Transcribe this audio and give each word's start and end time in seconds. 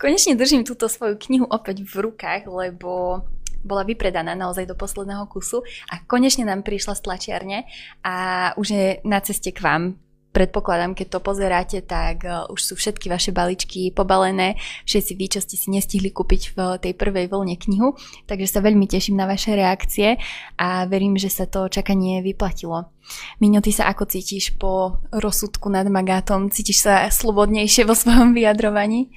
Konečne 0.00 0.32
držím 0.32 0.64
túto 0.64 0.88
svoju 0.88 1.20
knihu 1.20 1.44
opäť 1.44 1.84
v 1.84 2.08
rukách, 2.08 2.48
lebo 2.48 3.20
bola 3.60 3.84
vypredaná 3.84 4.32
naozaj 4.32 4.64
do 4.64 4.72
posledného 4.72 5.28
kusu 5.28 5.60
a 5.92 6.00
konečne 6.08 6.48
nám 6.48 6.64
prišla 6.64 6.96
z 6.96 7.04
tlačiarne 7.04 7.58
a 8.00 8.16
už 8.56 8.66
je 8.72 8.86
na 9.04 9.20
ceste 9.20 9.52
k 9.52 9.60
vám 9.60 10.00
predpokladám, 10.30 10.94
keď 10.94 11.06
to 11.10 11.20
pozeráte, 11.20 11.78
tak 11.82 12.22
uh, 12.22 12.46
už 12.48 12.60
sú 12.62 12.74
všetky 12.78 13.10
vaše 13.10 13.34
baličky 13.34 13.90
pobalené, 13.90 14.56
všetci 14.86 15.12
vy, 15.18 15.26
čo 15.26 15.40
ste 15.42 15.58
si 15.58 15.68
nestihli 15.74 16.14
kúpiť 16.14 16.54
v 16.54 16.58
tej 16.78 16.92
prvej 16.94 17.26
vlne 17.26 17.58
knihu, 17.58 17.98
takže 18.30 18.46
sa 18.46 18.60
veľmi 18.62 18.86
teším 18.86 19.18
na 19.18 19.26
vaše 19.26 19.58
reakcie 19.58 20.22
a 20.54 20.86
verím, 20.86 21.18
že 21.18 21.28
sa 21.34 21.50
to 21.50 21.66
čakanie 21.66 22.22
vyplatilo. 22.22 22.94
Miňo, 23.42 23.58
ty 23.58 23.74
sa 23.74 23.90
ako 23.90 24.06
cítiš 24.06 24.54
po 24.54 25.02
rozsudku 25.10 25.66
nad 25.66 25.90
Magátom? 25.90 26.46
Cítiš 26.46 26.86
sa 26.86 27.10
slobodnejšie 27.10 27.82
vo 27.82 27.98
svojom 27.98 28.30
vyjadrovaní? 28.30 29.10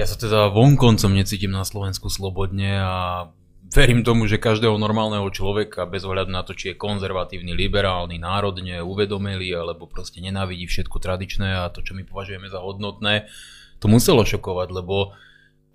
Ja 0.00 0.08
sa 0.08 0.16
teda 0.16 0.48
vonkoncom 0.48 1.12
necítim 1.12 1.52
na 1.52 1.60
Slovensku 1.60 2.08
slobodne 2.08 2.72
a 2.80 3.28
verím 3.68 4.00
tomu, 4.00 4.24
že 4.24 4.40
každého 4.40 4.80
normálneho 4.80 5.28
človeka, 5.28 5.84
bez 5.84 6.08
ohľadu 6.08 6.32
na 6.32 6.40
to, 6.40 6.56
či 6.56 6.72
je 6.72 6.80
konzervatívny, 6.80 7.52
liberálny, 7.52 8.16
národne, 8.16 8.80
uvedomelý, 8.80 9.52
alebo 9.52 9.84
proste 9.84 10.24
nenávidí 10.24 10.64
všetko 10.64 10.96
tradičné 11.04 11.52
a 11.52 11.68
to, 11.68 11.84
čo 11.84 11.92
my 11.92 12.08
považujeme 12.08 12.48
za 12.48 12.64
hodnotné, 12.64 13.28
to 13.76 13.92
muselo 13.92 14.24
šokovať, 14.24 14.72
lebo 14.72 15.12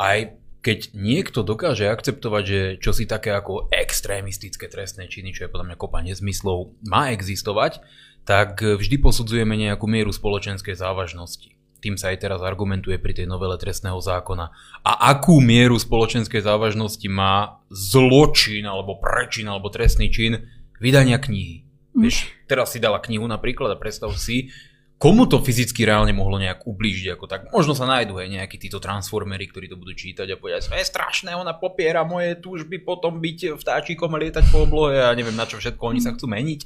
aj 0.01 0.41
keď 0.65 0.97
niekto 0.97 1.45
dokáže 1.45 1.85
akceptovať, 1.85 2.43
že 2.49 2.59
čo 2.81 2.97
si 2.97 3.05
také 3.05 3.29
ako 3.29 3.69
extrémistické 3.69 4.65
trestné 4.65 5.05
činy, 5.05 5.37
čo 5.37 5.45
je 5.45 5.53
podľa 5.53 5.69
mňa 5.69 5.77
kopa 5.77 6.01
nezmyslov, 6.01 6.73
má 6.81 7.13
existovať, 7.13 7.77
tak 8.25 8.57
vždy 8.57 8.97
posudzujeme 9.05 9.53
nejakú 9.53 9.85
mieru 9.85 10.09
spoločenskej 10.09 10.73
závažnosti 10.73 11.54
tým 11.85 12.01
sa 12.01 12.09
aj 12.09 12.25
teraz 12.25 12.41
argumentuje 12.41 12.97
pri 12.97 13.13
tej 13.13 13.29
novele 13.29 13.53
trestného 13.61 14.01
zákona. 14.01 14.49
A 14.81 14.91
akú 15.13 15.37
mieru 15.37 15.77
spoločenskej 15.77 16.41
závažnosti 16.41 17.05
má 17.05 17.61
zločin, 17.69 18.65
alebo 18.65 18.97
prečin, 18.97 19.45
alebo 19.45 19.69
trestný 19.69 20.09
čin 20.09 20.49
vydania 20.81 21.21
knihy. 21.21 21.61
Mm. 21.93 22.01
Vieš, 22.09 22.25
teraz 22.49 22.73
si 22.73 22.81
dala 22.81 22.97
knihu 22.97 23.29
napríklad 23.29 23.69
a 23.71 23.77
predstav 23.77 24.09
si, 24.17 24.49
komu 24.97 25.29
to 25.29 25.43
fyzicky 25.43 25.85
reálne 25.85 26.11
mohlo 26.15 26.41
nejak 26.41 26.65
ublížiť, 26.65 27.13
ako 27.13 27.25
tak 27.29 27.41
možno 27.53 27.77
sa 27.77 27.85
nájdú 27.85 28.17
aj 28.17 28.27
nejakí 28.31 28.57
títo 28.57 28.81
transformery, 28.81 29.45
ktorí 29.45 29.69
to 29.69 29.77
budú 29.77 29.93
čítať 29.93 30.25
a 30.33 30.39
povedať, 30.39 30.71
je 30.71 30.87
strašné, 30.87 31.35
ona 31.37 31.53
popiera 31.53 32.01
moje 32.07 32.39
túžby 32.39 32.81
potom 32.81 33.21
byť 33.21 33.59
vtáčikom 33.59 34.09
a 34.09 34.17
lietať 34.17 34.49
po 34.49 34.65
oblohe 34.65 34.97
a 35.03 35.13
neviem 35.13 35.35
na 35.35 35.45
čo 35.45 35.61
všetko 35.61 35.83
oni 35.83 36.01
sa 36.01 36.15
chcú 36.15 36.31
meniť. 36.31 36.61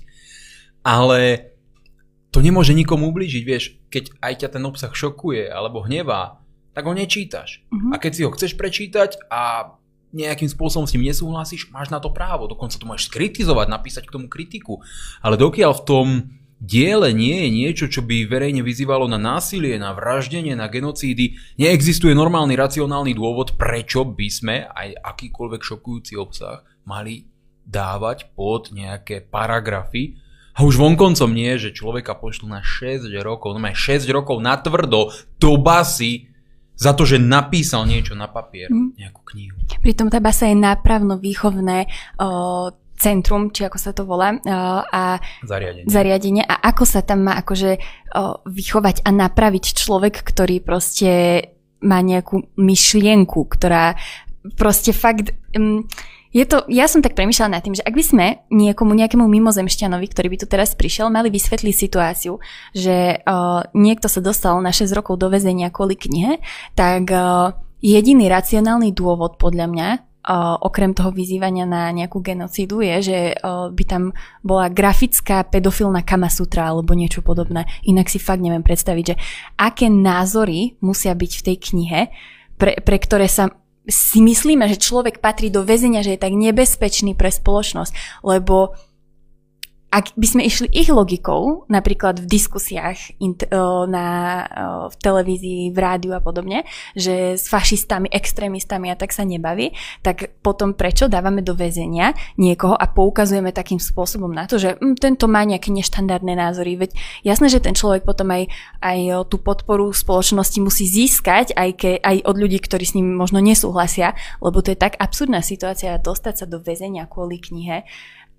Ale 0.79 1.51
to 2.29 2.39
nemôže 2.45 2.77
nikomu 2.77 3.09
ublížiť, 3.09 3.43
vieš, 3.45 3.77
keď 3.89 4.13
aj 4.21 4.33
ťa 4.45 4.49
ten 4.57 4.63
obsah 4.65 4.93
šokuje 4.93 5.49
alebo 5.49 5.81
hnevá, 5.81 6.41
tak 6.77 6.85
ho 6.85 6.93
nečítaš. 6.93 7.65
Uh-huh. 7.73 7.91
A 7.91 7.97
keď 7.97 8.11
si 8.13 8.21
ho 8.25 8.31
chceš 8.31 8.53
prečítať 8.53 9.17
a 9.33 9.73
nejakým 10.09 10.49
spôsobom 10.49 10.89
s 10.89 10.93
ním 10.97 11.09
nesúhlasíš, 11.09 11.69
máš 11.69 11.93
na 11.93 12.01
to 12.01 12.09
právo. 12.09 12.49
Dokonca 12.49 12.77
to 12.77 12.85
môžeš 12.85 13.13
skritizovať, 13.13 13.67
napísať 13.69 14.09
k 14.09 14.13
tomu 14.17 14.25
kritiku. 14.25 14.81
Ale 15.21 15.37
dokiaľ 15.37 15.71
v 15.77 15.85
tom 15.85 16.07
diele 16.57 17.13
nie 17.13 17.45
je 17.45 17.49
niečo, 17.49 17.85
čo 17.87 18.01
by 18.01 18.25
verejne 18.25 18.65
vyzývalo 18.65 19.05
na 19.05 19.21
násilie, 19.21 19.77
na 19.77 19.93
vraždenie, 19.93 20.57
na 20.57 20.65
genocídy, 20.65 21.37
neexistuje 21.61 22.17
normálny 22.17 22.57
racionálny 22.57 23.13
dôvod, 23.13 23.55
prečo 23.55 24.03
by 24.03 24.27
sme 24.27 24.55
aj 24.67 24.97
akýkoľvek 24.97 25.61
šokujúci 25.61 26.13
obsah 26.17 26.65
mali 26.89 27.29
dávať 27.69 28.33
pod 28.33 28.73
nejaké 28.73 29.29
paragrafy, 29.29 30.17
a 30.59 30.67
už 30.67 30.75
vonkoncom 30.75 31.31
nie, 31.31 31.55
že 31.55 31.71
človeka 31.71 32.19
pošlu 32.19 32.51
na 32.51 32.59
6 32.59 33.07
rokov, 33.23 33.55
no 33.55 33.63
6 33.63 34.03
rokov 34.11 34.43
na 34.43 34.59
tvrdo 34.59 35.15
do 35.39 35.51
basy 35.55 36.27
za 36.75 36.91
to, 36.91 37.07
že 37.07 37.15
napísal 37.15 37.87
niečo 37.87 38.11
na 38.11 38.27
papier, 38.27 38.67
mm. 38.67 38.99
nejakú 38.99 39.23
knihu. 39.31 39.55
Pritom 39.79 40.11
tá 40.11 40.19
basa 40.19 40.51
je 40.51 40.59
nápravno 40.59 41.15
výchovné 41.15 41.87
o, 42.19 42.75
centrum, 42.99 43.55
či 43.55 43.71
ako 43.71 43.77
sa 43.79 43.95
to 43.95 44.03
volá, 44.03 44.35
o, 44.35 44.39
a 44.83 45.23
zariadenie. 45.47 45.87
zariadenie 45.87 46.43
a 46.43 46.59
ako 46.75 46.83
sa 46.83 47.07
tam 47.07 47.23
má 47.23 47.39
akože 47.39 47.79
o, 47.79 48.43
vychovať 48.43 49.07
a 49.07 49.15
napraviť 49.15 49.79
človek, 49.79 50.27
ktorý 50.27 50.59
proste 50.59 51.11
má 51.79 52.03
nejakú 52.03 52.51
myšlienku, 52.59 53.47
ktorá 53.47 53.95
proste 54.59 54.91
fakt... 54.91 55.31
Um, 55.55 55.87
je 56.29 56.45
to, 56.45 56.61
ja 56.69 56.85
som 56.85 57.01
tak 57.01 57.17
premyšľala 57.17 57.57
nad 57.57 57.63
tým, 57.65 57.73
že 57.73 57.81
ak 57.81 57.97
by 57.97 58.03
sme 58.05 58.25
niekomu, 58.53 58.93
nejakému 58.93 59.25
mimozemšťanovi, 59.25 60.05
ktorý 60.13 60.27
by 60.29 60.37
tu 60.37 60.45
teraz 60.45 60.77
prišiel, 60.77 61.09
mali 61.09 61.33
vysvetliť 61.33 61.73
situáciu, 61.73 62.37
že 62.77 63.25
uh, 63.25 63.65
niekto 63.73 64.05
sa 64.05 64.21
dostal 64.21 64.61
na 64.61 64.69
6 64.69 64.93
rokov 64.93 65.17
do 65.17 65.25
väzenia 65.33 65.73
kvôli 65.73 65.97
knihe, 65.97 66.37
tak 66.77 67.09
uh, 67.09 67.57
jediný 67.81 68.29
racionálny 68.29 68.93
dôvod 68.93 69.41
podľa 69.41 69.65
mňa, 69.73 69.89
uh, 70.29 70.61
okrem 70.61 70.93
toho 70.93 71.09
vyzývania 71.09 71.65
na 71.65 71.89
nejakú 71.89 72.21
genocídu, 72.21 72.85
je, 72.85 72.95
že 73.01 73.19
uh, 73.33 73.73
by 73.73 73.83
tam 73.89 74.13
bola 74.45 74.69
grafická 74.69 75.49
pedofilná 75.49 76.05
kamasutra 76.05 76.69
alebo 76.69 76.93
niečo 76.93 77.25
podobné. 77.25 77.65
Inak 77.89 78.05
si 78.05 78.21
fakt 78.21 78.45
neviem 78.45 78.61
predstaviť, 78.61 79.03
že 79.03 79.15
aké 79.57 79.89
názory 79.89 80.77
musia 80.85 81.17
byť 81.17 81.31
v 81.41 81.45
tej 81.49 81.57
knihe, 81.57 82.01
pre, 82.61 82.77
pre 82.85 82.97
ktoré 83.01 83.25
sa 83.25 83.49
si 83.89 84.21
myslíme, 84.21 84.69
že 84.69 84.79
človek 84.79 85.19
patrí 85.19 85.49
do 85.49 85.65
väzenia, 85.65 86.05
že 86.05 86.15
je 86.15 86.23
tak 86.23 86.33
nebezpečný 86.33 87.17
pre 87.17 87.33
spoločnosť, 87.33 88.23
lebo 88.23 88.77
ak 89.89 90.13
by 90.13 90.27
sme 90.29 90.41
išli 90.45 90.69
ich 90.69 90.93
logikou, 90.93 91.65
napríklad 91.65 92.21
v 92.21 92.29
diskusiách 92.29 93.17
na, 93.89 94.07
v 94.85 94.95
televízii, 95.01 95.73
v 95.73 95.77
rádiu 95.81 96.13
a 96.13 96.21
podobne, 96.21 96.61
že 96.93 97.41
s 97.41 97.49
fašistami, 97.49 98.05
extrémistami 98.13 98.93
a 98.93 98.95
tak 98.95 99.09
sa 99.09 99.25
nebaví, 99.25 99.73
tak 100.05 100.37
potom 100.45 100.77
prečo 100.77 101.09
dávame 101.09 101.41
do 101.41 101.57
väzenia 101.57 102.13
niekoho 102.37 102.77
a 102.77 102.85
poukazujeme 102.85 103.49
takým 103.49 103.81
spôsobom 103.81 104.29
na 104.29 104.45
to, 104.45 104.61
že 104.61 104.77
hm, 104.77 104.93
tento 105.01 105.25
má 105.25 105.41
nejaké 105.41 105.73
neštandardné 105.73 106.37
názory. 106.37 106.77
Veď 106.77 106.93
jasné, 107.25 107.49
že 107.49 107.57
ten 107.57 107.73
človek 107.73 108.05
potom 108.05 108.29
aj, 108.29 108.45
aj 108.85 109.25
tú 109.25 109.41
podporu 109.41 109.89
spoločnosti 109.89 110.61
musí 110.61 110.85
získať, 110.85 111.57
aj, 111.57 111.69
ke, 111.73 111.91
aj 111.97 112.29
od 112.29 112.35
ľudí, 112.37 112.61
ktorí 112.61 112.85
s 112.85 112.93
ním 112.93 113.17
možno 113.17 113.41
nesúhlasia, 113.41 114.13
lebo 114.37 114.61
to 114.61 114.69
je 114.69 114.77
tak 114.77 115.01
absurdná 115.01 115.41
situácia 115.41 115.97
dostať 115.97 116.33
sa 116.35 116.45
do 116.45 116.61
väzenia 116.61 117.09
kvôli 117.09 117.41
knihe 117.41 117.89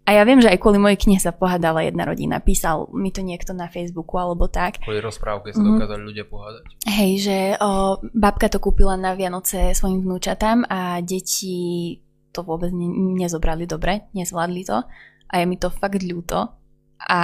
a 0.09 0.11
ja 0.17 0.23
viem, 0.27 0.43
že 0.43 0.51
aj 0.51 0.59
kvôli 0.59 0.83
mojej 0.83 0.99
knihe 0.99 1.21
sa 1.23 1.31
pohádala 1.31 1.87
jedna 1.87 2.03
rodina. 2.03 2.43
Písal 2.43 2.91
mi 2.91 3.15
to 3.15 3.23
niekto 3.23 3.55
na 3.55 3.71
Facebooku 3.71 4.19
alebo 4.19 4.51
tak. 4.51 4.83
Kvôli 4.83 4.99
rozprávke 4.99 5.55
sa 5.55 5.63
mm-hmm. 5.63 5.71
dokázali 5.77 6.03
ľudia 6.03 6.25
pohádať. 6.27 6.63
Hej, 6.89 7.13
že 7.23 7.39
o, 7.63 8.01
babka 8.11 8.51
to 8.51 8.59
kúpila 8.59 8.99
na 8.99 9.15
Vianoce 9.15 9.71
svojim 9.77 10.03
vnúčatám 10.03 10.67
a 10.67 10.99
deti 11.05 11.95
to 12.35 12.43
vôbec 12.43 12.75
ne- 12.75 13.23
nezobrali 13.23 13.71
dobre, 13.71 14.11
nezvládli 14.17 14.63
to. 14.67 14.83
A 15.31 15.35
je 15.39 15.45
mi 15.47 15.55
to 15.61 15.71
fakt 15.71 16.03
ľúto. 16.03 16.59
A 17.01 17.23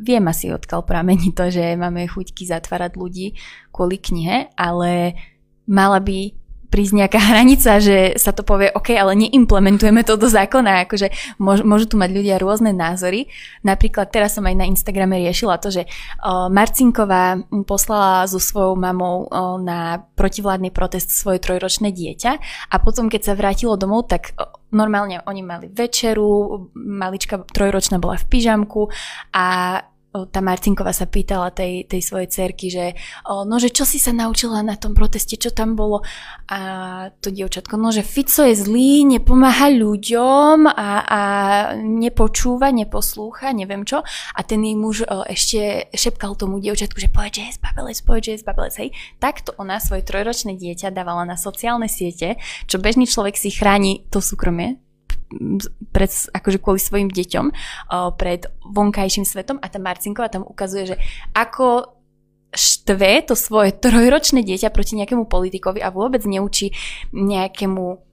viem 0.00 0.24
asi, 0.26 0.50
odkiaľ 0.50 0.82
pramení 0.88 1.30
to, 1.36 1.52
že 1.52 1.76
máme 1.76 2.08
chuťky 2.08 2.48
zatvárať 2.48 2.98
ľudí 2.98 3.36
kvôli 3.70 4.00
knihe, 4.00 4.50
ale 4.58 5.14
mala 5.68 6.00
by 6.00 6.34
prísť 6.68 6.92
nejaká 7.04 7.20
hranica, 7.32 7.80
že 7.80 8.14
sa 8.20 8.32
to 8.32 8.44
povie, 8.44 8.72
OK, 8.72 8.94
ale 8.94 9.16
neimplementujeme 9.16 10.04
to 10.04 10.20
do 10.20 10.28
zákona, 10.28 10.86
akože 10.86 11.10
môž, 11.40 11.64
môžu 11.64 11.90
tu 11.90 11.96
mať 11.96 12.10
ľudia 12.12 12.36
rôzne 12.40 12.72
názory. 12.72 13.26
Napríklad 13.64 14.12
teraz 14.12 14.36
som 14.36 14.46
aj 14.46 14.56
na 14.56 14.68
Instagrame 14.68 15.18
riešila 15.18 15.58
to, 15.58 15.72
že 15.72 15.88
Marcinková 16.26 17.42
poslala 17.64 18.28
so 18.28 18.38
svojou 18.38 18.76
mamou 18.78 19.26
na 19.60 20.04
protivládny 20.14 20.70
protest 20.70 21.10
svoje 21.10 21.42
trojročné 21.42 21.90
dieťa 21.90 22.32
a 22.70 22.76
potom, 22.78 23.08
keď 23.08 23.32
sa 23.32 23.38
vrátilo 23.38 23.74
domov, 23.80 24.06
tak 24.12 24.36
normálne 24.72 25.24
oni 25.24 25.42
mali 25.42 25.66
večeru, 25.72 26.68
malička 26.76 27.40
trojročná 27.48 27.96
bola 27.96 28.20
v 28.20 28.28
pyžamku 28.28 28.92
a 29.32 29.80
tá 30.08 30.40
Marcinková 30.40 30.96
sa 30.96 31.04
pýtala 31.04 31.52
tej, 31.52 31.84
tej 31.84 32.00
svojej 32.00 32.28
cerky, 32.32 32.72
že 32.72 32.96
no, 33.28 33.60
že 33.60 33.68
čo 33.68 33.84
si 33.84 34.00
sa 34.00 34.10
naučila 34.16 34.64
na 34.64 34.74
tom 34.80 34.96
proteste, 34.96 35.36
čo 35.36 35.52
tam 35.52 35.76
bolo? 35.76 36.00
A 36.48 36.60
to 37.20 37.28
dievčatko, 37.28 37.76
no, 37.76 37.92
že 37.92 38.00
Fico 38.00 38.40
je 38.40 38.56
zlý, 38.56 39.04
nepomáha 39.04 39.68
ľuďom 39.68 40.64
a, 40.64 40.90
a 41.04 41.20
nepočúva, 41.76 42.72
neposlúcha, 42.72 43.52
neviem 43.52 43.84
čo. 43.84 44.00
A 44.32 44.40
ten 44.40 44.64
jej 44.64 44.76
muž 44.80 45.04
o, 45.04 45.28
ešte 45.28 45.92
šepkal 45.92 46.40
tomu 46.40 46.56
dievčatku, 46.56 46.96
že 46.96 47.12
povedz, 47.12 47.36
že 47.36 47.44
je 47.52 47.56
zbabelec, 47.60 47.98
povedz, 48.00 48.24
že 48.24 48.32
je 48.40 48.42
hej. 48.80 48.90
Takto 49.20 49.52
ona 49.60 49.76
svoje 49.76 50.08
trojročné 50.08 50.56
dieťa 50.56 50.88
dávala 50.88 51.28
na 51.28 51.36
sociálne 51.36 51.86
siete, 51.86 52.40
čo 52.64 52.80
bežný 52.80 53.04
človek 53.04 53.36
si 53.36 53.52
chráni 53.52 54.08
to 54.08 54.24
súkromie, 54.24 54.80
pred, 55.92 56.10
akože 56.10 56.58
kvôli 56.58 56.80
svojim 56.80 57.08
deťom 57.12 57.46
pred 58.16 58.48
vonkajším 58.64 59.28
svetom 59.28 59.60
a 59.60 59.68
tá 59.68 59.76
Marcinková 59.76 60.32
tam 60.32 60.44
ukazuje, 60.44 60.94
že 60.94 60.96
ako 61.36 61.98
štve 62.48 63.28
to 63.28 63.36
svoje 63.36 63.76
trojročné 63.76 64.40
dieťa 64.40 64.72
proti 64.72 64.96
nejakému 64.96 65.28
politikovi 65.28 65.84
a 65.84 65.92
vôbec 65.92 66.24
neučí 66.24 66.72
nejakému 67.12 68.07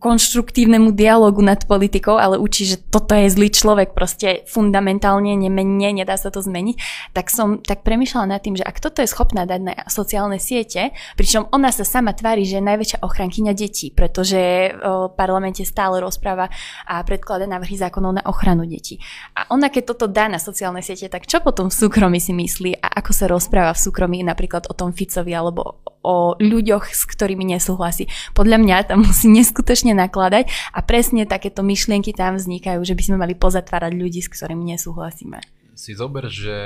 konštruktívnemu 0.00 0.96
dialogu 0.96 1.44
nad 1.44 1.60
politikou, 1.68 2.16
ale 2.16 2.40
učí, 2.40 2.64
že 2.64 2.80
toto 2.80 3.12
je 3.12 3.28
zlý 3.28 3.52
človek, 3.52 3.92
proste 3.92 4.48
fundamentálne 4.48 5.36
nemenne, 5.36 5.92
nedá 5.92 6.16
sa 6.16 6.32
to 6.32 6.40
zmeniť, 6.40 6.76
tak 7.12 7.28
som 7.28 7.60
tak 7.60 7.84
premyšľala 7.84 8.32
nad 8.32 8.40
tým, 8.40 8.56
že 8.56 8.64
ak 8.64 8.80
toto 8.80 9.04
je 9.04 9.12
schopná 9.12 9.44
dať 9.44 9.60
na 9.60 9.74
sociálne 9.86 10.40
siete, 10.40 10.96
pričom 11.20 11.52
ona 11.52 11.68
sa 11.68 11.84
sama 11.84 12.16
tvári, 12.16 12.48
že 12.48 12.58
je 12.58 12.64
najväčšia 12.64 13.04
ochrankyňa 13.04 13.52
detí, 13.52 13.92
pretože 13.92 14.72
v 14.72 15.12
parlamente 15.12 15.62
stále 15.68 16.00
rozpráva 16.00 16.48
a 16.88 17.04
predklada 17.04 17.44
návrhy 17.44 17.76
zákonov 17.76 18.18
na 18.18 18.24
ochranu 18.24 18.64
detí. 18.64 18.96
A 19.36 19.52
ona 19.52 19.68
keď 19.68 19.94
toto 19.94 20.08
dá 20.08 20.32
na 20.32 20.40
sociálne 20.40 20.80
siete, 20.80 21.12
tak 21.12 21.28
čo 21.28 21.44
potom 21.44 21.68
v 21.68 21.76
súkromí 21.76 22.18
si 22.18 22.32
myslí 22.32 22.80
a 22.80 23.04
ako 23.04 23.12
sa 23.12 23.28
rozpráva 23.28 23.76
v 23.76 23.84
súkromí 23.84 24.24
napríklad 24.24 24.64
o 24.72 24.74
tom 24.74 24.96
Ficovi 24.96 25.36
alebo 25.36 25.84
o 26.02 26.38
ľuďoch, 26.38 26.90
s 26.90 27.04
ktorými 27.06 27.48
nesúhlasí. 27.54 28.06
Podľa 28.32 28.58
mňa 28.62 28.76
tam 28.94 29.04
musí 29.04 29.26
neskutočne 29.28 29.92
nakladať 29.94 30.50
a 30.72 30.78
presne 30.82 31.26
takéto 31.26 31.66
myšlienky 31.66 32.14
tam 32.14 32.38
vznikajú, 32.38 32.80
že 32.82 32.94
by 32.94 33.02
sme 33.02 33.16
mali 33.18 33.34
pozatvárať 33.34 33.92
ľudí, 33.94 34.20
s 34.22 34.30
ktorými 34.30 34.74
nesúhlasíme. 34.74 35.42
Si 35.78 35.94
zober, 35.94 36.26
že 36.26 36.56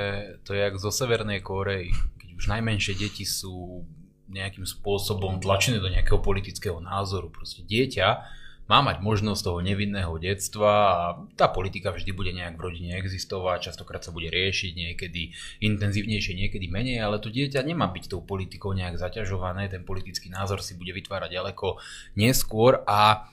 to 0.41 0.57
je 0.57 0.61
jak 0.65 0.75
zo 0.81 0.89
Severnej 0.89 1.45
Kórey, 1.45 1.93
keď 2.17 2.29
už 2.33 2.45
najmenšie 2.49 2.97
deti 2.97 3.25
sú 3.29 3.85
nejakým 4.33 4.65
spôsobom 4.65 5.37
tlačené 5.37 5.77
do 5.77 5.85
nejakého 5.85 6.17
politického 6.17 6.81
názoru. 6.81 7.29
Proste 7.29 7.61
dieťa 7.61 8.41
má 8.63 8.79
mať 8.79 9.03
možnosť 9.03 9.41
toho 9.43 9.59
nevinného 9.59 10.15
detstva 10.23 10.71
a 10.71 10.99
tá 11.35 11.51
politika 11.51 11.91
vždy 11.91 12.11
bude 12.15 12.31
nejak 12.31 12.55
v 12.55 12.63
rodine 12.63 12.95
existovať, 12.95 13.71
častokrát 13.71 13.99
sa 13.99 14.15
bude 14.15 14.31
riešiť, 14.31 14.71
niekedy 14.71 15.35
intenzívnejšie, 15.59 16.39
niekedy 16.39 16.71
menej, 16.71 17.03
ale 17.03 17.19
to 17.19 17.27
dieťa 17.27 17.59
nemá 17.67 17.91
byť 17.91 18.07
tou 18.07 18.23
politikou 18.23 18.71
nejak 18.71 18.95
zaťažované, 18.95 19.67
ten 19.67 19.83
politický 19.83 20.31
názor 20.31 20.63
si 20.63 20.79
bude 20.79 20.95
vytvárať 20.95 21.35
ďaleko 21.35 21.75
neskôr 22.15 22.87
a 22.87 23.27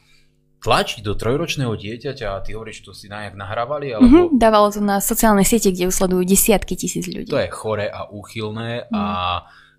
tlačiť 0.61 1.01
do 1.01 1.17
trojročného 1.17 1.73
dieťaťa 1.73 2.27
a 2.37 2.43
ty 2.45 2.53
hovoríš, 2.53 2.85
že 2.85 2.87
to 2.87 2.93
si 2.93 3.07
nejak 3.09 3.33
nahrávali? 3.33 3.97
Alebo... 3.97 4.05
Mm-hmm, 4.05 4.37
dávalo 4.37 4.69
to 4.69 4.85
na 4.85 5.01
sociálne 5.01 5.41
siete, 5.41 5.73
kde 5.73 5.89
usledujú 5.89 6.21
desiatky 6.29 6.77
tisíc 6.77 7.09
ľudí. 7.09 7.33
To 7.33 7.41
je 7.41 7.49
chore 7.49 7.89
a 7.89 8.13
úchylné 8.13 8.93
mm. 8.93 8.93
a 8.93 9.05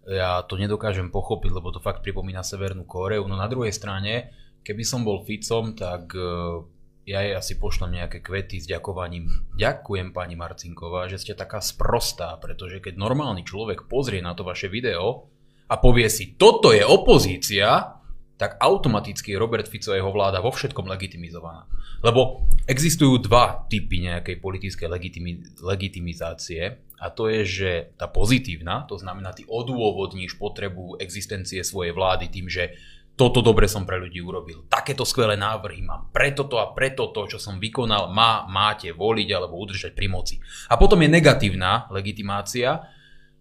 ja 0.09 0.42
to 0.42 0.57
nedokážem 0.57 1.13
pochopiť, 1.13 1.53
lebo 1.53 1.69
to 1.69 1.77
fakt 1.77 2.01
pripomína 2.01 2.42
Severnú 2.42 2.89
Kóreu. 2.89 3.30
No 3.30 3.38
na 3.38 3.45
druhej 3.45 3.69
strane, 3.69 4.33
Keby 4.61 4.83
som 4.85 5.01
bol 5.01 5.25
Ficom, 5.25 5.73
tak 5.73 6.13
e, 6.13 6.21
ja 7.09 7.25
jej 7.25 7.33
asi 7.33 7.57
pošlem 7.57 7.97
nejaké 7.97 8.21
kvety 8.21 8.61
s 8.61 8.69
ďakovaním. 8.69 9.49
Ďakujem 9.57 10.13
pani 10.13 10.37
Marcinková, 10.37 11.09
že 11.09 11.17
ste 11.17 11.33
taká 11.33 11.57
sprostá, 11.59 12.37
pretože 12.37 12.77
keď 12.77 12.93
normálny 12.93 13.41
človek 13.41 13.89
pozrie 13.89 14.21
na 14.21 14.37
to 14.37 14.45
vaše 14.45 14.69
video 14.69 15.25
a 15.65 15.81
povie 15.81 16.05
si, 16.13 16.37
toto 16.37 16.69
je 16.69 16.85
opozícia, 16.85 17.97
tak 18.41 18.57
automaticky 18.57 19.37
Robert 19.37 19.69
Fico 19.69 19.93
a 19.93 20.01
jeho 20.01 20.09
vláda 20.09 20.41
vo 20.41 20.49
všetkom 20.49 20.89
legitimizovaná. 20.89 21.69
Lebo 22.01 22.49
existujú 22.65 23.21
dva 23.21 23.69
typy 23.69 24.01
nejakej 24.01 24.41
politickej 24.41 24.87
legitimi- 24.89 25.45
legitimizácie 25.61 26.81
a 26.97 27.13
to 27.13 27.29
je, 27.29 27.41
že 27.45 27.71
tá 28.01 28.09
pozitívna, 28.09 28.89
to 28.89 28.97
znamená, 28.97 29.33
ty 29.33 29.45
odôvodníš 29.45 30.41
potrebu 30.41 30.97
existencie 30.97 31.61
svojej 31.61 31.93
vlády 31.93 32.33
tým, 32.33 32.49
že 32.49 32.73
toto 33.15 33.45
dobre 33.45 33.69
som 33.69 33.85
pre 33.85 34.01
ľudí 34.01 34.17
urobil. 34.23 34.65
Takéto 34.65 35.05
skvelé 35.05 35.37
návrhy 35.37 35.85
mám. 35.85 36.09
Preto 36.09 36.47
to 36.49 36.57
a 36.57 36.73
preto 36.73 37.11
to, 37.13 37.27
čo 37.27 37.37
som 37.37 37.61
vykonal, 37.61 38.09
má, 38.09 38.49
máte 38.49 38.89
voliť 38.95 39.29
alebo 39.29 39.61
udržať 39.61 39.93
pri 39.93 40.07
moci. 40.09 40.35
A 40.71 40.79
potom 40.79 40.97
je 41.03 41.09
negatívna 41.11 41.85
legitimácia 41.93 42.81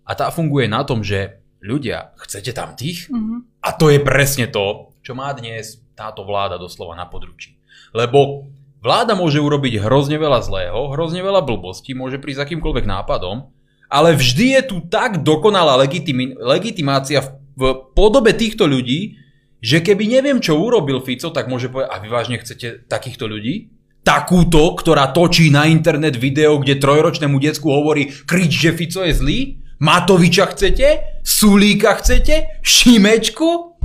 a 0.04 0.12
tá 0.12 0.28
funguje 0.28 0.66
na 0.68 0.84
tom, 0.84 1.00
že 1.00 1.40
ľudia, 1.62 2.12
chcete 2.18 2.52
tam 2.56 2.74
tých? 2.74 3.08
Mm-hmm. 3.08 3.62
A 3.64 3.70
to 3.76 3.92
je 3.92 4.00
presne 4.00 4.48
to, 4.48 4.96
čo 5.00 5.12
má 5.16 5.32
dnes 5.32 5.80
táto 5.96 6.24
vláda 6.24 6.56
doslova 6.56 6.96
na 6.96 7.04
područí. 7.04 7.60
Lebo 7.92 8.48
vláda 8.80 9.12
môže 9.12 9.40
urobiť 9.40 9.84
hrozne 9.84 10.16
veľa 10.16 10.40
zlého, 10.40 10.92
hrozne 10.92 11.20
veľa 11.20 11.44
blbostí, 11.44 11.92
môže 11.92 12.16
prísť 12.16 12.48
akýmkoľvek 12.48 12.88
nápadom, 12.88 13.52
ale 13.92 14.16
vždy 14.16 14.46
je 14.56 14.62
tu 14.64 14.76
tak 14.88 15.20
dokonalá 15.20 15.76
legitimi- 15.76 16.36
legitimácia 16.38 17.20
v, 17.20 17.28
v 17.58 17.62
podobe 17.92 18.32
týchto 18.32 18.64
ľudí, 18.64 19.19
že 19.60 19.84
keby 19.84 20.08
neviem, 20.08 20.40
čo 20.40 20.56
urobil 20.56 21.04
Fico, 21.04 21.28
tak 21.28 21.46
môže 21.52 21.68
povedať, 21.68 21.92
a 21.92 21.96
vy 22.00 22.08
vážne 22.08 22.36
chcete 22.40 22.88
takýchto 22.88 23.28
ľudí? 23.28 23.68
Takúto, 24.00 24.72
ktorá 24.80 25.12
točí 25.12 25.52
na 25.52 25.68
internet 25.68 26.16
video, 26.16 26.56
kde 26.56 26.80
trojročnému 26.80 27.36
decku 27.36 27.68
hovorí, 27.68 28.08
krič, 28.24 28.56
že 28.56 28.72
Fico 28.72 29.04
je 29.04 29.12
zlý? 29.12 29.40
Matoviča 29.80 30.48
chcete? 30.56 31.20
Sulíka 31.20 31.96
chcete? 32.00 32.60
Šimečku? 32.64 33.76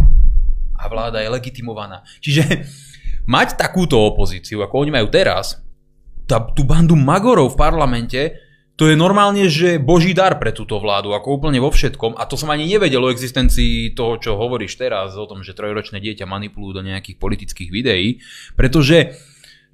A 0.75 0.83
vláda 0.87 1.19
je 1.19 1.31
legitimovaná. 1.31 2.03
Čiže 2.23 2.67
mať 3.27 3.59
takúto 3.59 3.99
opozíciu, 3.99 4.63
ako 4.63 4.87
oni 4.87 4.91
majú 4.95 5.07
teraz, 5.11 5.59
tá, 6.23 6.39
tú 6.39 6.63
bandu 6.63 6.95
magorov 6.95 7.53
v 7.53 7.59
parlamente, 7.59 8.21
to 8.75 8.91
je 8.91 8.99
normálne, 8.99 9.47
že 9.47 9.79
boží 9.79 10.11
dar 10.11 10.35
pre 10.35 10.51
túto 10.51 10.75
vládu, 10.83 11.15
ako 11.15 11.39
úplne 11.39 11.63
vo 11.63 11.71
všetkom. 11.71 12.19
A 12.19 12.27
to 12.27 12.35
som 12.35 12.51
ani 12.51 12.67
nevedel 12.67 12.99
o 12.99 13.11
existencii 13.11 13.95
toho, 13.95 14.19
čo 14.19 14.35
hovoríš 14.35 14.75
teraz, 14.75 15.15
o 15.15 15.23
tom, 15.23 15.47
že 15.47 15.55
trojročné 15.55 16.03
dieťa 16.03 16.27
manipulujú 16.27 16.75
do 16.75 16.83
nejakých 16.83 17.15
politických 17.15 17.69
videí, 17.71 18.19
pretože 18.59 19.15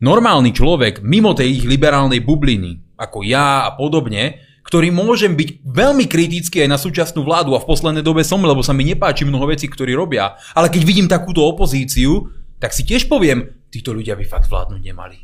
normálny 0.05 0.53
človek 0.53 1.01
mimo 1.01 1.33
tej 1.33 1.61
ich 1.61 1.65
liberálnej 1.65 2.21
bubliny, 2.21 2.93
ako 2.93 3.25
ja 3.25 3.65
a 3.65 3.73
podobne, 3.73 4.45
ktorý 4.61 4.93
môžem 4.93 5.33
byť 5.33 5.65
veľmi 5.65 6.05
kritický 6.05 6.61
aj 6.61 6.69
na 6.69 6.77
súčasnú 6.77 7.25
vládu 7.25 7.57
a 7.57 7.59
v 7.59 7.69
poslednej 7.73 8.05
dobe 8.05 8.21
som, 8.21 8.37
lebo 8.45 8.61
sa 8.61 8.77
mi 8.77 8.85
nepáči 8.85 9.25
mnoho 9.25 9.49
vecí, 9.49 9.65
ktorí 9.65 9.97
robia, 9.97 10.37
ale 10.53 10.69
keď 10.69 10.81
vidím 10.85 11.09
takúto 11.09 11.41
opozíciu, 11.41 12.29
tak 12.61 12.69
si 12.69 12.85
tiež 12.85 13.09
poviem, 13.09 13.49
títo 13.73 13.97
ľudia 13.97 14.13
by 14.13 14.25
fakt 14.29 14.45
vládnuť 14.45 14.81
nemali. 14.85 15.17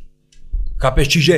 Chápeš? 0.81 1.05
Čiže 1.09 1.35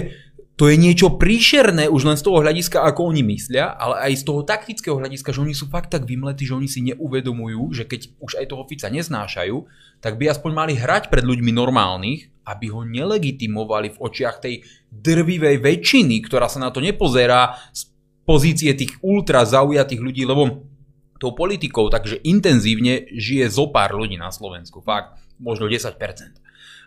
to 0.60 0.68
je 0.68 0.76
niečo 0.76 1.16
príšerné 1.16 1.88
už 1.88 2.04
len 2.04 2.20
z 2.20 2.28
toho 2.28 2.44
hľadiska, 2.44 2.84
ako 2.84 3.16
oni 3.16 3.24
myslia, 3.32 3.80
ale 3.80 4.12
aj 4.12 4.20
z 4.20 4.24
toho 4.28 4.44
taktického 4.44 5.00
hľadiska, 5.00 5.32
že 5.32 5.40
oni 5.40 5.56
sú 5.56 5.72
fakt 5.72 5.88
tak 5.88 6.04
vymletí, 6.04 6.44
že 6.44 6.52
oni 6.52 6.68
si 6.68 6.84
neuvedomujú, 6.84 7.72
že 7.72 7.88
keď 7.88 8.12
už 8.20 8.44
aj 8.44 8.46
toho 8.52 8.68
Fica 8.68 8.92
neznášajú, 8.92 9.56
tak 10.04 10.20
by 10.20 10.28
aspoň 10.28 10.52
mali 10.52 10.74
hrať 10.76 11.08
pred 11.08 11.24
ľuďmi 11.24 11.56
normálnych, 11.56 12.28
aby 12.44 12.76
ho 12.76 12.84
nelegitimovali 12.84 13.96
v 13.96 14.02
očiach 14.04 14.44
tej 14.44 14.68
drvivej 14.92 15.64
väčšiny, 15.64 16.20
ktorá 16.28 16.52
sa 16.52 16.60
na 16.60 16.76
to 16.76 16.84
nepozerá 16.84 17.56
z 17.72 17.88
pozície 18.28 18.76
tých 18.76 19.00
ultra 19.00 19.48
zaujatých 19.48 20.04
ľudí, 20.04 20.28
lebo 20.28 20.68
tou 21.24 21.32
politikou 21.32 21.88
takže 21.88 22.20
intenzívne 22.28 23.08
žije 23.16 23.48
zo 23.48 23.72
pár 23.72 23.96
ľudí 23.96 24.20
na 24.20 24.28
Slovensku, 24.28 24.84
fakt, 24.84 25.24
možno 25.40 25.72
10%. 25.72 25.96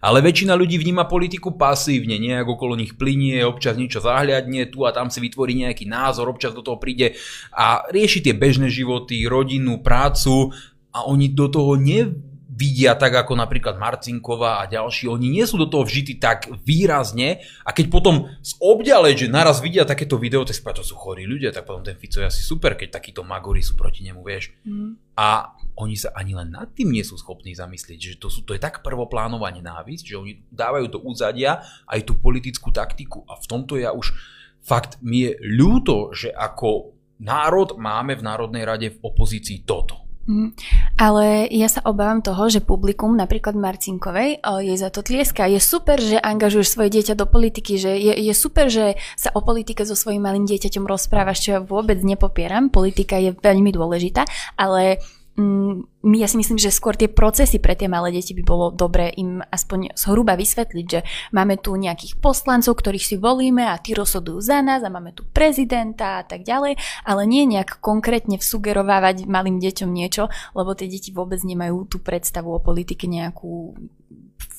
Ale 0.03 0.19
väčšina 0.19 0.59
ľudí 0.59 0.83
vníma 0.83 1.07
politiku 1.07 1.55
pasívne, 1.55 2.19
nejak 2.19 2.43
okolo 2.43 2.75
nich 2.75 2.99
plinie, 2.99 3.47
občas 3.47 3.79
niečo 3.79 4.03
zahľadne, 4.03 4.67
tu 4.67 4.83
a 4.83 4.91
tam 4.91 5.15
si 5.15 5.23
vytvorí 5.23 5.55
nejaký 5.63 5.87
názor, 5.87 6.27
občas 6.27 6.51
do 6.51 6.67
toho 6.67 6.83
príde 6.83 7.15
a 7.55 7.87
rieši 7.87 8.27
tie 8.27 8.35
bežné 8.35 8.67
životy, 8.67 9.23
rodinu, 9.31 9.79
prácu 9.79 10.51
a 10.91 11.07
oni 11.07 11.31
do 11.31 11.47
toho 11.47 11.79
ne 11.79 12.32
vidia 12.53 12.93
tak 12.93 13.17
ako 13.17 13.33
napríklad 13.33 13.81
Marcinková 13.81 14.61
a 14.61 14.69
ďalší, 14.69 15.09
oni 15.09 15.33
nie 15.33 15.45
sú 15.49 15.57
do 15.57 15.65
toho 15.65 15.89
vžity 15.89 16.21
tak 16.21 16.53
výrazne 16.69 17.41
a 17.65 17.73
keď 17.73 17.87
potom 17.89 18.29
z 18.45 18.53
obďaleť, 18.61 19.27
že 19.27 19.33
naraz 19.33 19.65
vidia 19.65 19.89
takéto 19.89 20.21
video, 20.21 20.45
tak 20.45 20.53
si 20.53 20.61
to 20.61 20.85
sú 20.85 20.95
chorí 21.01 21.25
ľudia, 21.25 21.49
tak 21.49 21.65
potom 21.65 21.81
ten 21.81 21.97
Fico 21.97 22.21
je 22.21 22.29
asi 22.29 22.45
super, 22.45 22.77
keď 22.77 23.01
takíto 23.01 23.25
magori 23.25 23.65
sú 23.65 23.73
proti 23.73 24.05
nemu, 24.05 24.21
vieš. 24.21 24.53
Mm. 24.69 25.01
A 25.17 25.57
oni 25.81 25.97
sa 25.97 26.13
ani 26.13 26.37
len 26.37 26.53
nad 26.53 26.69
tým 26.77 26.93
nie 26.93 27.01
sú 27.01 27.17
schopní 27.17 27.57
zamyslieť, 27.57 27.99
že 27.99 28.21
to, 28.21 28.29
sú, 28.29 28.45
to 28.45 28.53
je 28.53 28.61
tak 28.61 28.85
prvoplánová 28.85 29.49
nenávisť, 29.49 30.05
že 30.13 30.21
oni 30.21 30.33
dávajú 30.53 30.93
do 30.93 31.01
úzadia 31.01 31.65
aj 31.89 32.05
tú 32.05 32.21
politickú 32.21 32.69
taktiku 32.69 33.25
a 33.25 33.41
v 33.41 33.49
tomto 33.49 33.81
ja 33.81 33.97
už 33.97 34.13
fakt 34.61 35.01
mi 35.01 35.25
je 35.25 35.41
ľúto, 35.41 36.13
že 36.13 36.29
ako 36.29 36.93
národ 37.17 37.81
máme 37.81 38.13
v 38.19 38.27
Národnej 38.27 38.65
rade 38.69 38.89
v 38.93 39.01
opozícii 39.01 39.65
toto. 39.65 40.02
Mm, 40.23 40.55
ale 41.03 41.51
ja 41.51 41.67
sa 41.67 41.83
obávam 41.83 42.23
toho, 42.23 42.47
že 42.47 42.63
publikum, 42.63 43.19
napríklad 43.19 43.59
Marcinkovej, 43.59 44.39
jej 44.39 44.79
za 44.79 44.95
to 44.95 45.03
tlieska. 45.03 45.51
Je 45.51 45.59
super, 45.59 45.99
že 45.99 46.23
angažuješ 46.23 46.79
svoje 46.79 46.95
dieťa 46.95 47.19
do 47.19 47.27
politiky, 47.27 47.75
že 47.75 47.99
je, 47.99 48.15
je 48.15 48.35
super, 48.35 48.71
že 48.71 48.95
sa 49.19 49.35
o 49.35 49.43
politike 49.43 49.83
so 49.83 49.99
svojím 49.99 50.23
malým 50.23 50.47
dieťaťom 50.47 50.87
rozprávaš, 50.87 51.43
čo 51.43 51.59
ja 51.59 51.61
vôbec 51.61 51.99
nepopieram. 52.07 52.71
Politika 52.71 53.19
je 53.19 53.35
veľmi 53.35 53.75
dôležitá, 53.75 54.23
ale 54.55 55.03
mm, 55.35 55.92
ja 56.03 56.27
si 56.27 56.35
myslím, 56.35 56.59
že 56.59 56.75
skôr 56.75 56.99
tie 56.99 57.07
procesy 57.07 57.63
pre 57.63 57.79
tie 57.79 57.87
malé 57.87 58.11
deti 58.11 58.35
by 58.35 58.43
bolo 58.43 58.75
dobré 58.75 59.15
im 59.15 59.39
aspoň 59.39 59.95
zhruba 59.95 60.35
vysvetliť, 60.35 60.87
že 60.91 61.01
máme 61.31 61.63
tu 61.63 61.79
nejakých 61.79 62.19
poslancov, 62.19 62.83
ktorých 62.83 63.07
si 63.07 63.17
volíme 63.19 63.63
a 63.63 63.79
tí 63.79 63.95
rozhodujú 63.95 64.43
za 64.43 64.59
nás 64.67 64.83
a 64.83 64.91
máme 64.91 65.15
tu 65.15 65.23
prezidenta 65.31 66.21
a 66.21 66.25
tak 66.27 66.43
ďalej, 66.43 66.75
ale 67.07 67.23
nie 67.31 67.47
nejak 67.47 67.79
konkrétne 67.79 68.37
vsugerovávať 68.43 69.31
malým 69.31 69.63
deťom 69.63 69.91
niečo, 69.95 70.27
lebo 70.59 70.75
tie 70.75 70.91
deti 70.91 71.15
vôbec 71.15 71.39
nemajú 71.47 71.87
tú 71.87 72.03
predstavu 72.03 72.51
o 72.51 72.59
politike 72.59 73.07
nejakú 73.07 73.79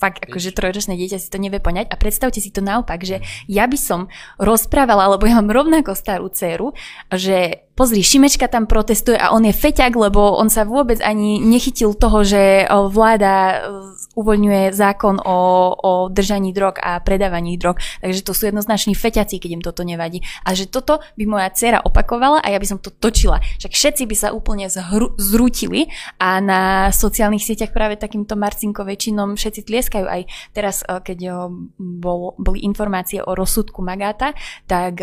fakt 0.03 0.19
akože 0.27 0.51
trojročné 0.51 0.99
dieťa 0.99 1.15
si 1.15 1.31
to 1.31 1.39
nevie 1.39 1.63
poňať. 1.63 1.87
A 1.87 1.95
predstavte 1.95 2.43
si 2.43 2.51
to 2.51 2.59
naopak, 2.59 2.99
že 3.07 3.23
ja 3.47 3.63
by 3.63 3.79
som 3.79 4.11
rozprávala, 4.35 5.15
lebo 5.15 5.23
ja 5.23 5.39
mám 5.39 5.55
rovnako 5.55 5.95
starú 5.95 6.27
dceru, 6.27 6.75
že 7.07 7.63
pozri, 7.79 8.03
Šimečka 8.03 8.51
tam 8.51 8.67
protestuje 8.67 9.15
a 9.15 9.31
on 9.31 9.47
je 9.47 9.55
feťak, 9.55 9.95
lebo 9.95 10.35
on 10.35 10.51
sa 10.51 10.67
vôbec 10.67 10.99
ani 10.99 11.32
nechytil 11.39 11.93
toho, 11.95 12.25
že 12.25 12.67
vláda 12.69 13.65
uvoľňuje 14.13 14.73
zákon 14.73 15.17
o, 15.21 15.39
o 15.73 15.91
držaní 16.09 16.53
drog 16.53 16.77
a 16.81 17.01
predávaní 17.01 17.57
drog, 17.57 17.81
takže 18.01 18.21
to 18.21 18.33
sú 18.33 18.49
jednoznační 18.49 18.93
feťaci, 18.93 19.41
keď 19.41 19.49
im 19.57 19.63
toto 19.65 19.81
nevadí. 19.81 20.21
A 20.45 20.53
že 20.53 20.69
toto 20.69 21.01
by 21.17 21.23
moja 21.25 21.49
dcera 21.49 21.81
opakovala 21.81 22.41
a 22.41 22.47
ja 22.53 22.61
by 22.61 22.67
som 22.69 22.79
to 22.79 22.93
točila. 22.93 23.41
Však 23.57 23.73
všetci 23.73 24.03
by 24.05 24.15
sa 24.15 24.29
úplne 24.31 24.69
zhru, 24.69 25.17
zrútili 25.17 25.89
a 26.21 26.37
na 26.37 26.93
sociálnych 26.93 27.41
sieťach 27.41 27.73
práve 27.73 27.97
takýmto 27.97 28.37
Marcinko 28.37 28.85
väčšinom 28.85 29.33
všetci 29.33 29.61
tlieskajú. 29.65 30.05
Aj 30.05 30.21
teraz, 30.53 30.85
eh, 30.85 31.01
keď 31.01 31.19
eh, 31.25 31.33
bol, 31.77 32.37
boli 32.37 32.61
informácie 32.61 33.21
o 33.23 33.33
rozsudku 33.33 33.81
Magáta, 33.81 34.37
tak 34.69 35.01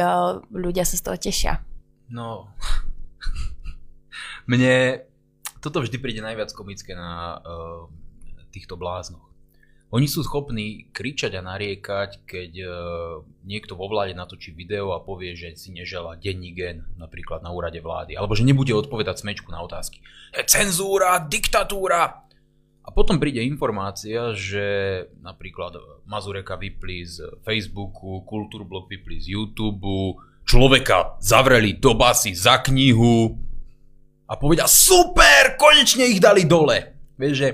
ľudia 0.51 0.87
sa 0.87 0.97
z 0.97 1.03
toho 1.03 1.17
tešia. 1.19 1.53
No, 2.11 2.51
mne 4.51 5.07
toto 5.61 5.85
vždy 5.85 5.97
príde 6.01 6.21
najviac 6.25 6.51
komické 6.57 6.97
na 6.97 7.39
uh, 7.39 7.87
týchto 8.51 8.81
bláznoch. 8.81 9.29
Oni 9.91 10.07
sú 10.07 10.23
schopní 10.23 10.87
kričať 10.95 11.35
a 11.35 11.43
nariekať, 11.43 12.23
keď 12.23 12.51
uh, 12.63 12.71
niekto 13.43 13.75
vo 13.75 13.91
vláde 13.91 14.15
natočí 14.15 14.55
video 14.55 14.95
a 14.95 15.03
povie, 15.03 15.35
že 15.35 15.59
si 15.59 15.75
nežela 15.75 16.15
denní 16.15 16.55
gen, 16.55 16.87
napríklad 16.95 17.43
na 17.43 17.51
úrade 17.51 17.83
vlády, 17.83 18.15
alebo 18.15 18.39
že 18.39 18.47
nebude 18.47 18.71
odpovedať 18.71 19.21
smečku 19.21 19.51
na 19.51 19.61
otázky. 19.61 19.99
Cenzúra, 20.47 21.19
diktatúra! 21.19 22.31
A 22.81 22.89
potom 22.97 23.21
príde 23.21 23.45
informácia, 23.45 24.33
že 24.33 24.67
napríklad 25.21 25.77
Mazureka 26.09 26.57
vypli 26.57 27.05
z 27.05 27.29
Facebooku, 27.45 28.25
Kultúrblog 28.25 28.89
vypli 28.89 29.21
z 29.21 29.37
YouTube, 29.37 30.17
človeka 30.49 31.21
zavreli 31.21 31.77
do 31.77 31.93
basy 31.93 32.33
za 32.33 32.63
knihu 32.65 33.50
a 34.31 34.39
povedia 34.39 34.71
super, 34.71 35.59
konečne 35.59 36.07
ich 36.07 36.23
dali 36.23 36.47
dole. 36.47 36.95
Vieš, 37.19 37.35
že 37.35 37.49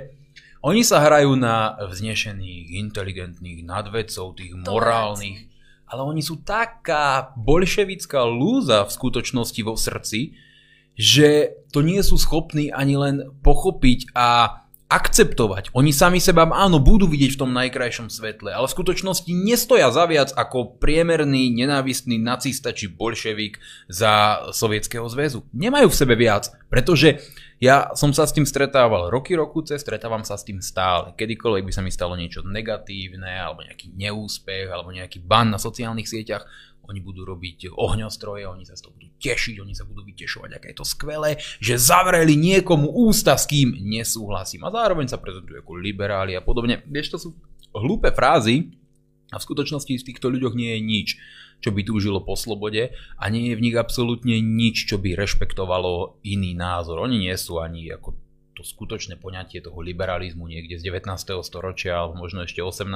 oni 0.60 0.84
sa 0.84 1.00
hrajú 1.00 1.32
na 1.32 1.72
vznešených, 1.80 2.76
inteligentných, 2.84 3.64
nadvedcov, 3.64 4.36
tých 4.36 4.52
morálnych, 4.52 5.48
ale 5.88 6.00
oni 6.04 6.20
sú 6.20 6.44
taká 6.44 7.32
bolševická 7.38 8.28
lúza 8.28 8.84
v 8.84 8.92
skutočnosti 8.92 9.60
vo 9.64 9.78
srdci, 9.78 10.36
že 10.98 11.54
to 11.72 11.80
nie 11.80 12.00
sú 12.04 12.20
schopní 12.20 12.68
ani 12.68 13.00
len 13.00 13.16
pochopiť 13.40 14.12
a 14.12 14.60
akceptovať. 14.86 15.74
Oni 15.74 15.90
sami 15.90 16.22
seba 16.22 16.46
áno, 16.46 16.78
budú 16.78 17.10
vidieť 17.10 17.34
v 17.34 17.40
tom 17.42 17.50
najkrajšom 17.50 18.06
svetle, 18.06 18.54
ale 18.54 18.70
v 18.70 18.74
skutočnosti 18.78 19.30
nestoja 19.34 19.90
za 19.90 20.06
viac 20.06 20.30
ako 20.30 20.78
priemerný, 20.78 21.50
nenávistný 21.50 22.22
nacista 22.22 22.70
či 22.70 22.86
bolševik 22.86 23.58
za 23.90 24.46
Sovietskeho 24.54 25.06
zväzu. 25.10 25.42
Nemajú 25.50 25.90
v 25.90 25.98
sebe 25.98 26.14
viac, 26.14 26.54
pretože 26.70 27.18
ja 27.56 27.88
som 27.96 28.12
sa 28.12 28.28
s 28.28 28.36
tým 28.36 28.44
stretával 28.44 29.08
roky, 29.08 29.32
rokuce, 29.32 29.80
stretávam 29.80 30.20
sa 30.28 30.36
s 30.36 30.44
tým 30.44 30.60
stále. 30.60 31.16
Kedykoľvek 31.16 31.64
by 31.64 31.72
sa 31.72 31.80
mi 31.80 31.88
stalo 31.88 32.12
niečo 32.12 32.44
negatívne, 32.44 33.32
alebo 33.32 33.64
nejaký 33.64 33.96
neúspech, 33.96 34.68
alebo 34.68 34.92
nejaký 34.92 35.24
ban 35.24 35.48
na 35.48 35.56
sociálnych 35.56 36.04
sieťach, 36.04 36.44
oni 36.86 37.02
budú 37.02 37.26
robiť 37.26 37.74
ohňostroje, 37.74 38.46
oni 38.46 38.62
sa 38.62 38.78
z 38.78 38.86
toho 38.86 38.94
budú 38.94 39.10
tešiť, 39.18 39.56
oni 39.58 39.74
sa 39.74 39.82
budú 39.82 40.06
vytešovať, 40.06 40.50
aké 40.54 40.66
je 40.70 40.78
to 40.78 40.86
skvelé, 40.86 41.40
že 41.58 41.80
zavreli 41.80 42.38
niekomu 42.38 42.86
ústa, 42.92 43.34
s 43.34 43.48
kým 43.48 43.74
nesúhlasím. 43.82 44.62
A 44.68 44.70
zároveň 44.70 45.10
sa 45.10 45.18
prezentujú 45.18 45.64
ako 45.64 45.72
liberáli 45.80 46.38
a 46.38 46.44
podobne. 46.44 46.84
Vieš, 46.86 47.08
to 47.10 47.18
sú 47.18 47.28
hlúpe 47.74 48.12
frázy 48.14 48.70
a 49.34 49.40
v 49.40 49.46
skutočnosti 49.48 49.90
v 49.90 50.06
týchto 50.06 50.30
ľuďoch 50.30 50.54
nie 50.54 50.78
je 50.78 50.80
nič, 50.84 51.08
čo 51.60 51.72
by 51.72 51.82
túžilo 51.82 52.22
po 52.22 52.36
slobode 52.38 52.94
a 53.18 53.24
nie 53.32 53.50
je 53.52 53.58
v 53.58 53.64
nich 53.70 53.76
absolútne 53.76 54.38
nič, 54.38 54.86
čo 54.86 55.00
by 55.00 55.16
rešpektovalo 55.16 56.20
iný 56.22 56.54
názor. 56.54 57.02
Oni 57.02 57.18
nie 57.18 57.34
sú 57.34 57.58
ani 57.58 57.88
ako 57.90 58.14
to 58.56 58.64
skutočné 58.64 59.20
poňatie 59.20 59.60
toho 59.60 59.76
liberalizmu 59.84 60.48
niekde 60.48 60.80
z 60.80 60.88
19. 60.88 61.12
storočia 61.44 62.00
alebo 62.00 62.24
možno 62.24 62.48
ešte 62.48 62.64
18. 62.64 62.88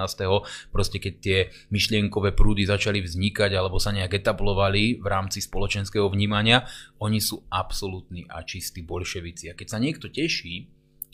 Proste 0.73 0.97
keď 0.97 1.15
tie 1.21 1.39
myšlienkové 1.69 2.33
prúdy 2.33 2.65
začali 2.65 3.05
vznikať 3.05 3.53
alebo 3.53 3.77
sa 3.77 3.93
nejak 3.93 4.25
etablovali 4.25 4.97
v 4.97 5.07
rámci 5.07 5.45
spoločenského 5.45 6.09
vnímania, 6.09 6.65
oni 6.97 7.21
sú 7.21 7.45
absolútni 7.53 8.25
a 8.33 8.41
čistí 8.41 8.81
bolševici. 8.81 9.53
A 9.53 9.55
keď 9.55 9.77
sa 9.77 9.79
niekto 9.79 10.09
teší, 10.09 10.65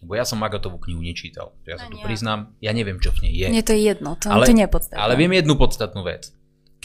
lebo 0.06 0.14
ja 0.14 0.22
som 0.22 0.38
Magatovú 0.38 0.78
knihu 0.78 1.02
nečítal, 1.02 1.56
ja 1.66 1.80
sa 1.80 1.90
tu 1.90 1.98
priznám, 1.98 2.54
ja 2.62 2.70
neviem, 2.70 3.02
čo 3.02 3.10
v 3.16 3.26
nej 3.26 3.34
je. 3.34 3.46
Mne 3.50 3.64
to 3.66 3.74
je 3.74 3.82
jedno, 3.82 4.14
to, 4.14 4.28
ale, 4.28 4.44
to 4.46 4.54
nie 4.54 4.68
je 4.68 4.70
podstatné. 4.70 5.00
Ale 5.00 5.18
viem 5.18 5.32
jednu 5.34 5.56
podstatnú 5.56 6.04
vec. 6.04 6.35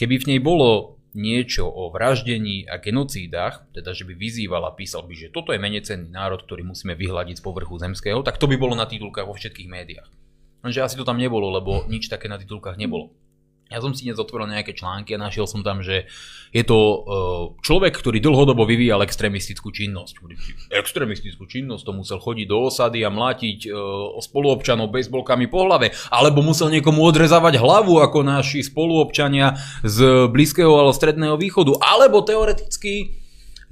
Keby 0.02 0.18
v 0.18 0.28
nej 0.34 0.40
bolo 0.42 0.98
niečo 1.14 1.62
o 1.62 1.86
vraždení 1.94 2.66
a 2.66 2.82
genocídach, 2.82 3.70
teda 3.70 3.94
že 3.94 4.02
by 4.02 4.18
vyzýval 4.18 4.66
a 4.66 4.74
písal 4.74 5.06
by, 5.06 5.14
že 5.14 5.30
toto 5.30 5.54
je 5.54 5.62
menecenný 5.62 6.10
národ, 6.10 6.42
ktorý 6.42 6.66
musíme 6.66 6.98
vyhľadiť 6.98 7.38
z 7.38 7.44
povrchu 7.46 7.78
zemského, 7.78 8.18
tak 8.26 8.34
to 8.34 8.50
by 8.50 8.58
bolo 8.58 8.74
na 8.74 8.90
titulkách 8.90 9.22
vo 9.22 9.38
všetkých 9.38 9.70
médiách. 9.70 10.10
Lenže 10.66 10.82
asi 10.82 10.98
to 10.98 11.06
tam 11.06 11.22
nebolo, 11.22 11.54
lebo 11.54 11.86
nič 11.86 12.10
také 12.10 12.26
na 12.26 12.34
titulkách 12.34 12.74
nebolo. 12.82 13.14
Ja 13.72 13.80
som 13.80 13.96
si 13.96 14.04
dnes 14.04 14.20
otvoril 14.20 14.52
nejaké 14.52 14.76
články 14.76 15.16
a 15.16 15.22
našiel 15.24 15.48
som 15.48 15.64
tam, 15.64 15.80
že 15.80 16.04
je 16.52 16.60
to 16.60 16.76
uh, 16.76 17.00
človek, 17.64 17.96
ktorý 17.96 18.20
dlhodobo 18.20 18.68
vyvíjal 18.68 19.00
extrémistickú 19.00 19.72
činnosť. 19.72 20.20
Extrémistickú 20.68 21.48
činnosť, 21.48 21.80
to 21.88 21.92
musel 21.96 22.20
chodiť 22.20 22.46
do 22.52 22.68
osady 22.68 23.00
a 23.00 23.08
mlátiť 23.08 23.72
uh, 23.72 24.20
spoluobčanov 24.20 24.92
bejsbolkami 24.92 25.48
po 25.48 25.64
hlave, 25.64 25.96
alebo 26.12 26.44
musel 26.44 26.68
niekomu 26.68 27.00
odrezávať 27.08 27.56
hlavu 27.56 28.04
ako 28.04 28.20
naši 28.20 28.60
spoluobčania 28.60 29.56
z 29.80 30.28
Blízkeho 30.28 30.76
alebo 30.76 30.92
Stredného 30.92 31.40
východu, 31.40 31.80
alebo 31.80 32.20
teoreticky 32.20 33.21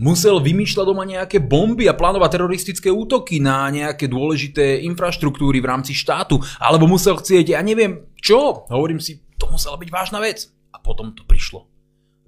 musel 0.00 0.40
vymýšľať 0.40 0.86
doma 0.88 1.04
nejaké 1.04 1.38
bomby 1.38 1.84
a 1.86 1.94
plánovať 1.94 2.40
teroristické 2.40 2.88
útoky 2.88 3.38
na 3.38 3.68
nejaké 3.68 4.08
dôležité 4.08 4.80
infraštruktúry 4.88 5.60
v 5.60 5.68
rámci 5.68 5.92
štátu, 5.92 6.40
alebo 6.56 6.88
musel 6.88 7.20
chcieť, 7.20 7.52
ja 7.52 7.60
neviem 7.60 8.08
čo, 8.16 8.64
hovorím 8.72 8.98
si, 8.98 9.20
to 9.36 9.46
musela 9.52 9.76
byť 9.76 9.90
vážna 9.92 10.18
vec. 10.24 10.48
A 10.72 10.80
potom 10.80 11.12
to 11.12 11.28
prišlo. 11.28 11.68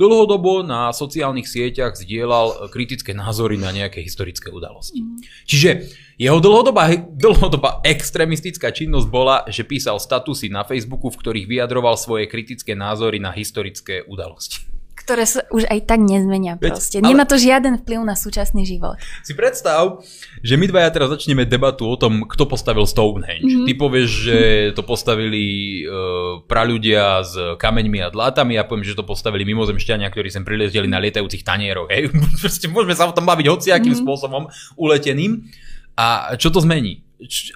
Dlhodobo 0.01 0.65
na 0.65 0.91
sociálnych 0.91 1.47
sieťach 1.47 1.95
zdieľal 1.95 2.73
kritické 2.73 3.13
názory 3.13 3.61
na 3.61 3.71
nejaké 3.71 4.01
historické 4.01 4.49
udalosti. 4.49 5.05
Mm. 5.05 5.21
Čiže 5.47 5.71
jeho 6.17 6.41
dlhodobá, 6.41 6.91
dlhodobá 7.23 7.85
extrémistická 7.85 8.73
činnosť 8.73 9.09
bola, 9.13 9.45
že 9.53 9.69
písal 9.69 10.01
statusy 10.01 10.49
na 10.49 10.65
Facebooku, 10.65 11.13
v 11.13 11.21
ktorých 11.21 11.47
vyjadroval 11.47 11.95
svoje 12.01 12.27
kritické 12.27 12.73
názory 12.73 13.21
na 13.21 13.31
historické 13.31 14.03
udalosti 14.09 14.72
ktoré 15.03 15.27
sa 15.27 15.43
už 15.51 15.67
aj 15.67 15.91
tak 15.91 16.01
nezmenia 16.01 16.55
proste. 16.55 17.03
Veď, 17.03 17.11
Nemá 17.11 17.27
to 17.27 17.35
žiaden 17.35 17.83
vplyv 17.83 18.07
na 18.07 18.15
súčasný 18.15 18.63
život. 18.63 18.97
Si 19.27 19.35
predstav, 19.35 20.01
že 20.41 20.55
my 20.55 20.71
dvaja 20.71 20.95
teraz 20.95 21.11
začneme 21.11 21.43
debatu 21.43 21.91
o 21.91 21.99
tom, 21.99 22.23
kto 22.23 22.47
postavil 22.47 22.87
Stonehenge. 22.87 23.43
Mm-hmm. 23.43 23.67
Ty 23.67 23.73
povieš, 23.75 24.11
že 24.11 24.39
to 24.79 24.87
postavili 24.87 25.45
uh, 25.83 26.41
praľudia 26.47 27.27
s 27.27 27.35
kameňmi 27.59 27.99
a 28.07 28.09
dlátami 28.15 28.55
a 28.57 28.67
poviem, 28.67 28.87
že 28.87 28.95
to 28.95 29.03
postavili 29.03 29.43
mimozemšťania, 29.43 30.09
ktorí 30.09 30.31
sem 30.31 30.47
prilezdeli 30.47 30.87
na 30.87 31.03
lietajúcich 31.03 31.43
tanieroch. 31.43 31.91
Hej? 31.91 32.15
Proste 32.43 32.71
môžeme 32.71 32.95
sa 32.95 33.11
o 33.11 33.17
tom 33.17 33.27
baviť 33.27 33.47
hociakým 33.51 33.93
mm-hmm. 33.93 34.07
spôsobom 34.07 34.47
uleteným. 34.79 35.51
A 35.93 36.39
čo 36.41 36.49
to 36.49 36.65
zmení? 36.65 37.05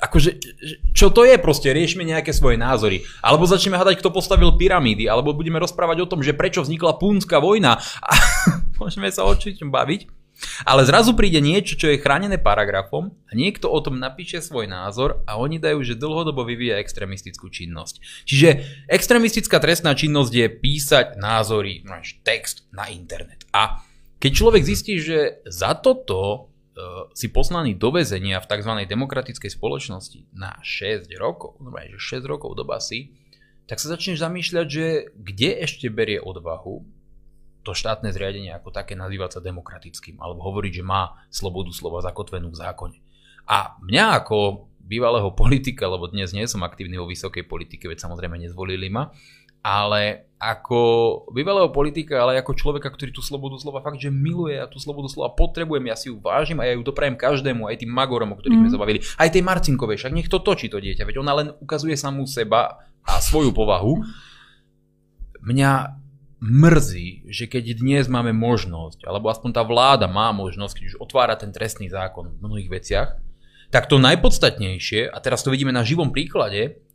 Akože, 0.00 0.38
čo 0.94 1.10
to 1.10 1.26
je 1.26 1.36
proste, 1.36 1.70
riešme 1.70 2.06
nejaké 2.06 2.30
svoje 2.30 2.56
názory. 2.60 3.02
Alebo 3.22 3.48
začneme 3.48 3.78
hľadať, 3.78 3.98
kto 3.98 4.14
postavil 4.14 4.54
pyramídy, 4.54 5.10
alebo 5.10 5.34
budeme 5.34 5.58
rozprávať 5.58 6.06
o 6.06 6.10
tom, 6.10 6.20
že 6.22 6.36
prečo 6.36 6.62
vznikla 6.62 6.98
púnska 6.98 7.42
vojna. 7.42 7.78
A 8.02 8.12
môžeme 8.80 9.10
sa 9.10 9.26
o 9.26 9.34
baviť. 9.36 10.26
Ale 10.68 10.84
zrazu 10.84 11.16
príde 11.16 11.40
niečo, 11.40 11.80
čo 11.80 11.88
je 11.88 12.00
chránené 12.00 12.36
paragrafom 12.36 13.08
a 13.08 13.32
niekto 13.32 13.72
o 13.72 13.80
tom 13.80 13.96
napíše 13.96 14.44
svoj 14.44 14.68
názor 14.68 15.24
a 15.24 15.40
oni 15.40 15.56
dajú, 15.56 15.80
že 15.80 15.96
dlhodobo 15.96 16.44
vyvíja 16.44 16.76
extremistickú 16.76 17.48
činnosť. 17.48 18.28
Čiže 18.28 18.48
extremistická 18.84 19.56
trestná 19.56 19.96
činnosť 19.96 20.32
je 20.36 20.46
písať 20.52 21.06
názory, 21.16 21.80
text 22.20 22.68
na 22.68 22.92
internet. 22.92 23.48
A 23.56 23.80
keď 24.20 24.30
človek 24.32 24.62
zistí, 24.64 25.00
že 25.00 25.40
za 25.48 25.76
toto 25.76 26.52
si 27.16 27.32
poslaný 27.32 27.72
do 27.72 27.88
väzenia 27.88 28.36
v 28.36 28.48
tzv. 28.52 28.72
demokratickej 28.84 29.50
spoločnosti 29.56 30.28
na 30.36 30.60
6 30.60 31.08
rokov, 31.16 31.56
normálne, 31.60 31.96
že 31.96 32.20
6 32.20 32.28
rokov 32.28 32.52
do 32.52 32.68
basy, 32.68 33.16
tak 33.64 33.80
sa 33.80 33.90
začneš 33.90 34.20
zamýšľať, 34.22 34.66
že 34.68 34.86
kde 35.16 35.50
ešte 35.64 35.88
berie 35.88 36.20
odvahu 36.20 36.84
to 37.66 37.74
štátne 37.74 38.14
zriadenie 38.14 38.54
ako 38.54 38.70
také 38.70 38.94
nazývať 38.94 39.38
sa 39.38 39.40
demokratickým, 39.42 40.22
alebo 40.22 40.38
hovoriť, 40.46 40.72
že 40.80 40.84
má 40.86 41.18
slobodu 41.34 41.74
slova 41.74 41.98
zakotvenú 41.98 42.54
v 42.54 42.60
zákone. 42.62 42.98
A 43.50 43.74
mňa 43.82 44.22
ako 44.22 44.70
bývalého 44.78 45.34
politika, 45.42 45.90
lebo 45.90 46.06
dnes 46.06 46.30
nie 46.30 46.46
som 46.46 46.62
aktívny 46.62 46.94
vo 47.00 47.10
vysokej 47.10 47.42
politike, 47.42 47.90
veď 47.90 48.06
samozrejme 48.06 48.38
nezvolili 48.38 48.86
ma, 48.86 49.10
ale 49.66 50.30
ako 50.38 50.78
bývalého 51.34 51.72
politika, 51.74 52.22
ale 52.22 52.38
ako 52.38 52.54
človeka, 52.54 52.86
ktorý 52.86 53.10
tú 53.10 53.18
slobodu 53.18 53.58
slova 53.58 53.82
fakt, 53.82 53.98
že 53.98 54.14
miluje 54.14 54.54
a 54.54 54.70
tú 54.70 54.78
slobodu 54.78 55.10
slova 55.10 55.34
potrebujem, 55.34 55.90
ja 55.90 55.98
si 55.98 56.06
ju 56.06 56.22
vážim 56.22 56.62
a 56.62 56.68
ja 56.68 56.78
ju 56.78 56.86
doprajem 56.86 57.18
každému, 57.18 57.66
aj 57.66 57.82
tým 57.82 57.90
Magorom, 57.90 58.30
o 58.30 58.38
ktorých 58.38 58.54
mm. 58.54 58.64
sme 58.68 58.74
zabavili, 58.78 58.98
aj 59.18 59.32
tej 59.32 59.42
Marcinkovej, 59.42 59.98
však 59.98 60.14
nech 60.14 60.30
to 60.30 60.38
točí 60.38 60.70
to 60.70 60.78
dieťa, 60.78 61.02
veď 61.02 61.18
ona 61.18 61.32
len 61.42 61.48
ukazuje 61.58 61.98
samú 61.98 62.28
seba 62.30 62.78
a 63.02 63.18
svoju 63.18 63.50
povahu. 63.50 64.06
Mňa 65.42 65.98
mrzí, 66.36 67.26
že 67.32 67.48
keď 67.48 67.80
dnes 67.80 68.04
máme 68.06 68.30
možnosť, 68.36 69.08
alebo 69.08 69.32
aspoň 69.32 69.50
tá 69.56 69.64
vláda 69.64 70.06
má 70.06 70.30
možnosť, 70.36 70.78
keď 70.78 70.84
už 70.94 70.96
otvára 71.00 71.34
ten 71.34 71.50
trestný 71.50 71.90
zákon 71.90 72.38
v 72.38 72.42
mnohých 72.44 72.70
veciach, 72.70 73.08
tak 73.72 73.90
to 73.90 73.98
najpodstatnejšie, 73.98 75.10
a 75.10 75.16
teraz 75.18 75.42
to 75.42 75.50
vidíme 75.50 75.74
na 75.74 75.82
živom 75.82 76.12
príklade, 76.14 76.85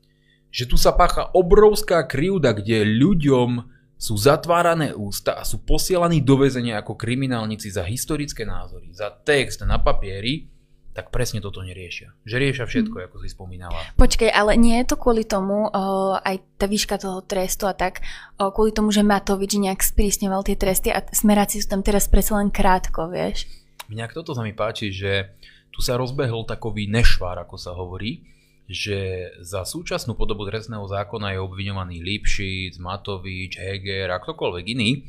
že 0.52 0.68
tu 0.68 0.76
sa 0.76 0.92
pácha 0.92 1.32
obrovská 1.32 2.04
krivda, 2.04 2.52
kde 2.52 2.84
ľuďom 2.84 3.66
sú 4.02 4.18
zatvárané 4.18 4.92
ústa 4.92 5.38
a 5.38 5.48
sú 5.48 5.64
posielaní 5.64 6.20
do 6.26 6.36
väzenia 6.42 6.82
ako 6.82 6.98
kriminálnici 6.98 7.70
za 7.72 7.86
historické 7.88 8.44
názory, 8.44 8.92
za 8.92 9.14
text 9.14 9.64
na 9.64 9.78
papieri, 9.78 10.52
tak 10.92 11.08
presne 11.08 11.40
toto 11.40 11.64
neriešia. 11.64 12.12
Že 12.28 12.36
riešia 12.36 12.66
všetko, 12.68 12.96
mm. 13.00 13.04
ako 13.08 13.18
si 13.24 13.30
spomínala. 13.32 13.80
Počkej, 13.96 14.28
ale 14.28 14.60
nie 14.60 14.76
je 14.84 14.92
to 14.92 15.00
kvôli 15.00 15.24
tomu, 15.24 15.72
uh, 15.72 16.20
aj 16.20 16.44
tá 16.60 16.68
výška 16.68 17.00
toho 17.00 17.24
trestu 17.24 17.64
a 17.64 17.72
tak, 17.72 18.04
uh, 18.04 18.52
kvôli 18.52 18.76
tomu, 18.76 18.92
že 18.92 19.06
Matovič 19.06 19.56
nejak 19.56 19.80
sprísňoval 19.80 20.44
tie 20.44 20.60
tresty 20.60 20.92
a 20.92 21.00
smeráci 21.16 21.64
sú 21.64 21.72
tam 21.72 21.80
teraz 21.80 22.12
presne 22.12 22.44
len 22.44 22.50
krátko, 22.52 23.08
vieš? 23.08 23.48
Mňa 23.88 24.12
toto 24.12 24.36
sa 24.36 24.44
mi 24.44 24.52
páči, 24.52 24.92
že 24.92 25.32
tu 25.72 25.80
sa 25.80 25.96
rozbehol 25.96 26.44
takový 26.44 26.92
nešvár, 26.92 27.40
ako 27.40 27.56
sa 27.56 27.72
hovorí, 27.72 28.28
že 28.72 29.00
za 29.44 29.68
súčasnú 29.68 30.16
podobu 30.16 30.48
trestného 30.48 30.88
zákona 30.88 31.36
je 31.36 31.44
obviňovaný 31.44 32.00
Lipšic, 32.00 32.80
Matovič, 32.80 33.60
Heger 33.60 34.10
a 34.16 34.24
ktokoľvek 34.24 34.66
iný, 34.72 35.04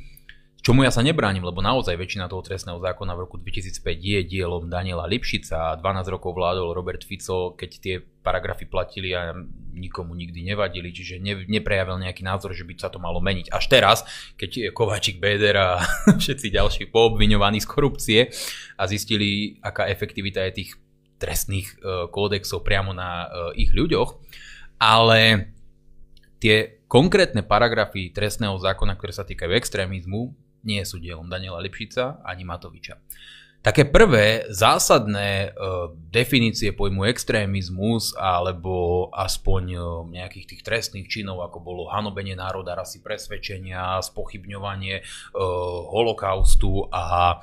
Čomu 0.63 0.87
ja 0.87 0.95
sa 0.95 1.03
nebránim, 1.03 1.43
lebo 1.43 1.59
naozaj 1.59 1.99
väčšina 1.99 2.31
toho 2.31 2.39
trestného 2.39 2.79
zákona 2.79 3.19
v 3.19 3.23
roku 3.27 3.35
2005 3.35 3.83
je 3.99 4.23
dielom 4.23 4.71
Daniela 4.71 5.11
Lipšica 5.11 5.75
a 5.75 5.79
12 5.79 6.15
rokov 6.15 6.39
vládol 6.39 6.71
Robert 6.71 7.03
Fico, 7.03 7.59
keď 7.59 7.71
tie 7.83 7.95
paragrafy 7.99 8.71
platili 8.71 9.11
a 9.11 9.35
nikomu 9.75 10.15
nikdy 10.15 10.47
nevadili, 10.47 10.95
čiže 10.95 11.19
ne, 11.19 11.43
neprejavil 11.51 11.99
nejaký 12.07 12.23
názor, 12.23 12.55
že 12.55 12.63
by 12.63 12.79
sa 12.79 12.95
to 12.95 13.03
malo 13.03 13.19
meniť. 13.19 13.51
Až 13.51 13.65
teraz, 13.67 13.99
keď 14.39 14.71
Kovačik, 14.71 15.19
Béder 15.19 15.59
a 15.59 15.83
všetci 16.23 16.55
ďalší 16.55 16.95
poobviňovaní 16.95 17.59
z 17.59 17.67
korupcie 17.67 18.21
a 18.79 18.87
zistili, 18.87 19.59
aká 19.67 19.91
efektivita 19.91 20.47
je 20.47 20.63
tých 20.63 20.79
trestných 21.23 21.79
e, 21.79 22.11
kódexov 22.11 22.67
priamo 22.67 22.91
na 22.91 23.31
e, 23.55 23.63
ich 23.63 23.71
ľuďoch, 23.71 24.19
ale 24.83 25.55
tie 26.43 26.83
konkrétne 26.91 27.47
paragrafy 27.47 28.11
trestného 28.11 28.59
zákona, 28.59 28.99
ktoré 28.99 29.15
sa 29.15 29.23
týkajú 29.23 29.55
extrémizmu, 29.55 30.35
nie 30.67 30.83
sú 30.83 30.99
dielom 30.99 31.31
Daniela 31.31 31.63
Lipšica 31.63 32.23
ani 32.27 32.43
Matoviča. 32.43 32.99
Také 33.63 33.87
prvé 33.87 34.43
zásadné 34.51 35.55
uh, 35.55 35.95
definície 36.11 36.75
pojmu 36.75 37.07
extrémizmus 37.07 38.11
alebo 38.19 39.07
aspoň 39.15 39.63
uh, 39.79 39.85
nejakých 40.11 40.47
tých 40.51 40.63
trestných 40.67 41.07
činov, 41.07 41.47
ako 41.47 41.63
bolo 41.63 41.87
hanobenie 41.87 42.35
národa, 42.35 42.75
rasy 42.75 42.99
presvedčenia, 42.99 44.03
spochybňovanie 44.03 45.01
uh, 45.01 45.41
holokaustu 45.95 46.91
a 46.91 47.39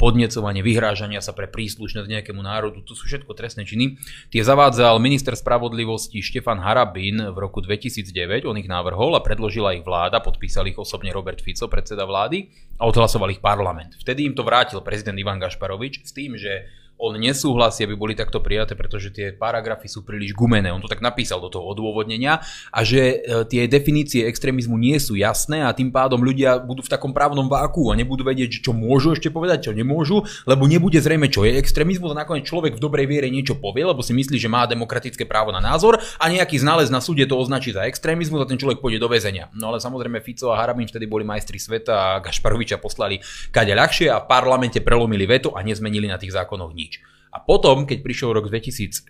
podnecovanie 0.00 0.64
vyhrážania 0.64 1.20
sa 1.20 1.36
pre 1.36 1.50
príslušnosť 1.50 2.08
nejakému 2.08 2.40
národu, 2.40 2.80
to 2.86 2.96
sú 2.96 3.06
všetko 3.06 3.34
trestné 3.36 3.68
činy. 3.68 4.00
Tie 4.32 4.40
zavádzal 4.40 4.96
minister 5.02 5.36
spravodlivosti 5.36 6.22
Štefan 6.24 6.62
Harabin 6.62 7.20
v 7.20 7.36
roku 7.36 7.60
2009, 7.60 8.48
on 8.48 8.56
ich 8.56 8.70
navrhol 8.70 9.12
a 9.18 9.24
predložila 9.24 9.76
ich 9.76 9.84
vláda, 9.84 10.22
podpísal 10.24 10.70
ich 10.70 10.78
osobne 10.78 11.12
Robert 11.12 11.42
Fico, 11.44 11.68
predseda 11.68 12.08
vlády 12.08 12.48
a 12.80 12.88
odhlasoval 12.88 13.28
ich 13.36 13.44
parlament. 13.44 14.00
Vtedy 14.00 14.24
im 14.24 14.32
to 14.32 14.46
vrátil 14.46 14.80
prezident 14.80 15.18
Ivan 15.20 15.29
Gašparovič 15.38 16.02
s 16.02 16.10
tým, 16.10 16.34
že 16.34 16.66
on 17.00 17.16
nesúhlasí, 17.16 17.88
aby 17.88 17.96
boli 17.96 18.12
takto 18.12 18.44
prijaté, 18.44 18.76
pretože 18.76 19.08
tie 19.08 19.32
paragrafy 19.32 19.88
sú 19.88 20.04
príliš 20.04 20.36
gumené. 20.36 20.68
On 20.68 20.78
to 20.78 20.86
tak 20.86 21.00
napísal 21.00 21.40
do 21.40 21.48
toho 21.48 21.64
odôvodnenia 21.64 22.44
a 22.68 22.80
že 22.84 23.24
e, 23.24 23.44
tie 23.48 23.64
definície 23.64 24.28
extrémizmu 24.28 24.76
nie 24.76 25.00
sú 25.00 25.16
jasné 25.16 25.64
a 25.64 25.72
tým 25.72 25.88
pádom 25.88 26.20
ľudia 26.20 26.60
budú 26.60 26.84
v 26.84 26.92
takom 26.92 27.16
právnom 27.16 27.48
váku 27.48 27.88
a 27.88 27.96
nebudú 27.96 28.22
vedieť, 28.22 28.60
čo 28.60 28.76
môžu 28.76 29.16
ešte 29.16 29.32
povedať, 29.32 29.70
čo 29.70 29.72
nemôžu, 29.72 30.22
lebo 30.44 30.68
nebude 30.68 31.00
zrejme, 31.00 31.32
čo 31.32 31.48
je 31.48 31.56
extrémizmus 31.56 32.12
a 32.12 32.20
nakoniec 32.20 32.44
človek 32.44 32.76
v 32.76 32.82
dobrej 32.82 33.06
viere 33.08 33.32
niečo 33.32 33.56
povie, 33.56 33.88
lebo 33.88 34.04
si 34.04 34.12
myslí, 34.12 34.36
že 34.36 34.52
má 34.52 34.68
demokratické 34.68 35.24
právo 35.24 35.54
na 35.54 35.64
názor 35.64 35.96
a 36.20 36.24
nejaký 36.28 36.60
znalec 36.60 36.92
na 36.92 37.00
súde 37.00 37.24
to 37.24 37.40
označí 37.40 37.72
za 37.72 37.88
extrémizmus 37.88 38.44
a 38.44 38.50
ten 38.50 38.60
človek 38.60 38.82
pôjde 38.82 39.00
do 39.00 39.08
väzenia. 39.08 39.48
No 39.54 39.72
ale 39.72 39.78
samozrejme 39.78 40.20
Fico 40.20 40.50
a 40.52 40.58
Harabin 40.58 40.90
vtedy 40.90 41.06
boli 41.06 41.24
majstri 41.24 41.56
sveta 41.56 41.94
a 41.94 42.08
Gašparoviča 42.20 42.82
poslali 42.82 43.22
kade 43.54 43.72
ľahšie 43.72 44.10
a 44.10 44.18
v 44.20 44.28
parlamente 44.28 44.82
prelomili 44.82 45.24
veto 45.30 45.54
a 45.54 45.62
nezmenili 45.62 46.10
na 46.10 46.18
tých 46.18 46.34
zákonoch 46.34 46.74
nič. 46.74 46.89
A 47.30 47.38
potom, 47.38 47.86
keď 47.86 48.02
prišiel 48.02 48.34
rok 48.34 48.50
2016 48.50 49.06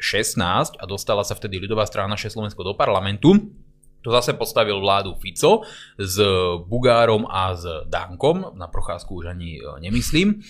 a 0.77 0.85
dostala 0.85 1.25
sa 1.25 1.33
vtedy 1.33 1.57
ľudová 1.57 1.89
strana 1.89 2.13
naše 2.13 2.29
Slovensko 2.29 2.61
do 2.61 2.77
parlamentu, 2.77 3.53
to 4.01 4.09
zase 4.09 4.33
postavil 4.37 4.81
vládu 4.81 5.17
Fico 5.21 5.65
s 6.01 6.17
Bugárom 6.69 7.29
a 7.29 7.53
s 7.53 7.65
Dankom, 7.89 8.57
na 8.57 8.69
procházku 8.69 9.21
už 9.21 9.33
ani 9.33 9.61
e, 9.61 9.65
nemyslím. 9.85 10.41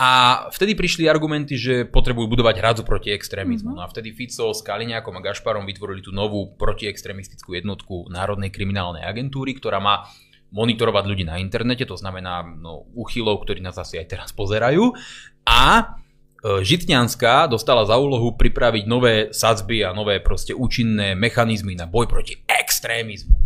A 0.00 0.44
vtedy 0.48 0.72
prišli 0.72 1.12
argumenty, 1.12 1.60
že 1.60 1.84
potrebujú 1.84 2.24
budovať 2.24 2.56
hradzu 2.56 2.82
proti 2.88 3.12
extrémizmu. 3.12 3.76
Mm-hmm. 3.76 3.80
No 3.80 3.84
a 3.84 3.90
vtedy 3.92 4.16
Fico 4.16 4.52
s 4.56 4.64
Kaliňákom 4.64 5.12
a 5.12 5.20
Gašparom 5.20 5.68
vytvorili 5.68 6.00
tú 6.00 6.08
novú 6.08 6.56
protiextremistickú 6.56 7.52
jednotku 7.52 8.08
Národnej 8.08 8.48
kriminálnej 8.48 9.04
agentúry, 9.04 9.52
ktorá 9.60 9.76
má 9.76 10.08
monitorovať 10.56 11.04
ľudí 11.04 11.24
na 11.28 11.36
internete, 11.36 11.84
to 11.84 12.00
znamená 12.00 12.42
no, 12.42 12.88
uchylov, 12.96 13.44
ktorí 13.44 13.60
nás 13.60 13.76
asi 13.76 14.00
aj 14.00 14.06
teraz 14.08 14.30
pozerajú. 14.32 14.96
A 15.44 15.94
Žitňanská 16.40 17.52
dostala 17.52 17.84
za 17.84 18.00
úlohu 18.00 18.32
pripraviť 18.32 18.84
nové 18.88 19.28
sadzby 19.28 19.84
a 19.84 19.92
nové 19.92 20.24
proste 20.24 20.56
účinné 20.56 21.12
mechanizmy 21.12 21.76
na 21.76 21.84
boj 21.84 22.08
proti 22.08 22.40
extrémizmu. 22.48 23.36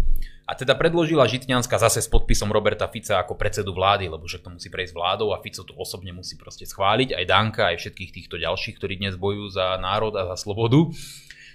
A 0.44 0.52
teda 0.52 0.76
predložila 0.76 1.24
Žitňanská 1.24 1.80
zase 1.80 2.04
s 2.04 2.09
podpisom 2.12 2.52
Roberta 2.52 2.85
Fica 2.92 3.16
ako 3.16 3.35
predsedu 3.35 3.72
vlády, 3.72 4.12
lebo 4.12 4.28
že 4.28 4.44
to 4.44 4.52
musí 4.52 4.68
prejsť 4.68 4.92
vládou 4.92 5.33
a 5.33 5.40
Fico 5.40 5.64
to 5.64 5.72
osobne 5.74 6.12
musí 6.12 6.37
proste 6.37 6.68
schváliť, 6.68 7.16
aj 7.16 7.24
Danka, 7.24 7.72
aj 7.72 7.80
všetkých 7.80 8.12
týchto 8.12 8.37
ďalších, 8.37 8.76
ktorí 8.76 9.00
dnes 9.00 9.16
bojujú 9.16 9.57
za 9.57 9.80
národ 9.80 10.12
a 10.14 10.28
za 10.30 10.37
slobodu. 10.37 10.92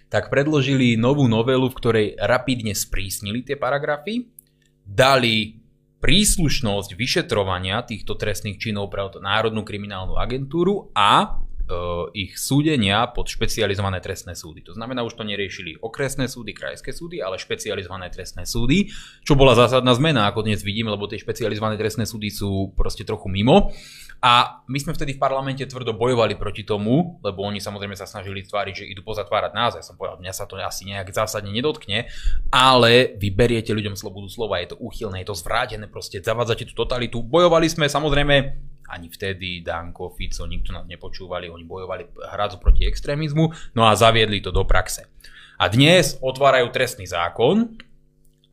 Tak 0.09 0.33
predložili 0.33 0.97
novú 0.97 1.29
novelu, 1.29 1.69
v 1.69 1.77
ktorej 1.77 2.07
rapidne 2.17 2.73
sprísnili 2.73 3.45
tie 3.45 3.61
paragrafy, 3.61 4.25
dali 4.81 5.58
príslušnosť 5.99 6.95
vyšetrovania 6.95 7.83
týchto 7.83 8.15
trestných 8.15 8.59
činov 8.59 8.91
pre 8.91 9.07
Národnú 9.19 9.67
kriminálnu 9.67 10.15
agentúru 10.15 10.91
a 10.95 11.43
ich 12.13 12.37
súdenia 12.37 13.05
pod 13.09 13.29
špecializované 13.29 14.01
trestné 14.01 14.33
súdy. 14.33 14.65
To 14.65 14.73
znamená, 14.73 15.05
už 15.05 15.13
to 15.13 15.23
neriešili 15.23 15.77
okresné 15.79 16.25
súdy, 16.25 16.53
krajské 16.53 16.89
súdy, 16.89 17.21
ale 17.21 17.37
špecializované 17.37 18.09
trestné 18.09 18.43
súdy, 18.49 18.89
čo 19.21 19.37
bola 19.37 19.53
zásadná 19.53 19.93
zmena, 19.93 20.25
ako 20.29 20.45
dnes 20.45 20.65
vidím, 20.65 20.89
lebo 20.89 21.05
tie 21.05 21.21
špecializované 21.21 21.77
trestné 21.77 22.09
súdy 22.09 22.33
sú 22.33 22.73
proste 22.73 23.05
trochu 23.05 23.29
mimo. 23.29 23.69
A 24.19 24.59
my 24.67 24.75
sme 24.75 24.91
vtedy 24.91 25.15
v 25.15 25.23
parlamente 25.23 25.63
tvrdo 25.63 25.95
bojovali 25.95 26.35
proti 26.35 26.67
tomu, 26.67 27.23
lebo 27.23 27.39
oni 27.47 27.63
samozrejme 27.63 27.95
sa 27.95 28.03
snažili 28.03 28.43
tváriť, 28.43 28.83
že 28.83 28.89
idú 28.91 28.99
pozatvárať 28.99 29.51
nás. 29.55 29.79
Ja 29.79 29.85
som 29.85 29.95
povedal, 29.95 30.19
mňa 30.19 30.33
sa 30.35 30.43
to 30.43 30.59
asi 30.59 30.83
nejak 30.91 31.07
zásadne 31.15 31.55
nedotkne, 31.55 32.11
ale 32.51 33.15
vy 33.15 33.31
beriete 33.31 33.71
ľuďom 33.71 33.95
slobodu 33.95 34.27
slova, 34.27 34.59
je 34.59 34.75
to 34.75 34.77
úchylné, 34.83 35.23
je 35.23 35.31
to 35.31 35.39
zvrátené, 35.39 35.87
proste 35.87 36.19
zavádzate 36.19 36.67
tú 36.67 36.75
totalitu. 36.75 37.23
Bojovali 37.23 37.71
sme 37.71 37.87
samozrejme 37.87 38.59
ani 38.89 39.07
vtedy 39.07 39.61
Danko, 39.61 40.09
Fico, 40.17 40.49
nikto 40.49 40.73
nás 40.73 40.89
nepočúvali, 40.89 41.49
oni 41.49 41.63
bojovali 41.63 42.03
hradzu 42.33 42.57
proti 42.57 42.89
extrémizmu, 42.89 43.77
no 43.77 43.81
a 43.85 43.93
zaviedli 43.93 44.41
to 44.41 44.49
do 44.49 44.65
praxe. 44.65 45.05
A 45.61 45.69
dnes 45.69 46.17
otvárajú 46.19 46.73
trestný 46.73 47.05
zákon 47.05 47.77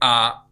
a 0.02 0.44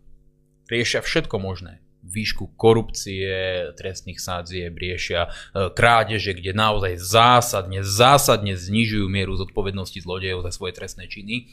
riešia 0.66 1.04
všetko 1.04 1.36
možné 1.36 1.84
výšku 2.04 2.52
korupcie, 2.60 3.72
trestných 3.80 4.20
sádzieb, 4.20 4.76
riešia 4.76 5.24
e, 5.24 5.72
krádeže, 5.72 6.36
kde 6.36 6.52
naozaj 6.52 7.00
zásadne, 7.00 7.80
zásadne 7.80 8.60
znižujú 8.60 9.08
mieru 9.08 9.40
zodpovednosti 9.40 10.04
zlodejov 10.04 10.44
za 10.44 10.52
svoje 10.52 10.76
trestné 10.76 11.08
činy 11.08 11.48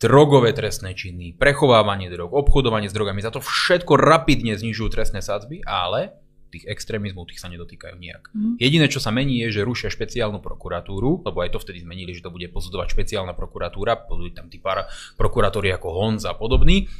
drogové 0.00 0.56
trestné 0.56 0.96
činy, 0.96 1.36
prechovávanie 1.36 2.08
drog, 2.08 2.32
obchodovanie 2.32 2.88
s 2.88 2.96
drogami, 2.96 3.20
za 3.20 3.28
to 3.28 3.44
všetko 3.44 4.00
rapidne 4.00 4.56
znižujú 4.56 4.88
trestné 4.88 5.20
sadzby, 5.20 5.60
ale 5.68 6.16
tých 6.50 6.66
extrémizmov 6.66 7.30
tých 7.30 7.38
sa 7.38 7.48
nedotýkajú 7.48 7.96
nejak. 7.96 8.34
Mm. 8.34 8.54
Jediné, 8.58 8.86
čo 8.90 8.98
sa 8.98 9.14
mení, 9.14 9.40
je, 9.46 9.60
že 9.60 9.66
rušia 9.66 9.88
špeciálnu 9.88 10.42
prokuratúru, 10.42 11.22
lebo 11.22 11.38
aj 11.40 11.54
to 11.54 11.62
vtedy 11.62 11.86
zmenili, 11.86 12.12
že 12.12 12.26
to 12.26 12.34
bude 12.34 12.46
pozorovať 12.50 12.92
špeciálna 12.92 13.32
prokuratúra, 13.38 14.06
budú 14.10 14.34
tam 14.34 14.50
tí 14.50 14.58
pár 14.58 14.90
prokurátori 15.14 15.70
ako 15.70 15.88
Honz 15.94 16.26
a 16.26 16.34
podobný 16.34 16.90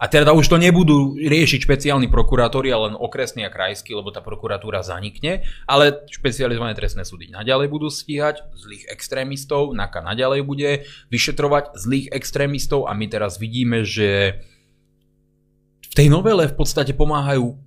a 0.00 0.08
teda 0.08 0.32
už 0.32 0.48
to 0.48 0.56
nebudú 0.56 1.12
riešiť 1.20 1.68
špeciálni 1.68 2.08
prokurátori, 2.08 2.72
ale 2.72 2.88
len 2.88 2.96
okresní 2.96 3.44
a 3.44 3.52
krajskí, 3.52 3.92
lebo 3.92 4.08
tá 4.08 4.24
prokuratúra 4.24 4.80
zanikne, 4.80 5.44
ale 5.68 6.08
špecializované 6.08 6.72
trestné 6.72 7.04
súdy 7.04 7.28
naďalej 7.28 7.68
budú 7.68 7.92
stíhať 7.92 8.40
zlých 8.56 8.88
extrémistov, 8.88 9.76
NAKA 9.76 10.00
naďalej 10.00 10.40
bude 10.48 10.88
vyšetrovať 11.12 11.76
zlých 11.76 12.06
extrémistov 12.16 12.88
a 12.88 12.96
my 12.96 13.06
teraz 13.12 13.36
vidíme, 13.36 13.84
že 13.84 14.40
v 15.84 15.94
tej 15.94 16.08
novele 16.08 16.48
v 16.48 16.56
podstate 16.56 16.96
pomáhajú 16.96 17.60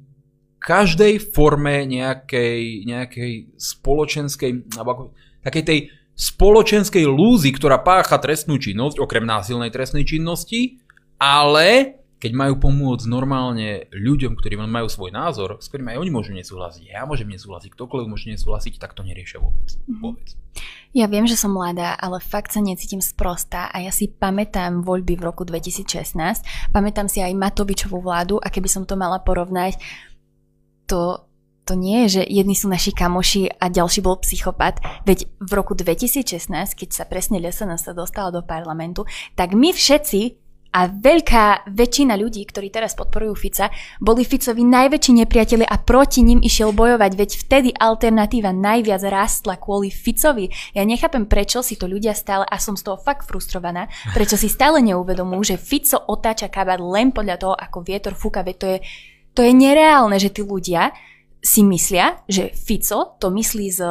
každej 0.64 1.36
forme 1.36 1.84
nejakej, 1.84 2.88
nejakej 2.88 3.60
spoločenskej, 3.60 4.80
alebo 4.80 5.12
takej 5.44 5.64
tej 5.68 5.80
spoločenskej 6.16 7.04
lúzy, 7.04 7.52
ktorá 7.52 7.84
pácha 7.84 8.16
trestnú 8.16 8.56
činnosť, 8.56 9.04
okrem 9.04 9.28
násilnej 9.28 9.76
trestnej 9.76 10.08
činnosti, 10.08 10.80
ale 11.20 12.00
keď 12.24 12.32
majú 12.32 12.56
pomôcť 12.56 13.04
normálne 13.12 13.92
ľuďom, 13.92 14.40
ktorí 14.40 14.56
majú 14.56 14.88
svoj 14.88 15.12
názor, 15.12 15.60
s 15.60 15.68
ktorým 15.68 15.92
aj 15.92 16.00
oni 16.00 16.12
môžu 16.16 16.32
nesúhlasiť, 16.32 16.96
ja 16.96 17.04
môžem 17.04 17.28
nesúhlasiť, 17.28 17.76
ktokoľvek 17.76 18.08
môže 18.08 18.32
nesúhlasiť, 18.32 18.80
tak 18.80 18.96
to 18.96 19.04
neriešia 19.04 19.44
vôbec. 19.44 19.68
Mm-hmm. 19.68 20.00
vôbec. 20.00 20.32
Ja 20.96 21.12
viem, 21.12 21.28
že 21.28 21.36
som 21.36 21.52
mladá, 21.52 22.00
ale 22.00 22.24
fakt 22.24 22.56
sa 22.56 22.64
necítim 22.64 23.04
sprostá 23.04 23.68
a 23.68 23.84
ja 23.84 23.92
si 23.92 24.08
pamätám 24.08 24.88
voľby 24.88 25.20
v 25.20 25.26
roku 25.28 25.44
2016, 25.44 26.72
pamätám 26.72 27.12
si 27.12 27.20
aj 27.20 27.36
Matovičovú 27.36 28.00
vládu 28.00 28.40
a 28.40 28.48
keby 28.48 28.72
som 28.72 28.88
to 28.88 28.96
mala 28.96 29.20
porovnať, 29.20 29.76
to, 30.88 31.24
to 31.64 31.74
nie 31.80 32.06
je, 32.06 32.20
že 32.20 32.24
jedni 32.28 32.56
sú 32.56 32.68
naši 32.68 32.92
kamoši 32.92 33.56
a 33.60 33.72
ďalší 33.72 34.04
bol 34.04 34.20
psychopat. 34.20 34.84
Veď 35.08 35.32
v 35.40 35.52
roku 35.56 35.74
2016, 35.74 36.52
keď 36.76 36.90
sa 36.92 37.04
presne 37.08 37.40
LSNS 37.40 37.96
dostala 37.96 38.36
do 38.36 38.44
parlamentu, 38.44 39.08
tak 39.36 39.56
my 39.56 39.72
všetci 39.72 40.44
a 40.74 40.90
veľká 40.90 41.70
väčšina 41.70 42.18
ľudí, 42.18 42.42
ktorí 42.50 42.74
teraz 42.74 42.98
podporujú 42.98 43.38
Fica, 43.38 43.70
boli 44.02 44.26
Ficovi 44.26 44.66
najväčší 44.66 45.22
nepriatelia 45.22 45.70
a 45.70 45.78
proti 45.78 46.26
ním 46.26 46.42
išiel 46.42 46.74
bojovať, 46.74 47.12
veď 47.14 47.30
vtedy 47.46 47.70
alternatíva 47.78 48.50
najviac 48.50 49.06
rástla 49.06 49.62
kvôli 49.62 49.94
Ficovi. 49.94 50.50
Ja 50.74 50.82
nechápem, 50.82 51.30
prečo 51.30 51.62
si 51.62 51.78
to 51.78 51.86
ľudia 51.86 52.18
stále, 52.18 52.50
a 52.50 52.58
som 52.58 52.74
z 52.74 52.90
toho 52.90 52.98
fakt 52.98 53.30
frustrovaná, 53.30 53.86
prečo 54.18 54.34
si 54.34 54.50
stále 54.50 54.82
neuvedomujú, 54.82 55.54
že 55.54 55.62
Fico 55.62 56.02
otáča 56.10 56.50
kabát 56.50 56.82
len 56.82 57.14
podľa 57.14 57.38
toho, 57.38 57.54
ako 57.54 57.86
vietor 57.86 58.18
fúka, 58.18 58.42
veď 58.42 58.56
to 58.58 58.66
je, 58.74 58.78
to 59.34 59.42
je 59.42 59.52
nereálne, 59.54 60.18
že 60.22 60.30
tí 60.30 60.46
ľudia 60.46 60.94
si 61.44 61.66
myslia, 61.66 62.24
že 62.30 62.54
Fico 62.56 63.20
to 63.20 63.34
myslí 63.34 63.68
z 63.74 63.82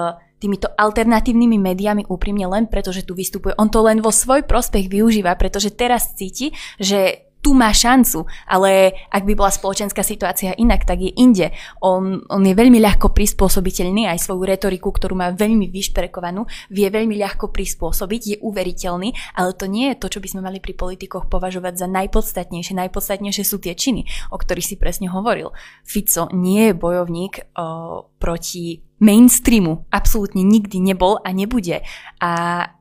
týmito 0.42 0.66
alternatívnymi 0.74 1.58
médiami 1.62 2.02
úprimne 2.10 2.50
len 2.50 2.66
preto, 2.66 2.90
že 2.90 3.06
tu 3.06 3.14
vystupuje. 3.14 3.54
On 3.62 3.70
to 3.70 3.78
len 3.86 4.02
vo 4.02 4.10
svoj 4.10 4.42
prospech 4.42 4.90
využíva, 4.90 5.38
pretože 5.38 5.70
teraz 5.70 6.18
cíti, 6.18 6.50
že 6.82 7.30
tu 7.42 7.58
má 7.58 7.74
šancu, 7.74 8.24
ale 8.46 8.94
ak 9.10 9.26
by 9.26 9.34
bola 9.34 9.50
spoločenská 9.50 10.06
situácia 10.06 10.54
inak, 10.54 10.86
tak 10.86 11.02
je 11.02 11.10
inde. 11.10 11.50
On, 11.82 12.22
on 12.30 12.42
je 12.46 12.54
veľmi 12.54 12.78
ľahko 12.78 13.10
prispôsobiteľný, 13.10 14.06
aj 14.06 14.22
svoju 14.22 14.46
retoriku, 14.46 14.94
ktorú 14.94 15.18
má 15.18 15.34
veľmi 15.34 15.66
vyšperekovanú, 15.66 16.46
vie 16.70 16.86
veľmi 16.86 17.18
ľahko 17.18 17.50
prispôsobiť, 17.50 18.20
je 18.22 18.36
uveriteľný, 18.38 19.10
ale 19.34 19.50
to 19.58 19.66
nie 19.66 19.90
je 19.90 19.98
to, 19.98 20.06
čo 20.06 20.22
by 20.22 20.28
sme 20.30 20.46
mali 20.46 20.62
pri 20.62 20.78
politikoch 20.78 21.26
považovať 21.26 21.82
za 21.82 21.90
najpodstatnejšie. 21.90 22.78
Najpodstatnejšie 22.78 23.42
sú 23.42 23.58
tie 23.58 23.74
činy, 23.74 24.06
o 24.30 24.38
ktorých 24.38 24.68
si 24.72 24.76
presne 24.78 25.10
hovoril. 25.10 25.50
Fico 25.82 26.30
nie 26.30 26.70
je 26.70 26.78
bojovník 26.78 27.58
o, 27.58 28.06
proti 28.22 28.78
mainstreamu 29.02 29.82
absolútne 29.90 30.46
nikdy 30.46 30.78
nebol 30.78 31.18
a 31.26 31.34
nebude. 31.34 31.82
A 32.22 32.30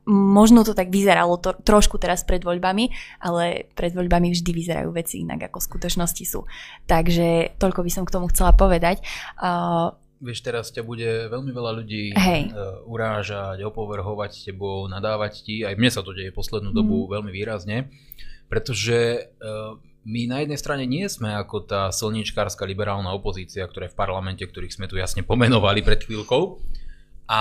možno 0.06 0.62
to 0.62 0.70
tak 0.70 0.94
vyzeralo 0.94 1.42
to, 1.42 1.58
trošku 1.66 1.98
teraz 1.98 2.22
pred 2.22 2.46
voľbami, 2.46 2.94
ale 3.18 3.66
pred 3.74 3.90
voľbami 3.90 4.30
vždy 4.30 4.50
vyzerajú 4.54 4.94
veci 4.94 5.26
inak, 5.26 5.50
ako 5.50 5.58
v 5.58 5.68
skutočnosti 5.74 6.24
sú. 6.24 6.46
Takže 6.86 7.58
toľko 7.58 7.82
by 7.82 7.90
som 7.90 8.04
k 8.06 8.14
tomu 8.14 8.30
chcela 8.30 8.54
povedať. 8.54 9.02
Uh, 9.42 9.90
Vieš, 10.22 10.46
teraz 10.46 10.70
ťa 10.70 10.86
bude 10.86 11.26
veľmi 11.26 11.50
veľa 11.50 11.72
ľudí 11.82 12.14
Hej. 12.14 12.54
Uh, 12.54 12.86
urážať, 12.86 13.58
opovrhovať 13.66 14.46
tebou, 14.46 14.86
nadávať 14.86 15.42
ti. 15.42 15.56
Aj 15.66 15.74
mne 15.74 15.90
sa 15.90 16.06
to 16.06 16.14
deje 16.14 16.30
poslednú 16.30 16.70
dobu 16.70 17.10
mm. 17.10 17.18
veľmi 17.18 17.30
výrazne, 17.34 17.90
pretože 18.46 19.26
uh, 19.42 19.74
my 20.02 20.26
na 20.26 20.42
jednej 20.42 20.58
strane 20.58 20.84
nie 20.86 21.06
sme 21.06 21.30
ako 21.30 21.62
tá 21.62 21.82
slničkárska 21.94 22.66
liberálna 22.66 23.14
opozícia, 23.14 23.62
ktorá 23.66 23.86
je 23.86 23.94
v 23.94 24.00
parlamente, 24.00 24.42
ktorých 24.42 24.74
sme 24.74 24.90
tu 24.90 24.98
jasne 24.98 25.22
pomenovali 25.22 25.82
pred 25.86 26.02
chvíľkou. 26.02 26.58
A 27.30 27.40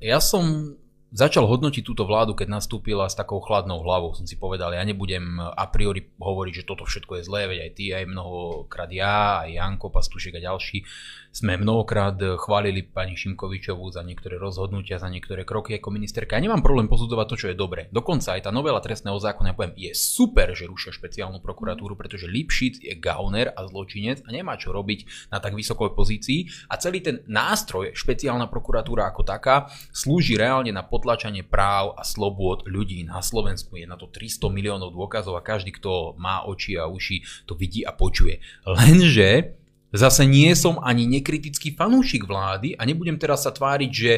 ja 0.00 0.18
som 0.18 0.74
začal 1.10 1.42
hodnotiť 1.44 1.82
túto 1.82 2.06
vládu, 2.06 2.38
keď 2.38 2.56
nastúpila 2.56 3.10
s 3.10 3.18
takou 3.18 3.42
chladnou 3.42 3.82
hlavou. 3.82 4.14
Som 4.14 4.30
si 4.30 4.38
povedal, 4.38 4.72
ja 4.72 4.82
nebudem 4.86 5.42
a 5.42 5.66
priori 5.66 6.06
hovoriť, 6.06 6.62
že 6.62 6.66
toto 6.66 6.86
všetko 6.86 7.20
je 7.20 7.26
zlé, 7.26 7.42
veď 7.50 7.58
aj 7.66 7.72
ty, 7.74 7.84
aj 7.90 8.04
mnohokrát 8.06 8.90
ja, 8.94 9.42
aj 9.42 9.50
Janko 9.50 9.90
Pastušek 9.90 10.38
a 10.38 10.44
ďalší 10.46 10.86
sme 11.30 11.54
mnohokrát 11.54 12.18
chválili 12.42 12.82
pani 12.82 13.14
Šimkovičovú 13.14 13.86
za 13.94 14.02
niektoré 14.02 14.34
rozhodnutia, 14.34 14.98
za 14.98 15.06
niektoré 15.06 15.46
kroky 15.46 15.78
ako 15.78 15.94
ministerka. 15.94 16.34
Ja 16.34 16.42
nemám 16.42 16.66
problém 16.66 16.90
posudzovať 16.90 17.26
to, 17.30 17.36
čo 17.38 17.46
je 17.54 17.56
dobré. 17.56 17.86
Dokonca 17.94 18.34
aj 18.34 18.46
tá 18.46 18.50
novela 18.50 18.82
trestného 18.82 19.14
zákona, 19.14 19.54
ja 19.54 19.56
poviem, 19.56 19.78
je 19.78 19.92
super, 19.94 20.50
že 20.58 20.66
rušia 20.66 20.90
špeciálnu 20.90 21.38
prokuratúru, 21.38 21.94
pretože 21.94 22.26
Lipšic 22.26 22.82
je 22.82 22.94
gauner 22.98 23.54
a 23.54 23.62
zločinec 23.62 24.26
a 24.26 24.28
nemá 24.34 24.58
čo 24.58 24.74
robiť 24.74 25.30
na 25.30 25.38
tak 25.38 25.54
vysokej 25.54 25.94
pozícii 25.94 26.40
a 26.66 26.74
celý 26.82 26.98
ten 26.98 27.22
nástroj, 27.30 27.94
špeciálna 27.94 28.50
prokuratúra 28.50 29.06
ako 29.06 29.22
taká, 29.22 29.70
slúži 29.94 30.34
reálne 30.34 30.74
na 30.74 30.82
potlačanie 30.82 31.46
práv 31.46 31.94
a 31.94 32.02
slobôd 32.02 32.66
ľudí 32.66 33.06
na 33.06 33.22
Slovensku. 33.22 33.78
Je 33.78 33.86
na 33.86 33.94
to 33.94 34.10
300 34.10 34.50
miliónov 34.50 34.90
dôkazov 34.90 35.38
a 35.38 35.46
každý, 35.46 35.70
kto 35.78 36.18
má 36.18 36.42
oči 36.42 36.74
a 36.74 36.90
uši, 36.90 37.46
to 37.46 37.54
vidí 37.54 37.86
a 37.86 37.94
počuje. 37.94 38.42
Lenže 38.66 39.59
Zase 39.90 40.26
nie 40.26 40.54
som 40.54 40.78
ani 40.78 41.06
nekritický 41.10 41.74
fanúšik 41.74 42.26
vlády 42.26 42.78
a 42.78 42.86
nebudem 42.86 43.18
teraz 43.18 43.42
sa 43.46 43.50
tváriť, 43.50 43.90
že 43.90 44.12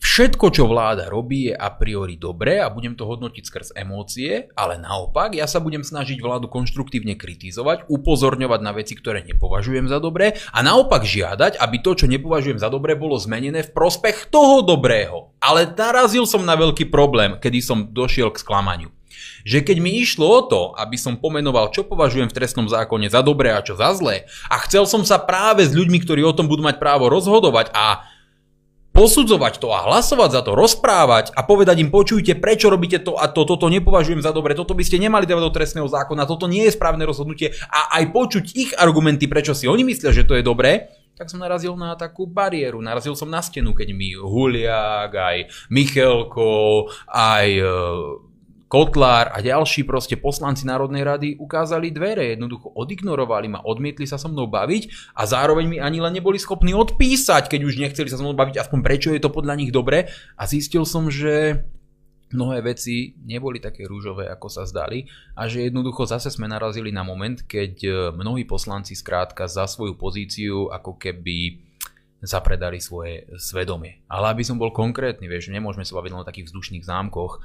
Všetko, 0.00 0.48
čo 0.48 0.64
vláda 0.64 1.12
robí, 1.12 1.52
je 1.52 1.54
a 1.54 1.68
priori 1.76 2.16
dobré 2.16 2.56
a 2.56 2.72
budem 2.72 2.96
to 2.96 3.04
hodnotiť 3.04 3.44
skrz 3.44 3.68
emócie, 3.76 4.48
ale 4.56 4.80
naopak, 4.80 5.36
ja 5.36 5.44
sa 5.44 5.60
budem 5.60 5.84
snažiť 5.84 6.24
vládu 6.24 6.48
konštruktívne 6.48 7.20
kritizovať, 7.20 7.84
upozorňovať 7.84 8.60
na 8.64 8.72
veci, 8.72 8.96
ktoré 8.96 9.20
nepovažujem 9.28 9.92
za 9.92 10.00
dobré 10.00 10.40
a 10.56 10.64
naopak 10.64 11.04
žiadať, 11.04 11.60
aby 11.60 11.76
to, 11.84 11.92
čo 12.00 12.06
nepovažujem 12.08 12.56
za 12.56 12.72
dobré, 12.72 12.96
bolo 12.96 13.20
zmenené 13.20 13.60
v 13.60 13.76
prospech 13.76 14.32
toho 14.32 14.64
dobrého. 14.64 15.36
Ale 15.36 15.68
narazil 15.68 16.24
som 16.24 16.48
na 16.48 16.56
veľký 16.56 16.88
problém, 16.88 17.36
kedy 17.36 17.60
som 17.60 17.92
došiel 17.92 18.32
k 18.32 18.40
sklamaniu 18.40 18.88
že 19.44 19.64
keď 19.64 19.76
mi 19.80 20.00
išlo 20.00 20.26
o 20.26 20.40
to, 20.44 20.62
aby 20.76 20.96
som 20.96 21.20
pomenoval, 21.20 21.72
čo 21.72 21.86
považujem 21.86 22.28
v 22.28 22.36
trestnom 22.36 22.66
zákone 22.66 23.08
za 23.08 23.20
dobré 23.24 23.52
a 23.54 23.64
čo 23.64 23.76
za 23.76 23.92
zlé, 23.96 24.28
a 24.48 24.56
chcel 24.64 24.84
som 24.84 25.02
sa 25.02 25.20
práve 25.20 25.66
s 25.66 25.72
ľuďmi, 25.72 25.98
ktorí 26.02 26.24
o 26.24 26.36
tom 26.36 26.46
budú 26.48 26.64
mať 26.64 26.78
právo 26.78 27.08
rozhodovať 27.08 27.72
a 27.72 28.04
posudzovať 28.90 29.62
to 29.62 29.70
a 29.70 29.86
hlasovať 29.86 30.30
za 30.34 30.40
to, 30.42 30.58
rozprávať 30.58 31.30
a 31.32 31.46
povedať 31.46 31.78
im, 31.78 31.94
počujte, 31.94 32.34
prečo 32.36 32.68
robíte 32.68 32.98
to 32.98 33.14
a 33.14 33.30
to, 33.30 33.46
toto 33.46 33.70
nepovažujem 33.70 34.18
za 34.18 34.34
dobre, 34.34 34.58
toto 34.58 34.74
by 34.74 34.82
ste 34.82 34.98
nemali 34.98 35.30
dávať 35.30 35.44
do 35.46 35.54
trestného 35.54 35.88
zákona, 35.88 36.26
toto 36.26 36.50
nie 36.50 36.66
je 36.66 36.74
správne 36.74 37.06
rozhodnutie 37.06 37.54
a 37.70 37.96
aj 38.02 38.10
počuť 38.10 38.44
ich 38.58 38.70
argumenty, 38.74 39.30
prečo 39.30 39.54
si 39.54 39.70
oni 39.70 39.86
myslia, 39.86 40.10
že 40.10 40.26
to 40.26 40.34
je 40.34 40.42
dobré, 40.42 40.90
tak 41.20 41.28
som 41.28 41.44
narazil 41.44 41.76
na 41.76 41.92
takú 42.00 42.24
bariéru. 42.24 42.80
Narazil 42.80 43.12
som 43.12 43.28
na 43.28 43.44
stenu, 43.44 43.76
keď 43.76 43.92
mi 43.92 44.16
Huliak, 44.16 45.12
aj 45.12 45.52
Michelko, 45.68 46.88
aj 47.12 47.60
Kotlár 48.70 49.34
a 49.34 49.42
ďalší 49.42 49.82
proste 49.82 50.14
poslanci 50.14 50.62
Národnej 50.62 51.02
rady 51.02 51.28
ukázali 51.42 51.90
dvere, 51.90 52.38
jednoducho 52.38 52.70
odignorovali 52.70 53.50
ma, 53.50 53.66
odmietli 53.66 54.06
sa 54.06 54.14
so 54.14 54.30
mnou 54.30 54.46
baviť 54.46 55.10
a 55.18 55.26
zároveň 55.26 55.66
mi 55.66 55.78
ani 55.82 55.98
len 55.98 56.14
neboli 56.14 56.38
schopní 56.38 56.70
odpísať, 56.70 57.50
keď 57.50 57.60
už 57.66 57.82
nechceli 57.82 58.06
sa 58.06 58.14
so 58.14 58.22
mnou 58.22 58.38
baviť, 58.38 58.62
aspoň 58.62 58.78
prečo 58.86 59.10
je 59.10 59.18
to 59.18 59.34
podľa 59.34 59.58
nich 59.58 59.74
dobre. 59.74 60.06
A 60.38 60.46
zistil 60.46 60.86
som, 60.86 61.10
že 61.10 61.66
mnohé 62.30 62.62
veci 62.62 63.18
neboli 63.26 63.58
také 63.58 63.90
rúžové, 63.90 64.30
ako 64.30 64.46
sa 64.46 64.62
zdali 64.62 65.10
a 65.34 65.50
že 65.50 65.66
jednoducho 65.66 66.06
zase 66.06 66.30
sme 66.30 66.46
narazili 66.46 66.94
na 66.94 67.02
moment, 67.02 67.42
keď 67.42 67.74
e, 67.82 67.90
mnohí 68.14 68.46
poslanci 68.46 68.94
skrátka 68.94 69.50
za 69.50 69.66
svoju 69.66 69.98
pozíciu 69.98 70.70
ako 70.70 70.94
keby 70.94 71.58
zapredali 72.22 72.78
svoje 72.78 73.26
svedomie. 73.34 74.06
Ale 74.06 74.30
aby 74.30 74.46
som 74.46 74.62
bol 74.62 74.70
konkrétny, 74.70 75.26
vieš, 75.26 75.50
nemôžeme 75.50 75.82
sa 75.82 75.98
baviť 75.98 76.10
len 76.14 76.22
o 76.22 76.28
takých 76.28 76.54
vzdušných 76.54 76.86
zámkoch, 76.86 77.42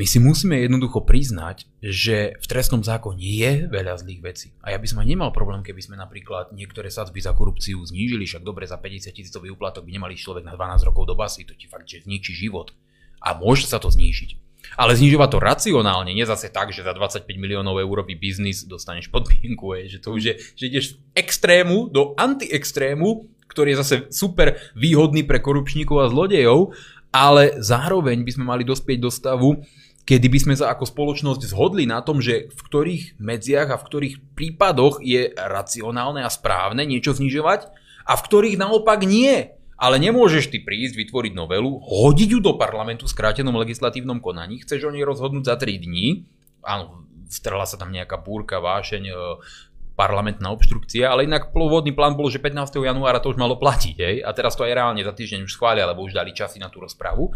my 0.00 0.08
si 0.08 0.16
musíme 0.16 0.56
jednoducho 0.56 1.04
priznať, 1.04 1.68
že 1.84 2.32
v 2.40 2.46
trestnom 2.48 2.80
zákone 2.80 3.20
je 3.20 3.68
veľa 3.68 4.00
zlých 4.00 4.24
vecí. 4.24 4.48
A 4.64 4.72
ja 4.72 4.80
by 4.80 4.88
som 4.88 5.04
aj 5.04 5.12
nemal 5.12 5.28
problém, 5.28 5.60
keby 5.60 5.76
sme 5.84 6.00
napríklad 6.00 6.56
niektoré 6.56 6.88
sadzby 6.88 7.20
za 7.20 7.36
korupciu 7.36 7.84
znížili, 7.84 8.24
však 8.24 8.40
dobre 8.40 8.64
za 8.64 8.80
50 8.80 9.12
tisícový 9.12 9.52
úplatok 9.52 9.84
by 9.84 9.92
nemali 9.92 10.16
človek 10.16 10.48
na 10.48 10.56
12 10.56 10.88
rokov 10.88 11.04
do 11.04 11.12
basy, 11.12 11.44
to 11.44 11.52
ti 11.52 11.68
fakt, 11.68 11.84
že 11.84 12.08
zničí 12.08 12.32
život. 12.32 12.72
A 13.20 13.36
môže 13.36 13.68
sa 13.68 13.76
to 13.76 13.92
znížiť. 13.92 14.40
Ale 14.80 14.96
znižovať 14.96 15.28
to 15.36 15.38
racionálne, 15.44 16.16
nie 16.16 16.24
zase 16.24 16.48
tak, 16.48 16.72
že 16.72 16.80
za 16.80 16.96
25 16.96 17.28
miliónov 17.36 17.76
eurový 17.76 18.16
biznis 18.16 18.64
dostaneš 18.64 19.12
podmienku, 19.12 19.76
je, 19.84 19.96
že 19.96 19.98
to 20.00 20.16
už 20.16 20.22
je, 20.24 20.34
že 20.56 20.64
ideš 20.64 20.84
z 20.88 20.92
extrému 21.12 21.92
do 21.92 22.16
antiextrému, 22.16 23.28
ktorý 23.52 23.76
je 23.76 23.80
zase 23.84 23.96
super 24.08 24.56
výhodný 24.72 25.28
pre 25.28 25.44
korupčníkov 25.44 25.96
a 26.00 26.08
zlodejov, 26.08 26.72
ale 27.12 27.58
zároveň 27.58 28.22
by 28.22 28.30
sme 28.32 28.44
mali 28.46 28.62
dospieť 28.62 28.98
do 29.02 29.10
stavu, 29.10 29.60
kedy 30.04 30.26
by 30.26 30.38
sme 30.40 30.54
sa 30.56 30.72
ako 30.72 30.88
spoločnosť 30.88 31.42
zhodli 31.50 31.84
na 31.84 32.00
tom, 32.02 32.18
že 32.18 32.50
v 32.50 32.60
ktorých 32.60 33.04
medziach 33.20 33.68
a 33.70 33.80
v 33.80 33.86
ktorých 33.86 34.14
prípadoch 34.34 34.98
je 35.04 35.30
racionálne 35.36 36.24
a 36.24 36.30
správne 36.32 36.82
niečo 36.88 37.14
znižovať 37.14 37.70
a 38.08 38.12
v 38.16 38.24
ktorých 38.24 38.56
naopak 38.58 39.04
nie. 39.06 39.54
Ale 39.80 39.96
nemôžeš 39.96 40.52
ty 40.52 40.60
prísť, 40.60 40.92
vytvoriť 40.92 41.32
novelu, 41.32 41.80
hodiť 41.80 42.36
ju 42.36 42.40
do 42.44 42.52
parlamentu 42.60 43.08
v 43.08 43.16
skrátenom 43.16 43.56
legislatívnom 43.56 44.20
konaní, 44.20 44.60
chceš 44.60 44.84
o 44.84 44.92
nej 44.92 45.08
rozhodnúť 45.08 45.48
za 45.48 45.56
3 45.56 45.80
dní, 45.80 46.28
áno, 46.60 47.08
strhla 47.32 47.64
sa 47.64 47.80
tam 47.80 47.88
nejaká 47.88 48.20
búrka, 48.20 48.60
vášeň, 48.60 49.08
e, 49.08 49.14
parlamentná 49.96 50.52
obštrukcia, 50.52 51.08
ale 51.08 51.24
inak 51.24 51.56
pôvodný 51.56 51.96
plán 51.96 52.12
bol, 52.12 52.28
že 52.28 52.44
15. 52.44 52.84
januára 52.84 53.24
to 53.24 53.32
už 53.32 53.40
malo 53.40 53.56
platiť, 53.56 53.96
hej? 53.96 54.16
a 54.20 54.30
teraz 54.36 54.52
to 54.52 54.68
aj 54.68 54.72
reálne 54.76 55.00
za 55.00 55.16
týždeň 55.16 55.48
už 55.48 55.56
schvália, 55.56 55.88
lebo 55.88 56.04
už 56.04 56.12
dali 56.12 56.36
časy 56.36 56.60
na 56.60 56.68
tú 56.68 56.84
rozpravu. 56.84 57.32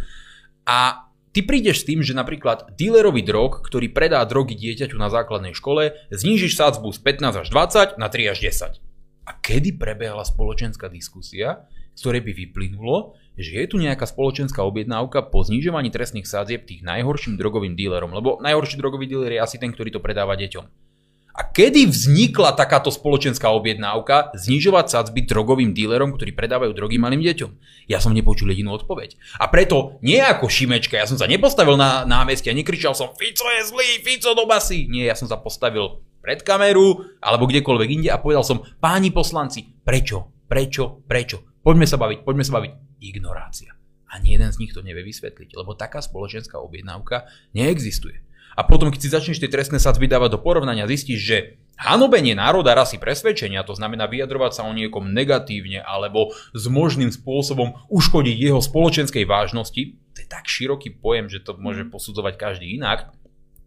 A 0.69 1.09
ty 1.35 1.43
prídeš 1.43 1.83
s 1.83 1.87
tým, 1.91 2.01
že 2.01 2.15
napríklad 2.15 2.79
dealerovi 2.79 3.27
drog, 3.27 3.67
ktorý 3.67 3.91
predá 3.91 4.23
drogy 4.23 4.55
dieťaťu 4.55 4.95
na 4.95 5.11
základnej 5.11 5.53
škole, 5.53 5.99
znížiš 6.15 6.55
sadzbu 6.55 6.95
z 6.95 6.99
15 7.03 7.43
až 7.43 7.47
20 7.51 7.99
na 7.99 8.07
3 8.07 8.33
až 8.33 8.39
10. 8.39 8.79
A 9.27 9.31
kedy 9.43 9.75
prebehla 9.75 10.23
spoločenská 10.23 10.87
diskusia, 10.87 11.67
z 11.95 12.01
ktorej 12.07 12.23
by 12.23 12.33
vyplynulo, 12.33 13.19
že 13.35 13.59
je 13.59 13.67
tu 13.67 13.77
nejaká 13.83 14.07
spoločenská 14.07 14.63
objednávka 14.63 15.27
po 15.27 15.43
znižovaní 15.43 15.91
trestných 15.91 16.29
sádzieb 16.29 16.71
tých 16.71 16.87
najhorším 16.87 17.35
drogovým 17.35 17.75
dílerom, 17.75 18.15
lebo 18.15 18.39
najhorší 18.39 18.79
drogový 18.79 19.11
díler 19.11 19.35
je 19.35 19.43
asi 19.43 19.57
ten, 19.59 19.75
ktorý 19.75 19.91
to 19.91 20.05
predáva 20.05 20.39
deťom. 20.39 20.94
A 21.35 21.43
kedy 21.43 21.91
vznikla 21.91 22.55
takáto 22.55 22.95
spoločenská 22.95 23.51
objednávka 23.51 24.31
znižovať 24.39 24.87
sadzby 24.87 25.27
drogovým 25.27 25.75
dílerom, 25.75 26.15
ktorí 26.15 26.31
predávajú 26.31 26.71
drogy 26.79 26.95
malým 26.95 27.27
deťom? 27.27 27.51
Ja 27.91 27.99
som 27.99 28.15
nepočul 28.15 28.55
jedinú 28.55 28.71
odpoveď. 28.79 29.19
A 29.43 29.51
preto 29.51 29.99
nie 29.99 30.23
ako 30.23 30.47
Šimečka, 30.47 30.95
ja 30.95 31.11
som 31.11 31.19
sa 31.19 31.27
nepostavil 31.27 31.75
na 31.75 32.07
námestie 32.07 32.55
a 32.55 32.59
nekričal 32.59 32.95
som 32.95 33.11
Fico 33.19 33.51
je 33.51 33.67
zlý, 33.67 33.99
Fico 34.07 34.31
do 34.31 34.47
basy. 34.47 34.87
Nie, 34.87 35.11
ja 35.11 35.19
som 35.19 35.27
sa 35.27 35.43
postavil 35.43 36.07
pred 36.23 36.39
kameru 36.47 37.19
alebo 37.19 37.51
kdekoľvek 37.51 37.89
inde 37.91 38.09
a 38.15 38.23
povedal 38.23 38.47
som, 38.47 38.63
páni 38.79 39.11
poslanci, 39.11 39.67
prečo, 39.67 40.47
prečo, 40.47 41.03
prečo? 41.03 41.59
Poďme 41.67 41.91
sa 41.91 41.99
baviť, 41.99 42.23
poďme 42.23 42.47
sa 42.47 42.63
baviť. 42.63 42.73
Ignorácia. 43.03 43.75
Ani 44.07 44.39
jeden 44.39 44.55
z 44.55 44.63
nich 44.63 44.71
to 44.71 44.87
nevie 44.87 45.03
vysvetliť, 45.03 45.59
lebo 45.59 45.75
taká 45.75 45.99
spoločenská 45.99 46.63
objednávka 46.63 47.27
neexistuje. 47.59 48.23
A 48.55 48.63
potom, 48.67 48.91
keď 48.91 49.01
si 49.03 49.13
začneš 49.13 49.43
tie 49.43 49.51
trestné 49.51 49.83
sadzby 49.83 50.07
dávať 50.07 50.39
do 50.39 50.41
porovnania, 50.41 50.87
zistíš, 50.87 51.21
že 51.21 51.37
hanobenie 51.79 52.39
národa 52.39 52.75
rasy 52.75 53.03
presvedčenia, 53.03 53.67
to 53.67 53.75
znamená 53.75 54.07
vyjadrovať 54.07 54.53
sa 54.55 54.63
o 54.65 54.73
niekom 54.73 55.11
negatívne 55.11 55.83
alebo 55.83 56.31
s 56.55 56.65
možným 56.71 57.11
spôsobom 57.11 57.75
uškodiť 57.91 58.37
jeho 58.39 58.63
spoločenskej 58.63 59.27
vážnosti, 59.27 59.99
to 60.15 60.19
je 60.23 60.29
tak 60.31 60.47
široký 60.47 60.95
pojem, 61.03 61.27
že 61.27 61.43
to 61.43 61.59
môže 61.59 61.83
posudzovať 61.91 62.39
každý 62.39 62.79
inak, 62.79 63.11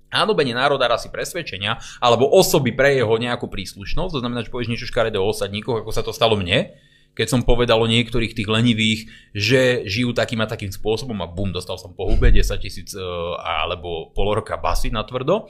Hanobenie 0.08 0.56
národa 0.56 0.88
rasy 0.88 1.12
presvedčenia 1.12 1.84
alebo 2.00 2.32
osoby 2.32 2.71
pre 2.71 2.95
jeho 2.95 3.12
nejakú 3.19 3.52
príslušnosť, 3.52 4.12
to 4.15 4.21
znamená, 4.23 4.39
že 4.47 4.54
povieš 4.56 4.71
niečo 4.71 4.88
škaredé 4.88 5.19
o 5.19 5.28
osadníkoch, 5.28 5.84
ako 5.84 5.91
sa 5.91 6.00
to 6.00 6.15
stalo 6.15 6.39
mne, 6.39 6.80
keď 7.18 7.28
som 7.34 7.42
povedal 7.42 7.82
o 7.82 7.90
niektorých 7.90 8.38
tých 8.38 8.46
lenivých, 8.46 9.10
že 9.34 9.82
žijú 9.90 10.14
takým 10.14 10.46
a 10.46 10.48
takým 10.48 10.70
spôsobom 10.70 11.18
a 11.26 11.28
bum, 11.28 11.50
dostal 11.50 11.82
som 11.82 11.98
po 11.98 12.06
hube 12.06 12.30
10 12.30 12.46
tisíc 12.62 12.94
e, 12.94 13.02
alebo 13.42 14.14
pol 14.14 14.38
roka 14.38 14.54
basy 14.62 14.94
na 14.94 15.02
tvrdo. 15.02 15.50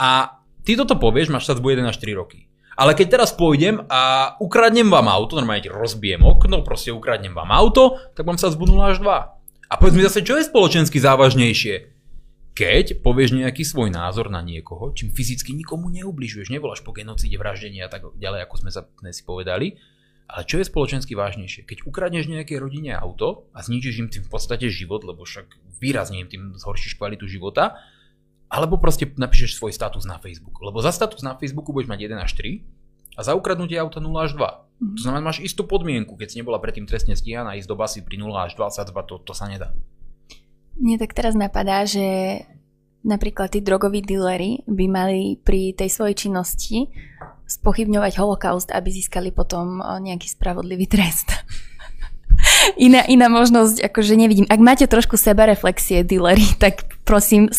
A 0.00 0.40
ty 0.64 0.80
toto 0.80 0.96
povieš, 0.96 1.28
máš 1.28 1.44
sa 1.44 1.52
1 1.52 1.60
až 1.84 2.00
4 2.00 2.16
roky. 2.16 2.48
Ale 2.74 2.96
keď 2.96 3.20
teraz 3.20 3.30
pôjdem 3.36 3.84
a 3.86 4.34
ukradnem 4.40 4.88
vám 4.88 5.06
auto, 5.06 5.36
normálne 5.36 5.68
rozbijem 5.68 6.24
okno, 6.24 6.64
proste 6.66 6.90
ukradnem 6.90 7.36
vám 7.36 7.52
auto, 7.52 8.00
tak 8.16 8.24
vám 8.24 8.40
sa 8.40 8.50
zbudnula 8.50 8.96
až 8.96 9.04
2. 9.04 9.70
A 9.70 9.74
povedz 9.76 9.94
mi 9.94 10.02
zase, 10.02 10.24
čo 10.24 10.40
je 10.40 10.48
spoločensky 10.48 10.98
závažnejšie? 10.98 11.94
Keď 12.54 13.02
povieš 13.02 13.34
nejaký 13.34 13.62
svoj 13.66 13.90
názor 13.92 14.30
na 14.30 14.38
niekoho, 14.42 14.94
čím 14.94 15.10
fyzicky 15.10 15.54
nikomu 15.54 15.90
neubližuješ, 15.90 16.50
nevoláš 16.50 16.86
po 16.86 16.94
genocíde, 16.94 17.34
vraždení 17.34 17.82
a 17.82 17.90
tak 17.90 18.14
ďalej, 18.14 18.46
ako 18.46 18.54
sme 18.62 18.70
sa 18.70 18.86
dnes 19.02 19.18
povedali, 19.22 19.78
ale 20.24 20.42
čo 20.48 20.56
je 20.56 20.66
spoločensky 20.66 21.12
vážnejšie? 21.12 21.68
Keď 21.68 21.84
ukradneš 21.84 22.26
nejakej 22.32 22.56
rodine 22.56 22.96
auto 22.96 23.48
a 23.52 23.60
zničíš 23.60 23.94
im 24.00 24.08
tým 24.08 24.24
v 24.24 24.30
podstate 24.32 24.72
život, 24.72 25.04
lebo 25.04 25.28
však 25.28 25.52
výrazne 25.78 26.24
im 26.24 26.28
tým 26.28 26.42
zhoršíš 26.56 26.96
kvalitu 26.96 27.28
života, 27.28 27.76
alebo 28.48 28.80
proste 28.80 29.04
napíšeš 29.04 29.60
svoj 29.60 29.74
status 29.74 30.08
na 30.08 30.16
Facebook. 30.16 30.56
Lebo 30.64 30.80
za 30.80 30.94
status 30.94 31.20
na 31.20 31.36
Facebooku 31.36 31.74
budeš 31.74 31.90
mať 31.92 32.00
1 32.08 32.24
až 32.24 32.32
3 32.40 32.62
a 33.14 33.20
za 33.20 33.32
ukradnutie 33.36 33.76
auta 33.76 34.00
0 34.00 34.10
až 34.16 34.32
2. 34.32 34.40
Mm. 34.40 34.94
To 34.96 35.00
znamená, 35.02 35.22
máš 35.22 35.38
istú 35.44 35.66
podmienku, 35.68 36.16
keď 36.16 36.28
si 36.32 36.36
nebola 36.40 36.58
predtým 36.58 36.88
trestne 36.88 37.14
stíhaná, 37.14 37.58
ísť 37.58 37.68
do 37.68 37.76
basy 37.76 38.00
pri 38.00 38.16
0 38.18 38.30
až 38.34 38.56
2 38.56 38.64
sadzba, 38.74 39.04
to, 39.04 39.20
to 39.22 39.36
sa 39.36 39.50
nedá. 39.50 39.70
Mne 40.74 40.98
tak 40.98 41.14
teraz 41.14 41.38
napadá, 41.38 41.86
že 41.86 42.42
napríklad 43.06 43.54
tí 43.54 43.62
drogoví 43.62 44.02
díleri 44.02 44.66
by 44.66 44.86
mali 44.90 45.38
pri 45.38 45.76
tej 45.76 45.90
svojej 45.92 46.16
činnosti 46.26 46.90
spochybňovať 47.44 48.16
holokaust, 48.16 48.72
aby 48.72 48.88
získali 48.88 49.30
potom 49.30 49.80
nejaký 49.80 50.32
spravodlivý 50.32 50.88
trest. 50.88 51.30
iná, 52.76 53.04
iná 53.06 53.28
možnosť, 53.28 53.84
akože 53.84 54.14
nevidím. 54.16 54.46
Ak 54.48 54.60
máte 54.60 54.88
trošku 54.88 55.20
sebareflexie, 55.20 56.02
dealery, 56.02 56.44
tak 56.56 56.88
prosím, 57.04 57.52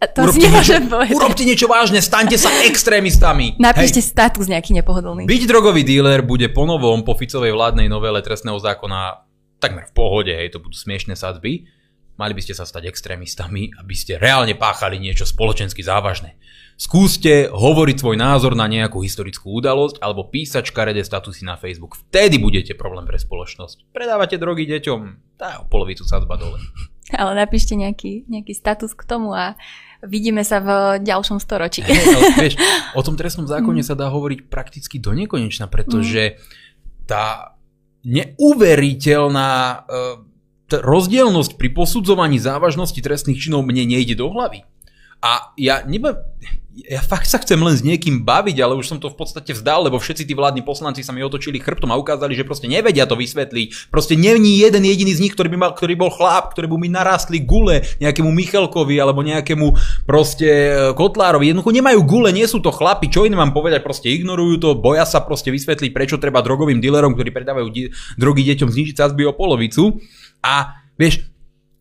to 0.00 0.24
urobte, 0.24 0.48
niečo, 0.48 0.74
urobte 1.12 1.44
niečo 1.44 1.66
vážne, 1.68 2.00
staňte 2.00 2.40
sa 2.40 2.48
extrémistami. 2.70 3.60
Napíšte 3.60 4.00
Hej. 4.00 4.08
status 4.16 4.48
nejaký 4.48 4.72
nepohodlný. 4.80 5.28
Byť 5.28 5.42
drogový 5.44 5.84
dealer 5.84 6.24
bude 6.24 6.48
ponovom 6.48 7.04
po 7.04 7.12
Ficovej 7.12 7.52
vládnej 7.52 7.92
novele 7.92 8.24
trestného 8.24 8.56
zákona 8.56 9.28
takmer 9.60 9.84
v 9.84 9.92
pohode, 9.92 10.32
hej, 10.32 10.56
to 10.56 10.58
budú 10.64 10.72
smiešné 10.72 11.20
sadzby. 11.20 11.68
Mali 12.16 12.32
by 12.32 12.40
ste 12.40 12.56
sa 12.56 12.64
stať 12.64 12.88
extrémistami, 12.88 13.76
aby 13.76 13.92
ste 13.92 14.16
reálne 14.16 14.56
páchali 14.56 14.96
niečo 14.96 15.28
spoločensky 15.28 15.84
závažné. 15.84 16.36
Skúste 16.80 17.52
hovoriť 17.52 18.00
svoj 18.00 18.16
názor 18.16 18.56
na 18.56 18.64
nejakú 18.64 19.04
historickú 19.04 19.52
udalosť 19.52 20.00
alebo 20.00 20.24
písať 20.24 20.72
škaredé 20.72 21.04
statusy 21.04 21.44
na 21.44 21.60
Facebook. 21.60 22.00
Vtedy 22.08 22.40
budete 22.40 22.72
problém 22.72 23.04
pre 23.04 23.20
spoločnosť. 23.20 23.92
Predávate 23.92 24.40
drogy 24.40 24.64
deťom, 24.64 25.00
tá 25.36 25.60
polovicu 25.68 26.08
sadzba 26.08 26.40
dole. 26.40 26.56
Ale 27.20 27.36
napíšte 27.36 27.76
nejaký, 27.76 28.24
nejaký 28.32 28.56
status 28.56 28.96
k 28.96 29.04
tomu 29.04 29.36
a 29.36 29.60
vidíme 30.00 30.40
sa 30.40 30.64
v 30.64 31.02
ďalšom 31.04 31.36
storočí. 31.42 31.84
Hey, 31.84 32.00
ale 32.00 32.32
vieš, 32.48 32.56
o 32.94 33.02
tom 33.02 33.18
trestnom 33.18 33.50
zákone 33.50 33.82
mm. 33.82 33.88
sa 33.90 33.98
dá 33.98 34.06
hovoriť 34.14 34.46
prakticky 34.46 35.02
do 35.02 35.10
nekonečna, 35.10 35.66
pretože 35.66 36.38
mm. 36.38 37.10
tá 37.10 37.58
neuveriteľná 38.06 39.50
uh, 39.50 40.22
rozdielnosť 40.70 41.58
pri 41.58 41.68
posudzovaní 41.74 42.38
závažnosti 42.38 43.02
trestných 43.02 43.42
činov 43.42 43.66
mne 43.66 43.90
nejde 43.90 44.14
do 44.14 44.30
hlavy. 44.30 44.62
A 45.18 45.52
ja 45.58 45.82
neba, 45.84 46.16
ja 46.70 47.02
fakt 47.02 47.26
sa 47.26 47.42
chcem 47.42 47.58
len 47.58 47.74
s 47.74 47.82
niekým 47.82 48.22
baviť, 48.22 48.62
ale 48.62 48.78
už 48.78 48.86
som 48.86 48.98
to 49.02 49.10
v 49.10 49.18
podstate 49.18 49.50
vzdal, 49.50 49.90
lebo 49.90 49.98
všetci 49.98 50.22
tí 50.22 50.38
vládni 50.38 50.62
poslanci 50.62 51.02
sa 51.02 51.10
mi 51.10 51.18
otočili 51.18 51.58
chrbtom 51.58 51.90
a 51.90 51.98
ukázali, 51.98 52.38
že 52.38 52.46
proste 52.46 52.70
nevedia 52.70 53.10
to 53.10 53.18
vysvetliť. 53.18 53.90
Proste 53.90 54.14
není 54.14 54.62
jeden 54.62 54.86
jediný 54.86 55.10
z 55.10 55.22
nich, 55.26 55.34
ktorý 55.34 55.50
by 55.50 55.58
mal, 55.58 55.72
ktorý 55.74 55.98
bol 55.98 56.14
chlap, 56.14 56.54
ktorý 56.54 56.70
by 56.70 56.76
mi 56.78 56.88
narastli 56.94 57.42
gule 57.42 57.82
nejakému 57.98 58.30
Michalkovi 58.30 59.02
alebo 59.02 59.26
nejakému 59.26 59.66
proste 60.06 60.46
e, 60.46 60.70
Kotlárovi. 60.94 61.50
Jednoducho 61.50 61.74
nemajú 61.74 62.00
gule, 62.06 62.30
nie 62.30 62.46
sú 62.46 62.62
to 62.62 62.70
chlapi, 62.70 63.10
čo 63.10 63.26
iné 63.26 63.34
mám 63.34 63.50
povedať, 63.50 63.82
proste 63.82 64.06
ignorujú 64.06 64.62
to, 64.62 64.68
boja 64.78 65.02
sa 65.02 65.26
proste 65.26 65.50
vysvetliť, 65.50 65.90
prečo 65.90 66.22
treba 66.22 66.38
drogovým 66.38 66.78
dealerom, 66.78 67.18
ktorí 67.18 67.34
predávajú 67.34 67.66
di- 67.74 67.90
drogy 68.14 68.46
deťom 68.46 68.70
znižiť 68.70 68.94
sázby 68.94 69.26
o 69.26 69.34
polovicu. 69.34 69.98
A 70.46 70.86
vieš, 70.94 71.29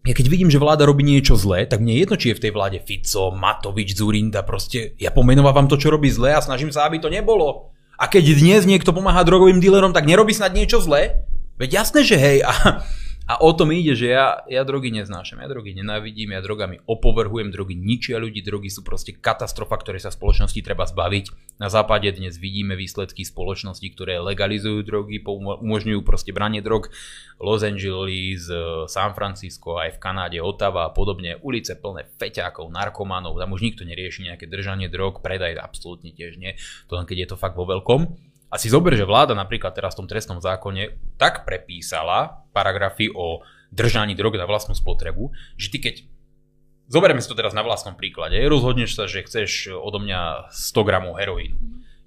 ja 0.09 0.17
keď 0.17 0.25
vidím, 0.25 0.49
že 0.49 0.57
vláda 0.57 0.89
robí 0.89 1.05
niečo 1.05 1.37
zlé, 1.37 1.69
tak 1.69 1.85
mne 1.85 1.93
je 1.93 2.01
jedno, 2.01 2.17
či 2.17 2.33
je 2.33 2.37
v 2.41 2.43
tej 2.49 2.51
vláde 2.57 2.81
Fico, 2.81 3.29
Matovič, 3.29 3.93
Zurinda, 3.93 4.41
proste 4.41 4.97
ja 4.97 5.13
pomenovávam 5.13 5.69
to, 5.69 5.77
čo 5.77 5.93
robí 5.93 6.09
zlé 6.09 6.33
a 6.33 6.41
snažím 6.41 6.73
sa, 6.73 6.89
aby 6.89 6.97
to 6.97 7.13
nebolo. 7.13 7.69
A 7.93 8.09
keď 8.09 8.41
dnes 8.41 8.65
niekto 8.65 8.89
pomáha 8.89 9.21
drogovým 9.21 9.61
dílerom, 9.61 9.93
tak 9.93 10.09
nerobí 10.09 10.33
snad 10.33 10.57
niečo 10.57 10.81
zlé? 10.81 11.21
Veď 11.61 11.85
jasné, 11.85 12.01
že 12.01 12.17
hej. 12.17 12.41
A 12.41 12.81
a 13.29 13.37
o 13.45 13.53
tom 13.53 13.69
ide, 13.69 13.93
že 13.93 14.09
ja, 14.09 14.41
ja 14.49 14.65
drogy 14.65 14.89
neznášam, 14.89 15.37
ja 15.37 15.45
drogy 15.45 15.77
nenávidím, 15.77 16.33
ja 16.33 16.41
drogami 16.41 16.81
opovrhujem, 16.89 17.53
drogy 17.53 17.77
ničia 17.77 18.17
ľudí, 18.17 18.41
drogy 18.41 18.73
sú 18.73 18.81
proste 18.81 19.13
katastrofa, 19.13 19.77
ktoré 19.77 20.01
sa 20.01 20.09
v 20.09 20.17
spoločnosti 20.17 20.57
treba 20.65 20.89
zbaviť. 20.89 21.53
Na 21.61 21.69
západe 21.69 22.09
dnes 22.09 22.41
vidíme 22.41 22.73
výsledky 22.73 23.21
spoločnosti, 23.21 23.85
ktoré 23.93 24.17
legalizujú 24.17 24.81
drogy, 24.81 25.21
umožňujú 25.61 26.01
proste 26.01 26.33
branie 26.33 26.65
drog. 26.65 26.89
Los 27.37 27.61
Angeles, 27.61 28.49
eh, 28.49 28.89
San 28.89 29.13
Francisco, 29.13 29.77
aj 29.77 29.95
v 29.95 30.01
Kanáde, 30.01 30.41
Ottawa 30.41 30.89
a 30.89 30.91
podobne, 30.91 31.37
ulice 31.45 31.77
plné 31.77 32.09
feťákov, 32.17 32.73
narkomanov, 32.73 33.37
tam 33.37 33.53
už 33.53 33.61
nikto 33.61 33.85
nerieši 33.85 34.25
nejaké 34.25 34.49
držanie 34.49 34.89
drog, 34.89 35.21
predaj 35.21 35.53
absolútne 35.61 36.09
tiež 36.17 36.41
nie, 36.41 36.57
to 36.89 36.97
len 36.97 37.05
keď 37.05 37.17
je 37.23 37.27
to 37.29 37.37
fakt 37.37 37.53
vo 37.53 37.69
veľkom. 37.69 38.28
A 38.49 38.57
si 38.57 38.67
zober, 38.69 38.97
že 38.97 39.05
vláda 39.05 39.37
napríklad 39.37 39.77
teraz 39.77 39.93
v 39.93 40.05
tom 40.05 40.09
trestnom 40.09 40.41
zákone 40.41 40.97
tak 41.21 41.45
prepísala 41.45 42.45
paragrafy 42.49 43.13
o 43.13 43.45
držaní 43.69 44.17
drog 44.17 44.33
na 44.35 44.49
vlastnú 44.49 44.73
spotrebu, 44.73 45.29
že 45.55 45.69
ty 45.69 45.77
keď 45.79 45.95
Zoberieme 46.89 47.21
si 47.21 47.29
to 47.29 47.37
teraz 47.37 47.53
na 47.53 47.61
vlastnom 47.61 47.93
príklade. 47.93 48.33
Rozhodneš 48.49 48.97
sa, 48.97 49.05
že 49.05 49.21
chceš 49.21 49.69
odo 49.77 50.01
mňa 50.01 50.49
100 50.49 50.89
gramov 50.89 51.21
heroínu. 51.21 51.53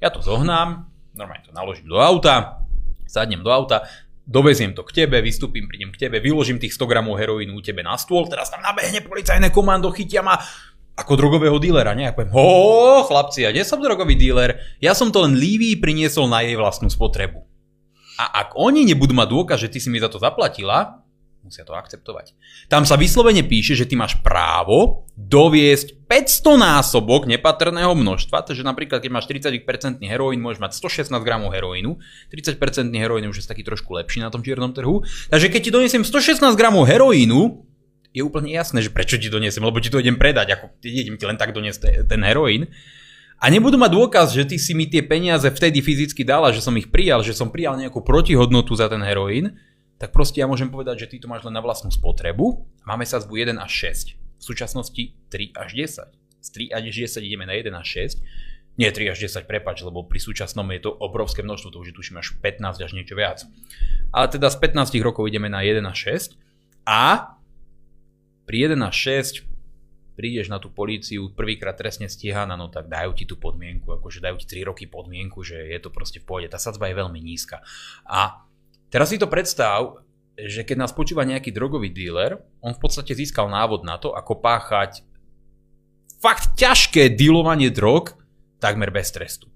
Ja 0.02 0.11
to 0.11 0.18
zohnám, 0.18 0.90
normálne 1.14 1.46
to 1.46 1.55
naložím 1.55 1.87
do 1.87 2.02
auta, 2.02 2.66
sadnem 3.07 3.46
do 3.46 3.55
auta, 3.55 3.87
doveziem 4.26 4.74
to 4.74 4.83
k 4.83 5.07
tebe, 5.07 5.22
vystúpim, 5.22 5.70
prídem 5.70 5.94
k 5.94 6.11
tebe, 6.11 6.18
vyložím 6.18 6.59
tých 6.59 6.74
100 6.74 6.90
gramov 6.90 7.14
heroínu 7.14 7.55
u 7.55 7.62
tebe 7.62 7.87
na 7.87 7.94
stôl, 7.94 8.26
teraz 8.26 8.50
tam 8.50 8.59
nabehne 8.59 9.07
policajné 9.07 9.55
komando, 9.55 9.94
chytia 9.94 10.26
ma, 10.26 10.42
ako 10.92 11.12
drogového 11.16 11.57
dílera, 11.57 11.96
nie? 11.96 12.05
Ja 12.05 12.12
poviem, 12.12 12.33
ho, 12.37 13.05
chlapci, 13.09 13.48
ja 13.48 13.50
nie 13.50 13.64
som 13.64 13.81
drogový 13.81 14.16
díler, 14.16 14.61
ja 14.78 14.92
som 14.92 15.09
to 15.09 15.24
len 15.24 15.37
Lívii 15.37 15.81
priniesol 15.81 16.28
na 16.28 16.44
jej 16.44 16.57
vlastnú 16.57 16.92
spotrebu. 16.92 17.40
A 18.20 18.44
ak 18.44 18.55
oni 18.61 18.85
nebudú 18.85 19.16
mať 19.16 19.28
dôkaz, 19.33 19.59
že 19.64 19.72
ty 19.72 19.78
si 19.81 19.88
mi 19.88 19.96
za 19.96 20.12
to 20.12 20.20
zaplatila, 20.20 21.02
musia 21.42 21.66
to 21.66 21.74
akceptovať. 21.74 22.38
Tam 22.70 22.87
sa 22.87 22.94
vyslovene 22.94 23.42
píše, 23.42 23.74
že 23.74 23.88
ty 23.88 23.98
máš 23.98 24.14
právo 24.22 25.11
doviesť 25.18 26.07
500 26.07 26.55
násobok 26.55 27.26
nepatrného 27.26 27.90
množstva, 27.98 28.46
takže 28.46 28.62
napríklad 28.62 29.02
keď 29.02 29.11
máš 29.11 29.26
40% 29.26 29.98
heroín, 30.07 30.38
môžeš 30.38 30.61
mať 30.62 30.72
116 30.78 31.12
gramov 31.26 31.50
heroínu, 31.50 31.98
30% 32.31 32.94
heroín 32.94 33.26
už 33.26 33.42
je 33.42 33.50
taký 33.50 33.66
trošku 33.66 33.90
lepší 33.98 34.22
na 34.22 34.31
tom 34.31 34.44
čiernom 34.46 34.70
trhu, 34.70 35.02
takže 35.33 35.50
keď 35.50 35.61
ti 35.66 35.70
donesiem 35.74 36.02
116 36.07 36.52
gramov 36.55 36.87
heroínu, 36.87 37.72
je 38.12 38.20
úplne 38.20 38.53
jasné, 38.53 38.85
že 38.85 38.92
prečo 38.92 39.16
ti 39.16 39.33
donesem, 39.33 39.64
lebo 39.64 39.81
ti 39.81 39.88
to 39.88 40.01
idem 40.01 40.20
predať, 40.20 40.57
ako 40.57 40.64
idem 40.85 41.16
ti 41.16 41.25
len 41.25 41.40
tak 41.40 41.57
doniesť 41.57 42.07
ten 42.09 42.20
heroín. 42.20 42.68
A 43.42 43.51
nebudú 43.51 43.75
mať 43.75 43.90
dôkaz, 43.90 44.27
že 44.37 44.46
ty 44.46 44.55
si 44.55 44.70
mi 44.70 44.87
tie 44.87 45.03
peniaze 45.03 45.51
vtedy 45.51 45.83
fyzicky 45.83 46.22
dala, 46.22 46.55
že 46.55 46.62
som 46.62 46.79
ich 46.79 46.94
prijal, 46.94 47.27
že 47.27 47.35
som 47.35 47.51
prijal 47.51 47.75
nejakú 47.75 48.05
protihodnotu 48.07 48.79
za 48.79 48.87
ten 48.87 49.03
heroín, 49.03 49.59
tak 49.98 50.14
proste 50.14 50.38
ja 50.42 50.46
môžem 50.46 50.70
povedať, 50.70 51.07
že 51.07 51.11
ty 51.14 51.16
to 51.18 51.27
máš 51.27 51.42
len 51.42 51.55
na 51.55 51.62
vlastnú 51.62 51.90
spotrebu. 51.90 52.66
Máme 52.87 53.07
sadzbu 53.07 53.38
1 53.38 53.59
až 53.59 53.94
6. 53.94 54.14
V 54.14 54.42
súčasnosti 54.42 55.14
3 55.31 55.55
až 55.55 55.70
10. 55.79 56.42
Z 56.42 56.48
3 56.55 56.75
až 56.75 56.83
10 56.90 57.22
ideme 57.22 57.46
na 57.46 57.55
1 57.55 57.70
až 57.70 58.11
6. 58.11 58.79
Nie 58.79 58.90
3 58.90 59.14
až 59.14 59.31
10, 59.31 59.46
prepač, 59.46 59.83
lebo 59.87 60.03
pri 60.03 60.18
súčasnom 60.18 60.66
je 60.75 60.87
to 60.87 60.90
obrovské 60.90 61.46
množstvo, 61.46 61.70
to 61.70 61.79
už 61.83 61.92
je 61.92 61.96
tuším 61.98 62.18
až 62.18 62.35
15 62.38 62.83
až 62.83 62.90
niečo 62.94 63.14
viac. 63.14 63.46
Ale 64.11 64.27
teda 64.27 64.51
z 64.51 64.59
15 64.59 64.98
rokov 65.07 65.31
ideme 65.31 65.46
na 65.46 65.62
1 65.62 65.83
až 65.87 65.98
6 66.35 66.38
a 66.83 67.38
pri 68.46 68.72
1 68.72 68.78
až 68.83 68.96
6 69.42 69.52
prídeš 70.12 70.52
na 70.52 70.61
tú 70.61 70.68
políciu, 70.68 71.33
prvýkrát 71.33 71.72
trestne 71.72 72.07
stíhaná, 72.07 72.52
no 72.52 72.68
tak 72.68 72.87
dajú 72.87 73.16
ti 73.16 73.24
tú 73.24 73.40
podmienku, 73.40 73.88
akože 73.96 74.20
dajú 74.20 74.37
ti 74.44 74.46
3 74.46 74.68
roky 74.68 74.85
podmienku, 74.85 75.40
že 75.40 75.57
je 75.57 75.78
to 75.81 75.88
proste 75.88 76.20
v 76.20 76.28
pôde. 76.28 76.46
Tá 76.52 76.61
sadzba 76.61 76.92
je 76.92 77.00
veľmi 77.00 77.16
nízka. 77.16 77.64
A 78.05 78.44
teraz 78.92 79.09
si 79.09 79.16
to 79.16 79.26
predstav, 79.26 80.05
že 80.37 80.64
keď 80.64 80.76
nás 80.85 80.92
počúva 80.92 81.24
nejaký 81.24 81.52
drogový 81.52 81.92
dealer, 81.92 82.40
on 82.61 82.76
v 82.76 82.81
podstate 82.81 83.16
získal 83.16 83.48
návod 83.48 83.85
na 83.85 83.96
to, 83.96 84.12
ako 84.12 84.40
páchať 84.40 85.05
fakt 86.20 86.55
ťažké 86.61 87.18
dealovanie 87.18 87.72
drog 87.72 88.14
takmer 88.62 88.94
bez 88.94 89.11
trestu. 89.11 89.50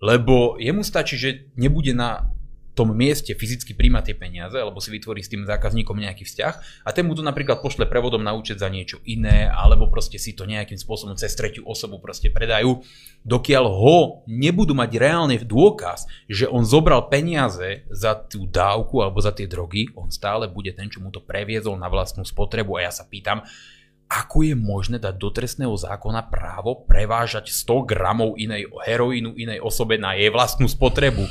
Lebo 0.00 0.56
jemu 0.56 0.80
stačí, 0.80 1.20
že 1.20 1.52
nebude 1.54 1.92
na 1.92 2.32
tom 2.74 2.94
mieste 2.94 3.34
fyzicky 3.34 3.74
príjma 3.74 4.00
tie 4.00 4.14
peniaze, 4.14 4.56
alebo 4.56 4.78
si 4.78 4.94
vytvorí 4.94 5.20
s 5.20 5.30
tým 5.30 5.42
zákazníkom 5.44 5.98
nejaký 5.98 6.24
vzťah 6.24 6.54
a 6.86 6.90
ten 6.94 7.04
mu 7.04 7.18
to 7.18 7.22
napríklad 7.22 7.58
pošle 7.60 7.86
prevodom 7.90 8.22
na 8.22 8.32
účet 8.32 8.62
za 8.62 8.70
niečo 8.70 9.02
iné, 9.04 9.50
alebo 9.50 9.90
proste 9.90 10.16
si 10.16 10.32
to 10.32 10.46
nejakým 10.46 10.78
spôsobom 10.78 11.18
cez 11.18 11.34
tretiu 11.34 11.66
osobu 11.66 11.98
proste 11.98 12.30
predajú, 12.30 12.80
dokiaľ 13.26 13.64
ho 13.68 13.98
nebudú 14.30 14.72
mať 14.72 14.90
reálne 14.96 15.36
dôkaz, 15.42 16.06
že 16.30 16.46
on 16.46 16.62
zobral 16.62 17.10
peniaze 17.10 17.84
za 17.90 18.14
tú 18.14 18.46
dávku 18.46 19.02
alebo 19.02 19.18
za 19.18 19.34
tie 19.34 19.50
drogy, 19.50 19.90
on 19.98 20.08
stále 20.08 20.46
bude 20.46 20.72
ten, 20.72 20.86
čo 20.86 21.02
mu 21.02 21.10
to 21.10 21.20
previezol 21.20 21.74
na 21.76 21.90
vlastnú 21.90 22.22
spotrebu. 22.22 22.78
A 22.78 22.88
ja 22.88 22.92
sa 22.94 23.04
pýtam, 23.04 23.42
ako 24.10 24.42
je 24.42 24.58
možné 24.58 24.98
dať 24.98 25.14
do 25.22 25.30
trestného 25.30 25.70
zákona 25.70 26.26
právo 26.26 26.82
prevážať 26.82 27.54
100 27.54 27.86
gramov 27.86 28.34
inej 28.34 28.66
heroínu 28.82 29.38
inej 29.38 29.62
osobe 29.62 30.02
na 30.02 30.18
jej 30.18 30.34
vlastnú 30.34 30.66
spotrebu. 30.66 31.22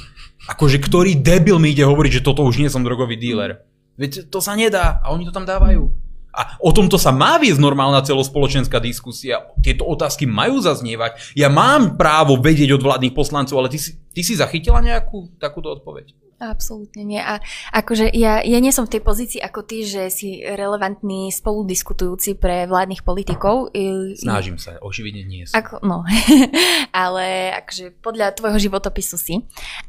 Akože 0.48 0.80
ktorý 0.80 1.20
debil 1.20 1.60
mi 1.60 1.76
ide 1.76 1.84
hovoriť, 1.84 2.24
že 2.24 2.26
toto 2.26 2.48
už 2.48 2.64
nie 2.64 2.72
som 2.72 2.88
drogový 2.88 3.20
díler. 3.20 3.68
Veď 4.00 4.32
to 4.32 4.40
sa 4.40 4.56
nedá 4.56 5.04
a 5.04 5.12
oni 5.12 5.28
to 5.28 5.36
tam 5.36 5.44
dávajú. 5.44 5.92
A 6.32 6.56
o 6.64 6.72
tomto 6.72 6.96
sa 6.96 7.12
má 7.12 7.36
viesť 7.36 7.60
normálna 7.60 8.00
celospoločenská 8.00 8.80
diskusia. 8.80 9.44
Tieto 9.60 9.84
otázky 9.84 10.24
majú 10.24 10.64
zaznievať. 10.64 11.36
Ja 11.36 11.52
mám 11.52 12.00
právo 12.00 12.40
vedieť 12.40 12.80
od 12.80 12.86
vládnych 12.86 13.12
poslancov, 13.12 13.60
ale 13.60 13.68
ty 13.68 13.82
si, 13.82 14.00
ty 14.16 14.24
si 14.24 14.40
zachytila 14.40 14.80
nejakú 14.80 15.36
takúto 15.36 15.74
odpoveď? 15.76 16.16
Absolútne 16.40 17.04
nie. 17.04 17.20
A 17.20 17.44
akože 17.76 18.16
ja, 18.16 18.40
ja 18.40 18.60
nie 18.64 18.72
som 18.72 18.88
v 18.88 18.96
tej 18.96 19.02
pozícii 19.04 19.40
ako 19.44 19.68
ty, 19.68 19.84
že 19.84 20.08
si 20.08 20.40
relevantný 20.40 21.36
spoludiskutujúci 21.36 22.40
pre 22.40 22.64
vládnych 22.64 23.04
politikov. 23.04 23.76
Snažím 24.16 24.56
sa, 24.56 24.80
očividne 24.80 25.28
nie 25.28 25.44
som. 25.44 25.60
Ako, 25.60 25.84
no, 25.84 26.08
ale 26.96 27.52
akože 27.60 28.00
podľa 28.00 28.40
tvojho 28.40 28.56
životopisu 28.56 29.16
si. 29.20 29.36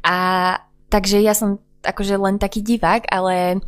A 0.03 0.59
takže 0.91 1.23
ja 1.23 1.31
som 1.31 1.63
akože 1.81 2.19
len 2.19 2.37
taký 2.37 2.61
divák, 2.61 3.09
ale 3.09 3.63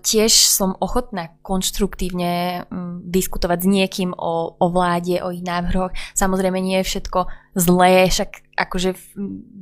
tiež 0.00 0.30
som 0.30 0.78
ochotná 0.78 1.34
konštruktívne 1.42 2.64
mm, 2.70 3.10
diskutovať 3.10 3.58
s 3.58 3.68
niekým 3.68 4.10
o, 4.14 4.54
o 4.54 4.66
vláde, 4.70 5.18
o 5.18 5.34
ich 5.34 5.42
návrhoch. 5.42 5.90
Samozrejme 6.14 6.62
nie 6.62 6.78
je 6.80 6.88
všetko 6.88 7.26
zlé, 7.58 8.06
však 8.06 8.54
akože 8.54 8.94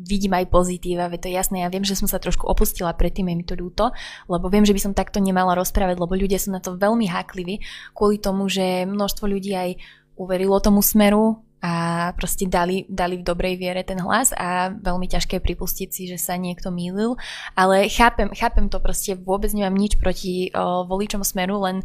vidím 0.07 0.37
aj 0.37 0.53
pozitíva, 0.53 1.09
veď 1.09 1.21
to 1.27 1.31
jasné, 1.33 1.57
ja 1.65 1.73
viem, 1.73 1.83
že 1.83 1.97
som 1.97 2.07
sa 2.07 2.21
trošku 2.21 2.45
opustila 2.45 2.93
predtým, 2.93 3.33
je 3.33 3.37
mi 3.41 3.45
to 3.45 3.57
ľúto, 3.57 3.91
lebo 4.29 4.53
viem, 4.53 4.69
že 4.69 4.77
by 4.77 4.81
som 4.81 4.93
takto 4.93 5.19
nemala 5.19 5.57
rozprávať, 5.57 5.97
lebo 5.97 6.13
ľudia 6.13 6.37
sú 6.37 6.53
na 6.53 6.61
to 6.61 6.77
veľmi 6.77 7.09
hákliví, 7.09 7.65
kvôli 7.97 8.21
tomu, 8.21 8.53
že 8.53 8.85
množstvo 8.85 9.25
ľudí 9.25 9.53
aj 9.57 9.71
uverilo 10.17 10.61
tomu 10.61 10.81
smeru, 10.81 11.46
a 11.65 12.13
proste 12.13 12.45
dali, 12.45 12.85
dali 12.87 13.17
v 13.17 13.27
dobrej 13.27 13.57
viere 13.57 13.83
ten 13.83 13.97
hlas 13.99 14.31
a 14.37 14.71
veľmi 14.71 15.09
ťažké 15.09 15.41
pripustiť 15.41 15.89
si, 15.89 16.03
že 16.07 16.21
sa 16.21 16.37
niekto 16.37 16.69
mýlil, 16.69 17.17
ale 17.57 17.89
chápem, 17.89 18.29
chápem 18.37 18.69
to 18.69 18.79
proste, 18.79 19.17
vôbec 19.17 19.51
nemám 19.57 19.75
nič 19.75 19.97
proti 19.97 20.53
o, 20.53 20.85
voličom 20.85 21.25
smeru, 21.25 21.57
len 21.65 21.81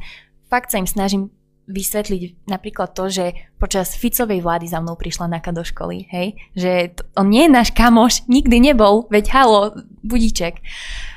fakt 0.51 0.75
sa 0.75 0.77
im 0.77 0.87
snažím 0.89 1.31
vysvetliť 1.71 2.51
napríklad 2.51 2.91
to, 2.91 3.07
že 3.07 3.25
počas 3.55 3.95
Ficovej 3.95 4.43
vlády 4.43 4.67
za 4.67 4.83
mnou 4.83 4.99
prišla 4.99 5.31
Naka 5.31 5.55
do 5.55 5.63
školy, 5.63 6.03
hej, 6.11 6.35
že 6.51 6.91
t- 6.91 7.05
on 7.15 7.31
nie 7.31 7.47
je 7.47 7.55
náš 7.55 7.71
kamoš, 7.71 8.27
nikdy 8.27 8.59
nebol, 8.59 9.07
veď 9.07 9.31
halo, 9.31 9.79
budíček. 10.03 10.59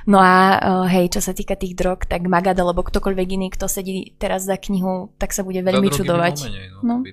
No 0.06 0.20
a 0.20 0.60
hej, 0.86 1.10
čo 1.10 1.24
sa 1.24 1.34
týka 1.34 1.56
tých 1.56 1.74
drog, 1.74 2.06
tak 2.06 2.28
Magada, 2.28 2.62
alebo 2.62 2.84
ktokoľvek 2.84 3.28
iný, 3.34 3.48
kto 3.50 3.66
sedí 3.66 4.14
teraz 4.20 4.44
za 4.46 4.60
knihu, 4.60 5.10
tak 5.16 5.32
sa 5.32 5.42
bude 5.42 5.64
veľmi 5.64 5.88
čudovať. 5.90 6.36
Menej, 6.44 6.68
no, 6.84 7.02
no 7.02 7.04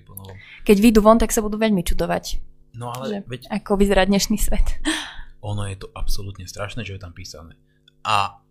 keď 0.65 0.77
vyjdú 0.77 0.99
von, 1.01 1.17
tak 1.17 1.33
sa 1.33 1.43
budú 1.43 1.57
veľmi 1.57 1.81
čudovať. 1.85 2.39
No 2.77 2.93
ale 2.93 3.05
že, 3.07 3.17
veď... 3.27 3.41
Ako 3.51 3.75
vyzerá 3.75 4.07
dnešný 4.07 4.37
svet. 4.39 4.79
Ono 5.49 5.65
je 5.65 5.77
to 5.77 5.87
absolútne 5.97 6.45
strašné, 6.45 6.85
čo 6.85 6.95
je 6.95 7.01
tam 7.01 7.11
písané. 7.11 7.57
A 8.05 8.41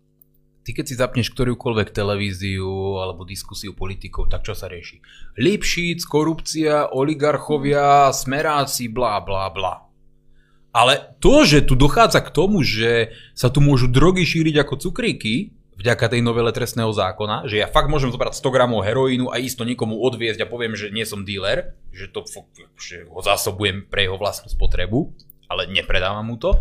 ty 0.61 0.75
keď 0.75 0.85
si 0.91 0.95
zapneš 0.99 1.31
ktorúkoľvek 1.33 1.89
televíziu 1.95 2.99
alebo 2.99 3.25
diskusiu 3.25 3.73
politikov, 3.73 4.29
tak 4.29 4.45
čo 4.45 4.53
sa 4.53 4.67
rieši? 4.67 5.01
Lipšic, 5.39 6.03
korupcia, 6.05 6.91
oligarchovia, 6.91 8.11
smeráci, 8.13 8.91
blá, 8.91 9.23
blá, 9.23 9.49
blá. 9.49 9.87
Ale 10.71 11.15
to, 11.19 11.43
že 11.43 11.67
tu 11.67 11.75
dochádza 11.75 12.23
k 12.23 12.31
tomu, 12.31 12.63
že 12.63 13.11
sa 13.35 13.51
tu 13.51 13.59
môžu 13.59 13.91
drogy 13.91 14.23
šíriť 14.23 14.63
ako 14.63 14.75
cukríky, 14.87 15.51
vďaka 15.77 16.11
tej 16.11 16.21
novele 16.21 16.51
trestného 16.53 16.91
zákona, 16.93 17.49
že 17.49 17.61
ja 17.61 17.67
fakt 17.67 17.89
môžem 17.89 18.13
zobrať 18.13 18.37
100 18.37 18.55
gramov 18.55 18.85
heroínu 18.85 19.33
a 19.33 19.41
isto 19.41 19.65
nikomu 19.65 19.97
odviezť 19.97 20.45
a 20.45 20.49
poviem, 20.49 20.77
že 20.77 20.93
nie 20.93 21.07
som 21.07 21.25
dealer, 21.25 21.73
že, 21.89 22.11
to, 22.11 22.21
že 22.77 23.09
ho 23.09 23.21
zásobujem 23.23 23.87
pre 23.89 24.05
jeho 24.05 24.19
vlastnú 24.19 24.51
spotrebu, 24.51 25.09
ale 25.49 25.67
nepredávam 25.71 26.27
mu 26.27 26.37
to. 26.37 26.59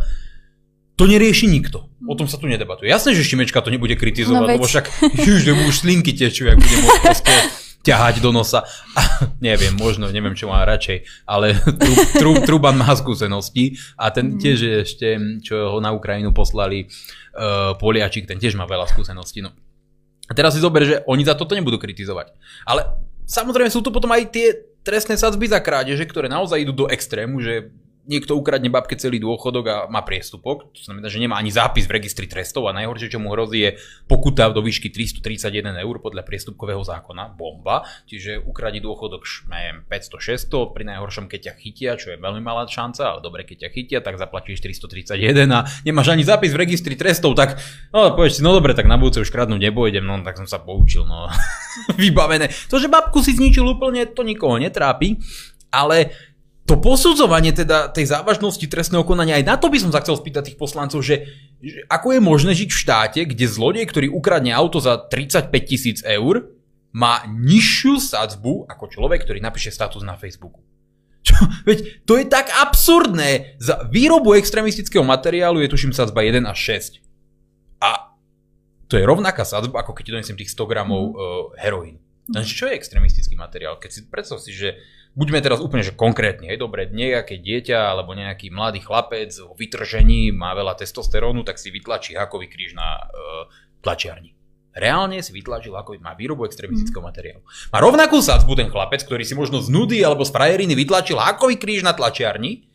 To 0.97 1.09
nerieši 1.09 1.49
nikto. 1.49 1.89
O 2.05 2.13
tom 2.13 2.29
sa 2.29 2.37
tu 2.37 2.45
nedebatuje. 2.45 2.85
Jasné, 2.85 3.17
že 3.17 3.25
Šimečka 3.25 3.65
to 3.65 3.73
nebude 3.73 3.97
kritizovať, 3.97 4.45
no 4.45 4.53
lebo 4.57 4.69
však 4.69 4.85
už, 5.25 5.43
už 5.69 5.75
slinky 5.75 6.13
tečú, 6.13 6.49
ak 6.49 6.61
bude 6.61 6.77
môcť 6.81 7.01
proste 7.01 7.33
ťahať 7.81 8.21
do 8.21 8.31
nosa. 8.33 8.65
A, 8.97 9.01
neviem, 9.49 9.73
možno, 9.77 10.09
neviem, 10.13 10.37
čo 10.37 10.49
má 10.49 10.63
radšej, 10.65 11.25
ale 11.25 11.57
Tru, 12.21 12.45
Truban 12.45 12.77
má 12.77 12.93
skúsenosti 12.93 13.81
a 13.97 14.13
ten 14.13 14.37
tiež 14.37 14.85
ešte, 14.85 15.17
čo 15.45 15.77
ho 15.77 15.79
na 15.81 15.93
Ukrajinu 15.93 16.33
poslali, 16.33 16.87
uh, 17.37 17.77
Poliačik, 17.81 18.29
ten 18.29 18.41
tiež 18.41 18.57
má 18.57 18.69
veľa 18.69 18.89
skúseností. 18.89 19.41
No. 19.41 19.53
A 20.31 20.33
teraz 20.37 20.55
si 20.55 20.63
zober, 20.63 20.87
že 20.87 21.03
oni 21.11 21.27
za 21.27 21.35
toto 21.35 21.59
nebudú 21.59 21.81
kritizovať. 21.81 22.31
Ale 22.63 22.87
samozrejme 23.27 23.73
sú 23.73 23.83
tu 23.83 23.91
potom 23.91 24.13
aj 24.15 24.31
tie 24.31 24.55
trestné 24.87 25.19
sadzby 25.19 25.51
za 25.51 25.61
krádeže, 25.61 26.07
ktoré 26.07 26.31
naozaj 26.31 26.63
idú 26.63 26.87
do 26.87 26.87
extrému, 26.87 27.43
že 27.43 27.75
niekto 28.11 28.35
ukradne 28.35 28.67
babke 28.67 28.99
celý 28.99 29.23
dôchodok 29.23 29.65
a 29.71 29.77
má 29.87 30.03
priestupok, 30.03 30.75
to 30.75 30.83
znamená, 30.83 31.07
že 31.07 31.23
nemá 31.23 31.39
ani 31.39 31.55
zápis 31.55 31.87
v 31.87 32.03
registri 32.03 32.27
trestov 32.27 32.67
a 32.67 32.75
najhoršie, 32.75 33.15
čo 33.15 33.23
mu 33.23 33.31
hrozí, 33.31 33.63
je 33.63 33.71
pokuta 34.11 34.51
do 34.51 34.59
výšky 34.59 34.91
331 34.91 35.79
eur 35.79 35.97
podľa 36.03 36.27
priestupkového 36.27 36.83
zákona, 36.83 37.39
bomba, 37.39 37.87
čiže 38.11 38.43
ukradí 38.43 38.83
dôchodok, 38.83 39.23
neviem, 39.47 39.87
500-600, 39.87 40.75
pri 40.75 40.85
najhoršom, 40.91 41.31
keď 41.31 41.41
ťa 41.41 41.55
chytia, 41.63 41.91
čo 41.95 42.11
je 42.11 42.19
veľmi 42.19 42.43
malá 42.43 42.67
šanca, 42.67 43.15
ale 43.15 43.21
dobre, 43.23 43.47
keď 43.47 43.67
ťa 43.67 43.71
chytia, 43.71 43.99
tak 44.03 44.19
zaplatíš 44.19 44.59
431 44.59 45.47
a 45.55 45.71
nemáš 45.87 46.11
ani 46.11 46.27
zápis 46.27 46.51
v 46.51 46.67
registri 46.67 46.99
trestov, 46.99 47.39
tak 47.39 47.63
no, 47.95 48.11
povieš 48.19 48.41
si, 48.41 48.43
no 48.43 48.51
dobre, 48.51 48.75
tak 48.75 48.91
na 48.91 48.99
budúce 48.99 49.23
už 49.23 49.31
kradnúť 49.31 49.63
nebudem, 49.63 50.03
no 50.03 50.19
tak 50.27 50.35
som 50.35 50.51
sa 50.51 50.59
poučil, 50.59 51.07
no. 51.07 51.31
Vybavené. 52.03 52.51
To, 52.67 52.83
že 52.83 52.91
babku 52.91 53.23
si 53.23 53.39
zničil 53.39 53.63
úplne, 53.63 54.03
to 54.11 54.27
nikoho 54.27 54.59
netrápi, 54.59 55.21
ale 55.71 56.11
to 56.71 56.79
posudzovanie 56.79 57.51
teda 57.51 57.91
tej 57.91 58.15
závažnosti 58.15 58.63
trestného 58.71 59.03
konania, 59.03 59.43
aj 59.43 59.45
na 59.45 59.59
to 59.59 59.67
by 59.67 59.83
som 59.83 59.91
sa 59.91 59.99
chcel 60.07 60.15
spýtať 60.15 60.55
tých 60.55 60.59
poslancov, 60.63 61.03
že, 61.03 61.27
že 61.59 61.83
ako 61.91 62.15
je 62.15 62.21
možné 62.23 62.53
žiť 62.55 62.71
v 62.71 62.81
štáte, 62.87 63.21
kde 63.27 63.47
zlodej, 63.51 63.91
ktorý 63.91 64.07
ukradne 64.07 64.55
auto 64.55 64.79
za 64.79 64.95
35 64.95 65.51
tisíc 65.67 65.99
eur, 66.07 66.47
má 66.95 67.27
nižšiu 67.27 67.99
sadzbu 67.99 68.71
ako 68.71 68.87
človek, 68.87 69.27
ktorý 69.27 69.43
napíše 69.43 69.75
status 69.75 70.07
na 70.07 70.15
Facebooku. 70.15 70.63
Čo? 71.27 71.35
Veď 71.69 72.07
to 72.07 72.15
je 72.15 72.31
tak 72.31 72.47
absurdné. 72.55 73.59
Za 73.59 73.91
výrobu 73.91 74.39
extremistického 74.39 75.03
materiálu 75.03 75.67
je 75.67 75.75
tuším 75.75 75.91
sadzba 75.91 76.23
1 76.23 76.47
až 76.47 76.79
6. 76.79 77.03
A 77.83 78.15
to 78.87 78.95
je 78.95 79.03
rovnaká 79.03 79.43
sadzba, 79.43 79.83
ako 79.83 79.91
keď 79.91 80.23
donesiem 80.23 80.39
tých 80.39 80.55
100 80.55 80.71
gramov 80.71 81.03
uh, 81.03 81.15
heroínu. 81.59 81.99
Takže 82.31 82.53
čo 82.55 82.65
je 82.71 82.79
extremistický 82.79 83.35
materiál? 83.35 83.75
Keď 83.83 83.91
si 83.91 84.01
predstav 84.07 84.39
si, 84.39 84.55
že 84.55 84.79
buďme 85.15 85.43
teraz 85.43 85.59
úplne 85.59 85.83
že 85.83 85.97
konkrétne, 85.97 86.51
hej, 86.51 86.59
dobre, 86.61 86.87
nejaké 86.87 87.43
dieťa 87.43 87.95
alebo 87.95 88.15
nejaký 88.15 88.55
mladý 88.55 88.81
chlapec 88.83 89.35
o 89.43 89.53
vytržení 89.59 90.31
má 90.31 90.55
veľa 90.55 90.79
testosterónu, 90.79 91.43
tak 91.43 91.59
si 91.59 91.75
vytlačí 91.75 92.15
hakový 92.15 92.47
kríž 92.47 92.79
na 92.79 93.11
uh, 93.11 93.51
tlačiarni. 93.83 94.37
reálne 94.71 95.19
si 95.19 95.35
vytlačil, 95.35 95.75
ako 95.75 95.99
má 95.99 96.15
výrobu 96.15 96.47
extremistického 96.47 97.03
materiálu. 97.03 97.43
Má 97.75 97.79
rovnakú 97.83 98.23
sadzbu 98.23 98.55
ten 98.55 98.71
chlapec, 98.71 99.03
ktorý 99.03 99.27
si 99.27 99.35
možno 99.35 99.59
z 99.59 99.67
nudy 99.67 99.99
alebo 99.99 100.23
z 100.23 100.31
frajeriny 100.31 100.79
vytlačil 100.79 101.19
hakový 101.19 101.59
kríž 101.59 101.83
na 101.83 101.91
tlačiarni, 101.91 102.70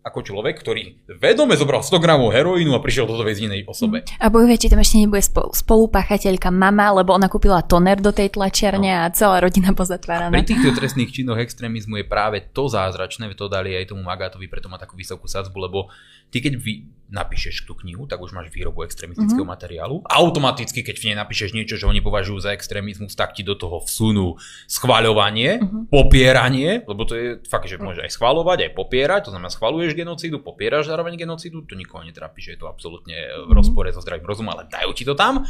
ako 0.00 0.24
človek, 0.24 0.56
ktorý 0.56 0.96
vedome 1.20 1.60
zobral 1.60 1.84
100 1.84 2.00
gramov 2.00 2.32
heroínu 2.32 2.72
a 2.72 2.80
prišiel 2.80 3.04
do 3.04 3.20
väznenej 3.20 3.68
osobe. 3.68 4.08
A 4.16 4.32
bojuje, 4.32 4.56
či 4.56 4.72
tam 4.72 4.80
ešte 4.80 4.96
nebude 4.96 5.20
spolupáchateľka 5.52 6.48
mama, 6.48 6.96
lebo 6.96 7.12
ona 7.12 7.28
kúpila 7.28 7.60
toner 7.60 8.00
do 8.00 8.08
tej 8.08 8.32
tlačiarne 8.32 8.88
no. 8.88 9.00
a 9.04 9.12
celá 9.12 9.44
rodina 9.44 9.76
pozatváraná. 9.76 10.32
A 10.32 10.40
pri 10.40 10.48
týchto 10.48 10.72
trestných 10.72 11.12
činoch 11.12 11.36
extrémizmu 11.36 12.00
je 12.00 12.06
práve 12.08 12.40
to 12.56 12.72
zázračné, 12.72 13.28
to 13.36 13.52
dali 13.52 13.76
aj 13.76 13.92
tomu 13.92 14.00
Magátovi, 14.00 14.48
preto 14.48 14.72
má 14.72 14.80
takú 14.80 14.96
vysokú 14.96 15.28
sadzbu, 15.28 15.56
lebo 15.68 15.92
ty 16.32 16.40
keď 16.40 16.56
vy, 16.56 16.88
napíšeš 17.10 17.66
tú 17.66 17.74
knihu, 17.82 18.06
tak 18.06 18.22
už 18.22 18.30
máš 18.30 18.54
výrobu 18.54 18.86
extrémistického 18.86 19.42
mm-hmm. 19.42 19.50
materiálu. 19.50 20.06
Automaticky, 20.06 20.86
keď 20.86 20.96
v 20.96 21.06
nej 21.10 21.16
napíšeš 21.18 21.50
niečo, 21.58 21.74
čo 21.74 21.90
oni 21.90 21.98
považujú 21.98 22.46
za 22.46 22.54
extrémizmus, 22.54 23.18
tak 23.18 23.34
ti 23.34 23.42
do 23.42 23.58
toho 23.58 23.82
vsunú 23.82 24.38
schvaľovanie, 24.70 25.58
mm-hmm. 25.58 25.82
popieranie, 25.90 26.86
lebo 26.86 27.02
to 27.02 27.14
je 27.18 27.28
fakt, 27.50 27.66
že 27.66 27.82
môže 27.82 28.06
aj 28.06 28.14
schvaľovať, 28.14 28.70
aj 28.70 28.72
popierať, 28.78 29.20
to 29.26 29.32
znamená 29.34 29.50
schvaľuješ 29.90 29.98
genocídu, 29.98 30.36
popieraš 30.38 30.86
zároveň 30.86 31.18
genocídu, 31.18 31.66
to 31.66 31.74
nikoho 31.74 32.06
netrápi, 32.06 32.38
že 32.38 32.54
je 32.54 32.58
to 32.62 32.70
absolútne 32.70 33.16
v 33.46 33.50
rozpore 33.50 33.90
so 33.90 34.00
zdravým 34.00 34.26
rozumom, 34.26 34.54
ale 34.54 34.70
dajú 34.70 34.94
ti 34.94 35.02
to 35.02 35.18
tam. 35.18 35.42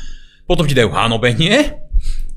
Potom 0.48 0.64
ti 0.66 0.72
dajú 0.74 0.90
hanobenie, 0.90 1.76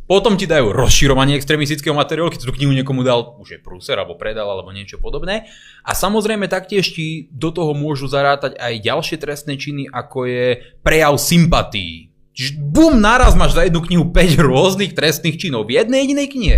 potom 0.06 0.36
ti 0.36 0.45
dajú 0.45 0.76
rozširovanie 0.76 1.39
extremistického 1.39 1.95
materiálu, 1.95 2.30
keď 2.30 2.45
tú 2.45 2.54
knihu 2.54 2.76
niekomu 2.76 3.01
dal, 3.08 3.39
už 3.39 3.58
je 3.58 3.60
prúser, 3.64 3.95
alebo 3.95 4.20
predal, 4.20 4.45
alebo 4.51 4.70
niečo 4.76 4.99
podobné. 4.99 5.47
A 5.88 5.95
samozrejme 5.95 6.51
taktiež 6.51 6.91
ti 6.91 7.32
do 7.32 7.49
toho 7.49 7.72
môžu 7.72 8.12
zarátať 8.12 8.60
aj 8.60 8.84
ďalšie 8.84 9.18
trestné 9.18 9.56
činy, 9.56 9.88
ako 9.89 10.28
je 10.28 10.47
prejav 10.84 11.16
sympatí. 11.16 12.12
Čiže 12.34 12.60
bum, 12.60 12.97
naraz 12.97 13.38
máš 13.38 13.56
za 13.56 13.66
jednu 13.66 13.82
knihu 13.86 14.06
5 14.10 14.41
rôznych 14.41 14.91
trestných 14.97 15.38
činov 15.38 15.70
v 15.70 15.80
jednej 15.82 16.06
jedinej 16.06 16.28
knihe. 16.30 16.58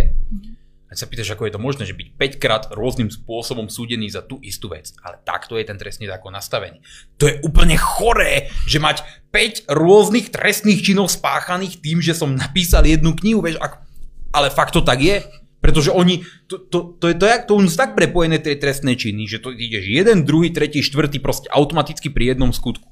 A 0.96 1.04
sa 1.04 1.04
pýtaš, 1.04 1.36
ako 1.36 1.44
je 1.44 1.52
to 1.52 1.60
možné, 1.60 1.84
že 1.84 1.92
byť 1.92 2.08
5 2.16 2.40
krát 2.40 2.62
rôznym 2.72 3.12
spôsobom 3.12 3.68
súdený 3.68 4.08
za 4.08 4.24
tú 4.24 4.40
istú 4.40 4.72
vec. 4.72 4.96
Ale 5.04 5.20
takto 5.28 5.60
je 5.60 5.68
ten 5.68 5.76
trestný 5.76 6.08
zákon 6.08 6.32
nastavený. 6.32 6.80
To 7.20 7.28
je 7.28 7.36
úplne 7.44 7.76
choré, 7.76 8.48
že 8.64 8.80
mať 8.80 9.04
5 9.28 9.68
rôznych 9.68 10.32
trestných 10.32 10.80
činov 10.80 11.12
spáchaných 11.12 11.84
tým, 11.84 12.00
že 12.00 12.16
som 12.16 12.32
napísal 12.32 12.88
jednu 12.88 13.12
knihu, 13.12 13.44
vieš, 13.44 13.60
ak... 13.60 13.84
ale 14.32 14.48
fakt 14.48 14.72
to 14.72 14.80
tak 14.80 15.04
je. 15.04 15.20
Pretože 15.60 15.92
oni, 15.92 16.24
to, 16.48 16.64
to, 16.64 16.96
to, 16.96 17.12
je, 17.12 17.14
to, 17.20 17.24
je, 17.28 17.36
to 17.44 17.52
už 17.60 17.76
tak 17.76 17.92
prepojené 17.92 18.40
tie 18.40 18.56
trestné 18.56 18.96
činy, 18.96 19.28
že 19.28 19.44
to 19.44 19.52
ideš 19.52 19.84
jeden, 19.84 20.24
druhý, 20.24 20.48
tretí, 20.48 20.80
štvrtý 20.80 21.20
proste 21.20 21.52
automaticky 21.52 22.08
pri 22.08 22.32
jednom 22.32 22.56
skutku. 22.56 22.88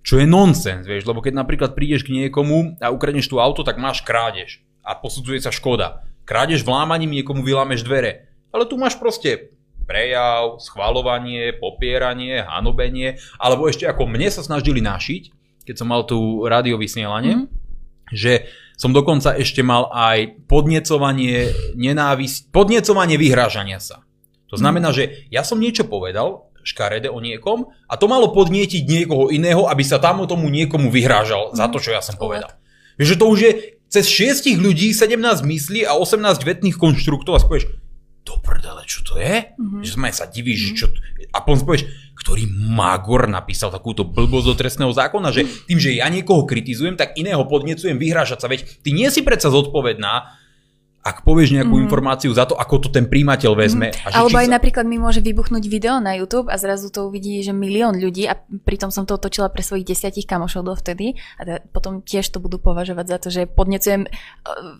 Čo 0.00 0.18
je 0.18 0.26
nonsens, 0.26 0.88
vieš, 0.88 1.04
lebo 1.04 1.20
keď 1.20 1.36
napríklad 1.36 1.76
prídeš 1.76 2.08
k 2.08 2.16
niekomu 2.16 2.80
a 2.80 2.88
ukradneš 2.88 3.28
tú 3.28 3.38
auto, 3.38 3.62
tak 3.62 3.76
máš 3.76 4.00
krádež 4.02 4.64
a 4.82 4.98
posudzuje 4.98 5.38
sa 5.38 5.54
škoda. 5.54 6.02
Krádež 6.32 6.64
vlámaním 6.64 7.12
niekomu 7.12 7.44
vylámeš 7.44 7.84
dvere. 7.84 8.32
Ale 8.56 8.64
tu 8.64 8.80
máš 8.80 8.96
proste 8.96 9.52
prejav, 9.84 10.64
schvalovanie, 10.64 11.52
popieranie, 11.52 12.40
hanobenie, 12.40 13.20
alebo 13.36 13.68
ešte 13.68 13.84
ako 13.84 14.08
mne 14.08 14.32
sa 14.32 14.40
snažili 14.40 14.80
našiť, 14.80 15.28
keď 15.68 15.74
som 15.76 15.92
mal 15.92 16.08
tu 16.08 16.48
radiovysielanie, 16.48 17.36
mm-hmm. 17.36 17.52
že 18.16 18.48
som 18.80 18.96
dokonca 18.96 19.36
ešte 19.36 19.60
mal 19.60 19.92
aj 19.92 20.48
podnecovanie, 20.48 21.52
nenávisť, 21.76 22.48
podnecovanie 22.48 23.20
vyhrážania 23.20 23.76
sa. 23.76 24.00
To 24.48 24.56
znamená, 24.56 24.88
že 24.96 25.28
ja 25.28 25.44
som 25.44 25.60
niečo 25.60 25.84
povedal, 25.84 26.48
škarede 26.64 27.12
o 27.12 27.20
niekom 27.20 27.76
a 27.92 28.00
to 28.00 28.08
malo 28.08 28.32
podnietiť 28.32 28.88
niekoho 28.88 29.28
iného, 29.28 29.68
aby 29.68 29.84
sa 29.84 30.00
tam 30.00 30.24
tomu 30.24 30.48
niekomu 30.48 30.88
vyhrážal 30.88 31.52
za 31.52 31.68
to, 31.68 31.76
čo 31.76 31.92
ja 31.92 32.00
som 32.00 32.16
povedal. 32.16 32.56
Vieš, 32.96 33.16
že 33.16 33.20
to 33.20 33.26
už 33.28 33.38
je 33.44 33.52
cez 33.92 34.08
šiestich 34.08 34.56
ľudí 34.56 34.96
17 34.96 35.20
myslí 35.44 35.84
a 35.84 35.92
18 36.00 36.40
vetných 36.40 36.80
konštruktov 36.80 37.36
a 37.36 37.44
spovieš, 37.44 37.68
do 38.24 38.38
prdele, 38.40 38.80
čo 38.88 39.04
to 39.04 39.20
je? 39.20 39.52
Mm-hmm. 39.52 39.82
Že 39.84 39.96
sa 40.16 40.24
divíš, 40.30 40.72
mm-hmm. 40.72 40.78
čo... 40.78 40.86
A 41.36 41.44
potom 41.44 41.60
spovieš, 41.60 41.84
ktorý 42.16 42.46
Magor 42.48 43.26
napísal 43.26 43.68
takúto 43.68 44.06
blbosť 44.06 44.46
do 44.46 44.54
trestného 44.54 44.92
zákona, 44.94 45.34
že 45.34 45.44
tým, 45.66 45.76
že 45.76 45.98
ja 45.98 46.06
niekoho 46.06 46.46
kritizujem, 46.46 46.94
tak 46.94 47.18
iného 47.18 47.42
podnecujem 47.44 47.98
vyhrážať 47.98 48.46
sa. 48.46 48.48
Veď 48.48 48.80
ty 48.80 48.94
nie 48.94 49.10
si 49.10 49.26
predsa 49.26 49.50
zodpovedná 49.50 50.38
ak 51.02 51.26
povieš 51.26 51.58
nejakú 51.58 51.74
mm. 51.74 51.82
informáciu 51.90 52.30
za 52.30 52.46
to, 52.46 52.54
ako 52.54 52.86
to 52.86 52.88
ten 52.94 53.10
príjimateľ 53.10 53.58
vezme. 53.58 53.90
Mm. 53.90 54.06
A 54.06 54.08
že 54.08 54.16
Alebo 54.22 54.38
aj 54.38 54.48
sa... 54.48 54.54
napríklad 54.54 54.86
mi 54.86 55.02
môže 55.02 55.18
vybuchnúť 55.18 55.66
video 55.66 55.98
na 55.98 56.14
YouTube 56.14 56.46
a 56.46 56.54
zrazu 56.54 56.94
to 56.94 57.10
uvidí, 57.10 57.42
že 57.42 57.50
milión 57.50 57.98
ľudí 57.98 58.30
a 58.30 58.38
pritom 58.38 58.94
som 58.94 59.02
to 59.02 59.18
otočila 59.18 59.50
pre 59.50 59.66
svojich 59.66 59.82
desiatich 59.82 60.30
kamošov 60.30 60.62
dovtedy 60.62 61.18
a 61.36 61.42
teda 61.42 61.58
potom 61.74 62.06
tiež 62.06 62.30
to 62.30 62.38
budú 62.38 62.62
považovať 62.62 63.06
za 63.10 63.18
to, 63.18 63.28
že 63.34 63.50
podnecujem 63.50 64.06
uh, 64.06 64.78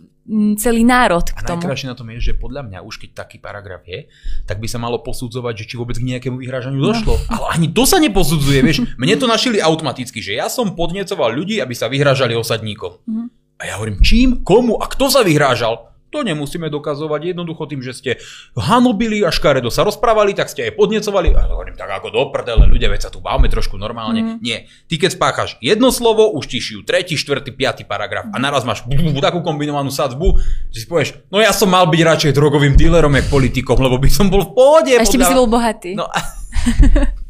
celý 0.62 0.86
národ 0.86 1.26
k 1.26 1.42
tomu. 1.42 1.66
A 1.66 1.74
na 1.74 1.98
tom 1.98 2.06
je, 2.14 2.30
že 2.30 2.38
podľa 2.38 2.70
mňa 2.70 2.78
už 2.86 3.02
keď 3.02 3.26
taký 3.26 3.42
paragraf 3.42 3.82
je, 3.82 4.06
tak 4.46 4.62
by 4.62 4.70
sa 4.70 4.78
malo 4.78 5.02
posudzovať, 5.02 5.66
že 5.66 5.66
či 5.66 5.74
vôbec 5.74 5.98
k 5.98 6.06
nejakému 6.06 6.38
vyhrážaniu 6.38 6.78
no. 6.78 6.94
došlo. 6.94 7.18
Ale 7.26 7.58
ani 7.58 7.74
to 7.74 7.82
sa 7.82 7.98
neposudzuje, 7.98 8.62
vieš. 8.62 8.86
Mne 8.94 9.18
to 9.18 9.26
našili 9.26 9.58
automaticky, 9.58 10.22
že 10.22 10.38
ja 10.38 10.46
som 10.46 10.78
podnecoval 10.78 11.34
ľudí, 11.34 11.58
aby 11.58 11.74
sa 11.74 11.90
vyhrážali 11.90 12.38
osadníkom. 12.38 13.02
Mm. 13.10 13.26
A 13.58 13.62
ja 13.66 13.74
hovorím, 13.78 13.98
čím, 13.98 14.46
komu 14.46 14.78
a 14.78 14.86
kto 14.86 15.10
sa 15.10 15.26
vyhrážal? 15.26 15.91
To 16.12 16.20
nemusíme 16.20 16.68
dokazovať 16.68 17.32
jednoducho 17.32 17.64
tým, 17.64 17.80
že 17.80 17.96
ste 17.96 18.10
hanobili 18.52 19.24
a 19.24 19.32
škaredo 19.32 19.72
sa 19.72 19.80
rozprávali, 19.82 20.36
tak 20.36 20.52
ste 20.52 20.68
aj 20.68 20.76
podnecovali. 20.76 21.32
A 21.32 21.48
hovorím, 21.48 21.74
tak 21.74 21.88
ako 21.88 22.12
do 22.12 22.22
prdele, 22.28 22.68
ľudia, 22.68 22.92
veď 22.92 23.08
sa 23.08 23.10
tu 23.10 23.24
bavme 23.24 23.48
trošku 23.48 23.80
normálne. 23.80 24.20
Mm. 24.20 24.36
Nie. 24.44 24.68
Ty 24.92 24.94
keď 25.00 25.10
spáchaš 25.16 25.50
jedno 25.64 25.88
slovo, 25.88 26.28
už 26.36 26.52
ti 26.52 26.60
šijú 26.60 26.84
tretí, 26.84 27.16
štvrtý, 27.16 27.56
piatý 27.56 27.88
paragraf 27.88 28.28
a 28.28 28.36
naraz 28.36 28.68
máš 28.68 28.84
takú 29.24 29.40
kombinovanú 29.40 29.88
sadzbu, 29.88 30.36
že 30.68 30.84
si 30.84 30.86
povieš, 30.86 31.24
no 31.32 31.40
ja 31.40 31.56
som 31.56 31.72
mal 31.72 31.88
byť 31.88 32.00
radšej 32.04 32.32
drogovým 32.36 32.76
dílerom, 32.76 33.16
jak 33.16 33.32
politikom, 33.32 33.80
lebo 33.80 33.96
by 33.96 34.10
som 34.12 34.28
bol 34.28 34.44
v 34.44 34.52
pohode. 34.52 34.92
A 34.92 35.00
ešte 35.00 35.16
by 35.16 35.24
si 35.24 35.38
bol 35.38 35.48
bohatý. 35.48 35.96
No, 35.96 36.12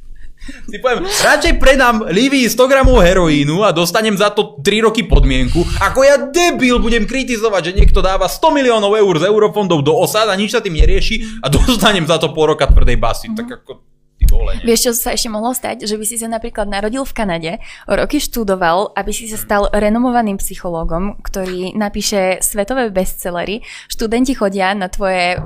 si 0.67 0.79
poviem, 0.83 1.07
radšej 1.07 1.55
predám 1.63 2.07
Livii 2.11 2.51
100 2.51 2.71
gramov 2.71 2.99
heroínu 3.03 3.63
a 3.63 3.71
dostanem 3.71 4.19
za 4.19 4.35
to 4.35 4.59
3 4.59 4.87
roky 4.87 5.07
podmienku, 5.07 5.63
ako 5.79 6.01
ja 6.03 6.17
debil 6.31 6.83
budem 6.83 7.07
kritizovať, 7.07 7.71
že 7.71 7.77
niekto 7.79 8.03
dáva 8.03 8.27
100 8.27 8.43
miliónov 8.51 8.97
eur 8.99 9.15
z 9.21 9.29
eurofondov 9.31 9.87
do 9.87 9.95
osad 9.95 10.27
a 10.27 10.35
nič 10.35 10.55
sa 10.55 10.65
tým 10.65 10.75
nerieši 10.75 11.45
a 11.45 11.47
dostanem 11.47 12.09
za 12.09 12.19
to 12.19 12.35
pol 12.35 12.51
roka 12.51 12.67
tvrdej 12.67 12.99
basy. 12.99 13.31
Mm-hmm. 13.31 13.39
Tak 13.39 13.49
ako 13.63 13.92
vole. 14.33 14.57
Vieš, 14.65 14.81
čo 14.89 14.91
sa 14.97 15.13
ešte 15.13 15.29
mohlo 15.29 15.53
stať? 15.53 15.85
Že 15.85 16.01
by 16.01 16.05
si 16.09 16.17
sa 16.17 16.33
napríklad 16.33 16.65
narodil 16.65 17.05
v 17.05 17.13
Kanade, 17.13 17.53
roky 17.85 18.17
študoval, 18.17 18.97
aby 18.97 19.13
si 19.13 19.29
sa 19.29 19.37
stal 19.37 19.69
renomovaným 19.69 20.41
psychológom, 20.41 21.21
ktorý 21.21 21.77
napíše 21.77 22.41
svetové 22.41 22.89
bestsellery. 22.89 23.61
Študenti 23.93 24.33
chodia 24.33 24.73
na 24.73 24.89
tvoje, 24.89 25.37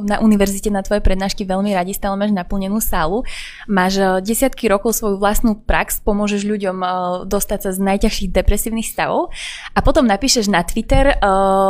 na 0.00 0.16
univerzite 0.24 0.72
na 0.72 0.80
tvoje 0.80 1.04
prednášky 1.04 1.44
veľmi 1.44 1.76
radi, 1.76 1.92
stále 1.92 2.16
máš 2.16 2.32
naplnenú 2.32 2.80
sálu. 2.80 3.20
Máš 3.68 4.00
desiatky 4.24 4.72
rokov 4.72 4.96
svoju 4.96 5.20
vlastnú 5.20 5.60
prax, 5.60 6.00
pomôžeš 6.00 6.48
ľuďom 6.48 6.76
dostať 7.28 7.68
sa 7.68 7.70
z 7.76 7.84
najťažších 7.84 8.32
depresívnych 8.32 8.88
stavov 8.88 9.28
a 9.76 9.84
potom 9.84 10.08
napíšeš 10.08 10.48
na 10.48 10.64
Twitter 10.64 11.18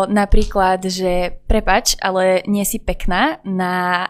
napríklad, 0.07 0.85
že 0.87 1.41
prepač, 1.51 1.97
ale 1.99 2.45
nie 2.45 2.63
si 2.69 2.77
pekná 2.79 3.41
na 3.43 4.07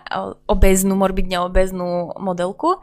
obeznú, 0.50 0.98
morbidne 0.98 1.46
obeznú 1.46 2.10
modelku. 2.26 2.82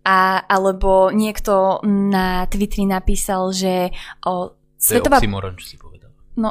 A, 0.00 0.42
alebo 0.48 1.12
niekto 1.12 1.84
na 1.86 2.48
Twitteri 2.48 2.88
napísal, 2.88 3.52
že 3.52 3.92
o, 4.24 4.56
svetová... 4.80 5.20
To 5.20 5.22
je 5.22 5.28
oxymoron, 5.28 5.54
čo 5.60 5.66
si 5.68 5.76
povedal. 5.76 6.10
No, 6.40 6.48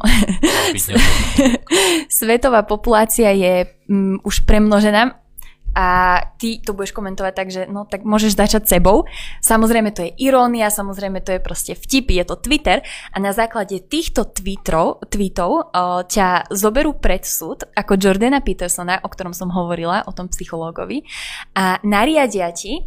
svetová 2.11 2.61
populácia 2.61 3.33
je 3.33 3.65
um, 3.89 4.21
už 4.21 4.45
premnožená 4.45 5.17
a 5.75 6.19
ty 6.41 6.57
to 6.61 6.73
budeš 6.73 6.95
komentovať 6.95 7.33
tak, 7.33 7.47
že 7.53 7.61
no 7.69 7.85
tak 7.85 8.03
môžeš 8.07 8.37
začať 8.37 8.63
sebou. 8.65 9.05
Samozrejme 9.43 9.93
to 9.93 10.05
je 10.05 10.15
irónia, 10.17 10.73
samozrejme 10.73 11.21
to 11.21 11.37
je 11.37 11.41
proste 11.41 11.73
vtip, 11.77 12.09
je 12.09 12.23
to 12.25 12.35
Twitter 12.39 12.81
a 13.13 13.17
na 13.17 13.31
základe 13.35 13.77
týchto 13.85 14.29
tweetov, 14.29 15.05
tweetov 15.09 15.51
o, 15.51 15.83
ťa 16.05 16.49
zoberú 16.49 16.97
pred 16.97 17.21
súd 17.23 17.67
ako 17.77 17.99
Jordana 17.99 18.41
Petersona, 18.41 19.01
o 19.03 19.09
ktorom 19.09 19.33
som 19.35 19.53
hovorila, 19.53 20.05
o 20.09 20.11
tom 20.15 20.29
psychológovi 20.31 21.05
a 21.53 21.77
nariadia 21.85 22.49
ti 22.51 22.81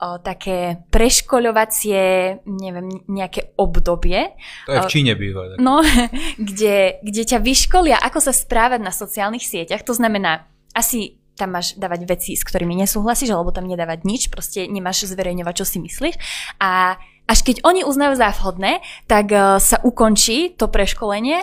o, 0.00 0.18
také 0.18 0.84
preškoľovacie, 0.90 2.02
neviem, 2.44 2.88
nejaké 3.08 3.54
obdobie. 3.56 4.34
To 4.66 4.74
aj 4.74 4.90
v 4.90 4.92
Číne 4.92 5.12
býva. 5.14 5.54
Tak. 5.54 5.58
No, 5.62 5.80
kde, 6.50 6.98
kde 7.00 7.22
ťa 7.24 7.38
vyškolia, 7.40 7.96
ako 8.02 8.18
sa 8.20 8.32
správať 8.34 8.80
na 8.82 8.90
sociálnych 8.90 9.46
sieťach. 9.46 9.86
To 9.86 9.94
znamená, 9.94 10.50
asi 10.74 11.22
tam 11.34 11.58
máš 11.58 11.74
dávať 11.74 12.06
veci, 12.06 12.32
s 12.38 12.46
ktorými 12.46 12.78
nesúhlasíš, 12.78 13.34
alebo 13.34 13.50
tam 13.50 13.66
nedávať 13.66 14.06
nič, 14.06 14.30
proste 14.30 14.70
nemáš 14.70 15.06
zverejňovať, 15.10 15.54
čo 15.54 15.66
si 15.66 15.78
myslíš. 15.82 16.14
A 16.62 16.96
až 17.24 17.38
keď 17.42 17.64
oni 17.64 17.82
uznajú 17.82 18.14
za 18.20 18.30
vhodné, 18.36 18.84
tak 19.08 19.32
uh, 19.32 19.56
sa 19.58 19.80
ukončí 19.80 20.54
to 20.54 20.68
preškolenie, 20.68 21.40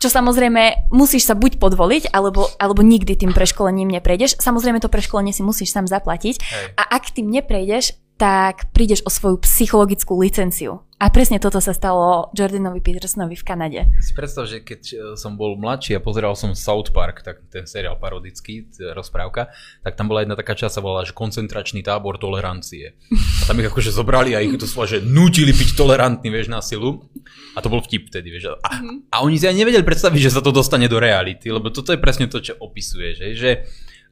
čo 0.00 0.08
samozrejme 0.08 0.90
musíš 0.90 1.28
sa 1.28 1.36
buď 1.36 1.60
podvoliť, 1.60 2.10
alebo, 2.16 2.48
alebo 2.56 2.80
nikdy 2.80 3.20
tým 3.20 3.36
preškolením 3.36 3.92
neprejdeš. 3.92 4.40
Samozrejme 4.40 4.80
to 4.80 4.88
preškolenie 4.88 5.36
si 5.36 5.44
musíš 5.44 5.76
sám 5.76 5.84
zaplatiť. 5.84 6.40
Hej. 6.40 6.66
A 6.80 6.82
ak 6.96 7.12
tým 7.12 7.28
neprejdeš, 7.28 8.00
tak 8.20 8.68
prídeš 8.76 9.00
o 9.08 9.10
svoju 9.10 9.40
psychologickú 9.40 10.20
licenciu. 10.20 10.84
A 11.00 11.08
presne 11.08 11.40
toto 11.40 11.64
sa 11.64 11.72
stalo 11.72 12.28
Jordanovi 12.36 12.84
Petersonovi 12.84 13.32
v 13.32 13.44
Kanade. 13.48 13.80
Si 14.04 14.12
predstav, 14.12 14.44
že 14.44 14.60
keď 14.60 14.82
e, 14.84 14.96
som 15.16 15.40
bol 15.40 15.56
mladší 15.56 15.96
a 15.96 16.04
pozeral 16.04 16.36
som 16.36 16.52
South 16.52 16.92
Park, 16.92 17.24
tak 17.24 17.40
ten 17.48 17.64
seriál 17.64 17.96
parodický, 17.96 18.68
rozprávka, 18.92 19.48
tak 19.80 19.96
tam 19.96 20.12
bola 20.12 20.20
jedna 20.20 20.36
taká 20.36 20.52
časť, 20.52 20.76
sa 20.76 20.84
volala, 20.84 21.08
že 21.08 21.16
koncentračný 21.16 21.80
tábor 21.80 22.20
tolerancie. 22.20 23.00
A 23.16 23.42
tam 23.48 23.56
ich 23.64 23.72
akože 23.72 23.96
zobrali 23.96 24.36
a 24.36 24.44
ich 24.44 24.52
to 24.60 24.68
slova, 24.68 24.92
že 24.92 25.00
nutili 25.00 25.56
byť 25.56 25.72
tolerantní, 25.72 26.28
vieš, 26.28 26.52
na 26.52 26.60
silu. 26.60 27.08
A 27.56 27.64
to 27.64 27.72
bol 27.72 27.80
vtip 27.80 28.12
vtedy, 28.12 28.28
vieš. 28.36 28.52
A, 28.60 28.68
mm-hmm. 28.68 29.08
a 29.08 29.16
oni 29.24 29.40
si 29.40 29.48
aj 29.48 29.56
nevedeli 29.56 29.80
predstaviť, 29.80 30.20
že 30.20 30.36
sa 30.36 30.44
to 30.44 30.52
dostane 30.52 30.84
do 30.84 31.00
reality, 31.00 31.48
lebo 31.48 31.72
toto 31.72 31.96
je 31.96 32.02
presne 32.04 32.28
to, 32.28 32.44
čo 32.44 32.60
opisuje, 32.60 33.16
že, 33.16 33.26
že 33.32 33.50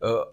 uh, 0.01 0.25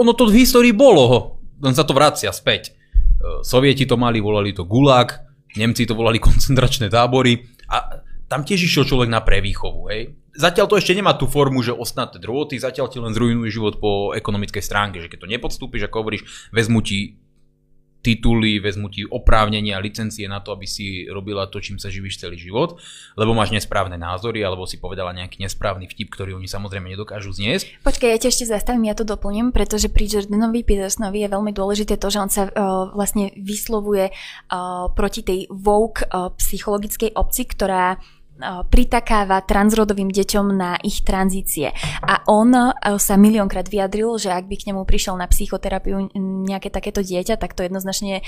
ono 0.00 0.16
to 0.16 0.32
v 0.32 0.40
histórii 0.40 0.72
bolo, 0.72 1.36
len 1.60 1.76
sa 1.76 1.84
to 1.84 1.92
vracia 1.92 2.32
späť. 2.32 2.77
Uh, 3.18 3.42
Sovieti 3.42 3.84
to 3.84 3.98
mali, 3.98 4.22
volali 4.22 4.54
to 4.54 4.62
gulag, 4.62 5.26
Nemci 5.58 5.84
to 5.84 5.98
volali 5.98 6.22
koncentračné 6.28 6.86
tábory 6.88 7.42
a 7.68 8.02
tam 8.28 8.44
tiež 8.44 8.60
išiel 8.60 8.84
človek 8.84 9.08
na 9.08 9.24
prevýchovu. 9.24 9.88
Hej. 9.88 10.02
Zatiaľ 10.38 10.70
to 10.70 10.78
ešte 10.78 10.94
nemá 10.94 11.16
tú 11.16 11.26
formu, 11.26 11.64
že 11.64 11.74
osnaté 11.74 12.22
drôty, 12.22 12.60
zatiaľ 12.60 12.86
ti 12.92 13.02
len 13.02 13.10
zrujnuje 13.10 13.50
život 13.50 13.80
po 13.82 14.14
ekonomickej 14.14 14.62
stránke, 14.62 15.02
že 15.02 15.10
keď 15.10 15.18
to 15.24 15.32
nepodstúpiš, 15.32 15.88
ako 15.88 16.04
hovoríš, 16.04 16.22
vezmu 16.54 16.78
ti 16.84 17.18
tituly, 17.98 18.62
vezmu 18.62 18.88
ti 18.88 19.02
oprávnenia, 19.02 19.82
licencie 19.82 20.30
na 20.30 20.38
to, 20.38 20.54
aby 20.54 20.66
si 20.70 21.04
robila 21.10 21.50
to, 21.50 21.58
čím 21.58 21.82
sa 21.82 21.90
živíš 21.90 22.22
celý 22.22 22.38
život, 22.38 22.78
lebo 23.18 23.34
máš 23.34 23.50
nesprávne 23.50 23.98
názory, 23.98 24.40
alebo 24.46 24.64
si 24.64 24.78
povedala 24.78 25.10
nejaký 25.12 25.42
nesprávny 25.42 25.90
vtip, 25.90 26.08
ktorý 26.14 26.38
oni 26.38 26.46
samozrejme 26.46 26.86
nedokážu 26.86 27.34
zniesť. 27.34 27.82
Počkaj, 27.82 28.08
ja 28.08 28.18
ťa 28.22 28.30
ešte 28.30 28.46
zastavím, 28.46 28.86
ja 28.86 28.94
to 28.94 29.02
doplním, 29.02 29.50
pretože 29.50 29.90
pri 29.90 30.06
Jordanovi 30.06 30.62
Petersonovi 30.62 31.26
je 31.26 31.32
veľmi 31.34 31.52
dôležité 31.52 31.98
to, 31.98 32.08
že 32.08 32.22
on 32.22 32.30
sa 32.30 32.46
uh, 32.46 32.94
vlastne 32.94 33.34
vyslovuje 33.34 34.14
uh, 34.14 34.88
proti 34.94 35.26
tej 35.26 35.50
woke 35.50 36.06
uh, 36.06 36.30
psychologickej 36.38 37.18
obci, 37.18 37.42
ktorá 37.50 37.98
pritakáva 38.70 39.42
transrodovým 39.42 40.08
deťom 40.08 40.46
na 40.54 40.78
ich 40.80 41.02
tranzície. 41.02 41.74
A 42.02 42.22
on 42.30 42.54
sa 42.98 43.14
miliónkrát 43.18 43.66
vyjadril, 43.66 44.14
že 44.16 44.30
ak 44.30 44.46
by 44.46 44.56
k 44.56 44.66
nemu 44.72 44.86
prišiel 44.86 45.18
na 45.18 45.26
psychoterapiu 45.26 46.14
nejaké 46.46 46.70
takéto 46.70 47.02
dieťa, 47.02 47.36
tak 47.36 47.58
to 47.58 47.66
jednoznačne 47.66 48.22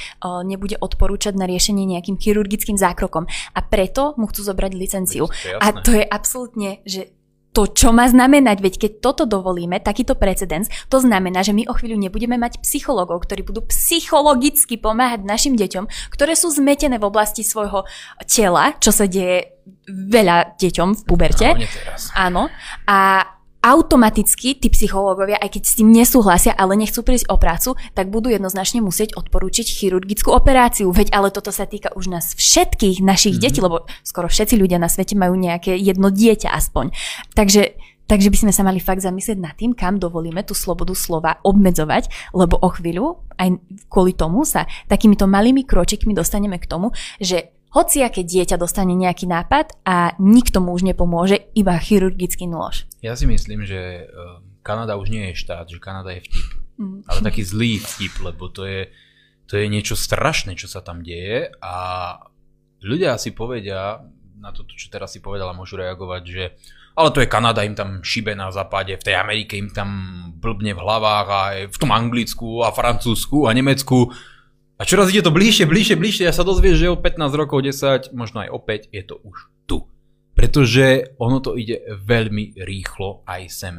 nebude 0.45 0.77
odporúčať 0.83 1.39
na 1.39 1.47
riešenie 1.47 1.87
nejakým 1.87 2.19
chirurgickým 2.19 2.75
zákrokom. 2.75 3.31
A 3.55 3.61
preto 3.63 4.15
mu 4.19 4.27
chcú 4.27 4.43
zobrať 4.45 4.73
licenciu. 4.75 5.31
A 5.63 5.71
to 5.79 5.95
je 5.95 6.05
absolútne, 6.05 6.83
že 6.83 7.15
to, 7.51 7.67
čo 7.67 7.91
má 7.91 8.07
znamenať, 8.07 8.63
veď 8.63 8.75
keď 8.79 8.93
toto 9.03 9.27
dovolíme, 9.27 9.83
takýto 9.83 10.15
precedens, 10.15 10.71
to 10.87 11.03
znamená, 11.03 11.43
že 11.43 11.51
my 11.51 11.67
o 11.67 11.75
chvíľu 11.75 11.99
nebudeme 11.99 12.39
mať 12.39 12.63
psychologov, 12.63 13.27
ktorí 13.27 13.43
budú 13.43 13.67
psychologicky 13.67 14.79
pomáhať 14.79 15.27
našim 15.27 15.59
deťom, 15.59 16.15
ktoré 16.15 16.39
sú 16.39 16.47
zmetené 16.55 17.03
v 17.03 17.11
oblasti 17.11 17.43
svojho 17.43 17.83
tela, 18.31 18.79
čo 18.79 18.95
sa 18.95 19.11
deje 19.11 19.51
veľa 19.91 20.57
deťom 20.57 20.89
v 20.97 21.03
puberte. 21.05 21.47
Áno. 22.15 22.47
A 22.87 23.27
automaticky 23.61 24.57
tí 24.57 24.73
psychológovia, 24.73 25.37
aj 25.37 25.53
keď 25.53 25.63
s 25.69 25.77
tým 25.77 25.93
nesúhlasia, 25.93 26.57
ale 26.57 26.81
nechcú 26.81 27.05
prísť 27.05 27.29
o 27.29 27.37
prácu, 27.37 27.77
tak 27.93 28.09
budú 28.09 28.33
jednoznačne 28.33 28.81
musieť 28.81 29.13
odporúčiť 29.21 29.69
chirurgickú 29.69 30.33
operáciu. 30.33 30.89
Veď 30.89 31.13
ale 31.13 31.29
toto 31.29 31.53
sa 31.53 31.69
týka 31.69 31.93
už 31.93 32.09
nás 32.09 32.33
všetkých 32.33 33.05
našich 33.05 33.37
mm-hmm. 33.37 33.53
detí, 33.53 33.61
lebo 33.61 33.85
skoro 34.01 34.33
všetci 34.33 34.57
ľudia 34.57 34.81
na 34.81 34.89
svete 34.89 35.13
majú 35.13 35.37
nejaké 35.37 35.77
jedno 35.77 36.09
dieťa 36.09 36.49
aspoň. 36.49 36.97
Takže 37.37 37.77
Takže 38.11 38.27
by 38.27 38.39
sme 38.43 38.51
sa 38.51 38.67
mali 38.67 38.83
fakt 38.83 39.07
zamyslieť 39.07 39.39
nad 39.39 39.55
tým, 39.55 39.71
kam 39.71 40.03
dovolíme 40.03 40.43
tú 40.43 40.51
slobodu 40.51 40.91
slova 40.99 41.39
obmedzovať, 41.47 42.35
lebo 42.35 42.59
o 42.59 42.67
chvíľu, 42.75 43.23
aj 43.39 43.55
kvôli 43.87 44.19
tomu 44.19 44.43
sa 44.43 44.67
takýmito 44.91 45.31
malými 45.31 45.63
kročikmi 45.63 46.11
dostaneme 46.11 46.59
k 46.59 46.67
tomu, 46.67 46.91
že 47.23 47.55
hociaké 47.71 48.27
dieťa 48.27 48.59
dostane 48.59 48.95
nejaký 48.99 49.31
nápad 49.31 49.79
a 49.87 50.15
nikto 50.19 50.59
mu 50.59 50.75
už 50.75 50.83
nepomôže, 50.87 51.51
iba 51.55 51.79
chirurgický 51.79 52.51
nôž. 52.51 52.87
Ja 53.01 53.15
si 53.15 53.31
myslím, 53.31 53.63
že 53.63 54.07
eh, 54.07 54.31
Kanada 54.67 54.99
už 54.99 55.11
nie 55.11 55.31
je 55.33 55.41
štát, 55.41 55.67
že 55.71 55.83
Kanada 55.83 56.11
je 56.15 56.27
vtip. 56.27 56.49
Mm. 56.81 57.01
Ale 57.07 57.19
taký 57.21 57.43
zlý 57.45 57.79
vtip, 57.79 58.15
lebo 58.25 58.49
to 58.49 58.65
je, 58.65 58.91
to 59.47 59.61
je 59.61 59.67
niečo 59.69 59.95
strašné, 59.95 60.57
čo 60.57 60.67
sa 60.67 60.81
tam 60.81 61.05
deje 61.05 61.53
a 61.61 61.75
ľudia 62.81 63.21
si 63.21 63.37
povedia, 63.37 64.01
na 64.41 64.51
to, 64.57 64.65
čo 64.65 64.89
teraz 64.89 65.13
si 65.13 65.21
povedala, 65.21 65.53
môžu 65.53 65.77
reagovať, 65.77 66.23
že 66.25 66.45
ale 66.97 67.15
to 67.15 67.23
je 67.23 67.31
Kanada, 67.31 67.63
im 67.63 67.79
tam 67.79 68.03
šibe 68.03 68.35
na 68.35 68.51
západe, 68.51 68.99
v 68.99 69.07
tej 69.07 69.17
Amerike 69.17 69.55
im 69.55 69.71
tam 69.71 69.89
blbne 70.37 70.75
v 70.75 70.83
hlavách 70.83 71.29
a 71.29 71.43
v 71.71 71.77
tom 71.79 71.95
Anglicku 71.95 72.67
a 72.67 72.75
Francúzsku 72.75 73.47
a 73.47 73.55
Nemecku 73.55 74.11
a 74.81 74.89
čoraz 74.89 75.13
ide 75.13 75.21
to 75.21 75.29
bližšie, 75.29 75.69
bližšie, 75.69 76.01
bližšie 76.01 76.25
a 76.25 76.33
sa 76.33 76.41
dozvieš, 76.41 76.81
že 76.81 76.89
o 76.89 76.97
15 76.97 77.21
rokov, 77.37 77.61
10, 77.69 78.17
možno 78.17 78.41
aj 78.41 78.49
o 78.49 78.59
5 78.65 78.89
je 78.97 79.03
to 79.05 79.21
už 79.21 79.37
tu. 79.69 79.85
Pretože 80.33 81.13
ono 81.21 81.45
to 81.45 81.53
ide 81.61 81.85
veľmi 82.01 82.57
rýchlo 82.65 83.21
aj 83.29 83.43
sem. 83.53 83.77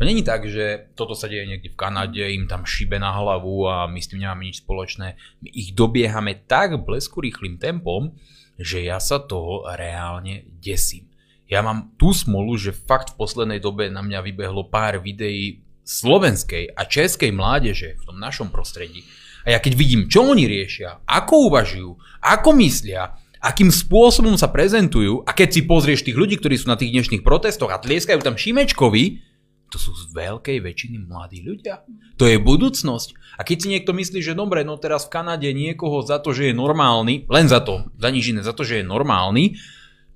To 0.00 0.02
není 0.02 0.26
tak, 0.26 0.50
že 0.50 0.90
toto 0.98 1.14
sa 1.14 1.30
deje 1.30 1.46
niekde 1.46 1.70
v 1.70 1.78
Kanade, 1.78 2.34
im 2.34 2.50
tam 2.50 2.66
šibe 2.66 2.98
na 2.98 3.14
hlavu 3.14 3.68
a 3.70 3.86
my 3.86 4.00
s 4.02 4.10
tým 4.10 4.26
nemáme 4.26 4.48
nič 4.48 4.66
spoločné. 4.66 5.14
My 5.38 5.48
ich 5.54 5.70
dobiehame 5.70 6.50
tak 6.50 6.82
blesku 6.82 7.22
rýchlým 7.22 7.62
tempom, 7.62 8.18
že 8.58 8.82
ja 8.82 8.98
sa 8.98 9.22
toho 9.22 9.70
reálne 9.70 10.50
desím. 10.58 11.06
Ja 11.46 11.62
mám 11.62 11.94
tú 11.94 12.10
smolu, 12.10 12.58
že 12.58 12.74
fakt 12.74 13.14
v 13.14 13.22
poslednej 13.22 13.62
dobe 13.62 13.86
na 13.86 14.02
mňa 14.02 14.18
vybehlo 14.18 14.66
pár 14.66 14.98
videí 14.98 15.62
slovenskej 15.86 16.74
a 16.74 16.82
českej 16.88 17.30
mládeže 17.30 18.00
v 18.00 18.06
tom 18.08 18.18
našom 18.18 18.48
prostredí, 18.50 19.06
a 19.44 19.56
ja 19.56 19.58
keď 19.58 19.72
vidím, 19.76 20.02
čo 20.06 20.24
oni 20.24 20.44
riešia, 20.44 21.00
ako 21.08 21.52
uvažujú, 21.52 21.90
ako 22.20 22.50
myslia, 22.60 23.16
akým 23.40 23.72
spôsobom 23.72 24.36
sa 24.36 24.52
prezentujú 24.52 25.24
a 25.24 25.32
keď 25.32 25.48
si 25.48 25.60
pozrieš 25.64 26.04
tých 26.04 26.16
ľudí, 26.20 26.36
ktorí 26.36 26.60
sú 26.60 26.68
na 26.68 26.76
tých 26.76 26.92
dnešných 26.92 27.24
protestoch 27.24 27.72
a 27.72 27.80
tlieskajú 27.80 28.20
tam 28.20 28.36
Šimečkovi, 28.36 29.24
to 29.70 29.78
sú 29.78 29.94
z 29.94 30.10
veľkej 30.12 30.60
väčšiny 30.60 31.06
mladí 31.06 31.46
ľudia. 31.46 31.86
To 32.18 32.26
je 32.26 32.42
budúcnosť. 32.42 33.38
A 33.38 33.46
keď 33.46 33.56
si 33.56 33.68
niekto 33.70 33.94
myslí, 33.94 34.18
že 34.18 34.34
dobre, 34.34 34.66
no 34.66 34.74
teraz 34.76 35.06
v 35.06 35.14
Kanade 35.14 35.46
niekoho 35.54 36.02
za 36.02 36.18
to, 36.18 36.34
že 36.34 36.50
je 36.50 36.54
normálny, 36.58 37.30
len 37.30 37.46
za 37.46 37.62
to, 37.62 37.86
za 37.96 38.10
nič 38.10 38.34
iné, 38.34 38.42
za 38.42 38.50
to, 38.50 38.66
že 38.66 38.82
je 38.82 38.84
normálny, 38.84 39.62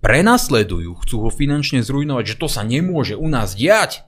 prenasledujú, 0.02 0.98
chcú 1.06 1.16
ho 1.24 1.30
finančne 1.30 1.80
zrujnovať, 1.86 2.34
že 2.34 2.36
to 2.36 2.50
sa 2.50 2.66
nemôže 2.66 3.14
u 3.14 3.30
nás 3.30 3.54
diať. 3.54 4.04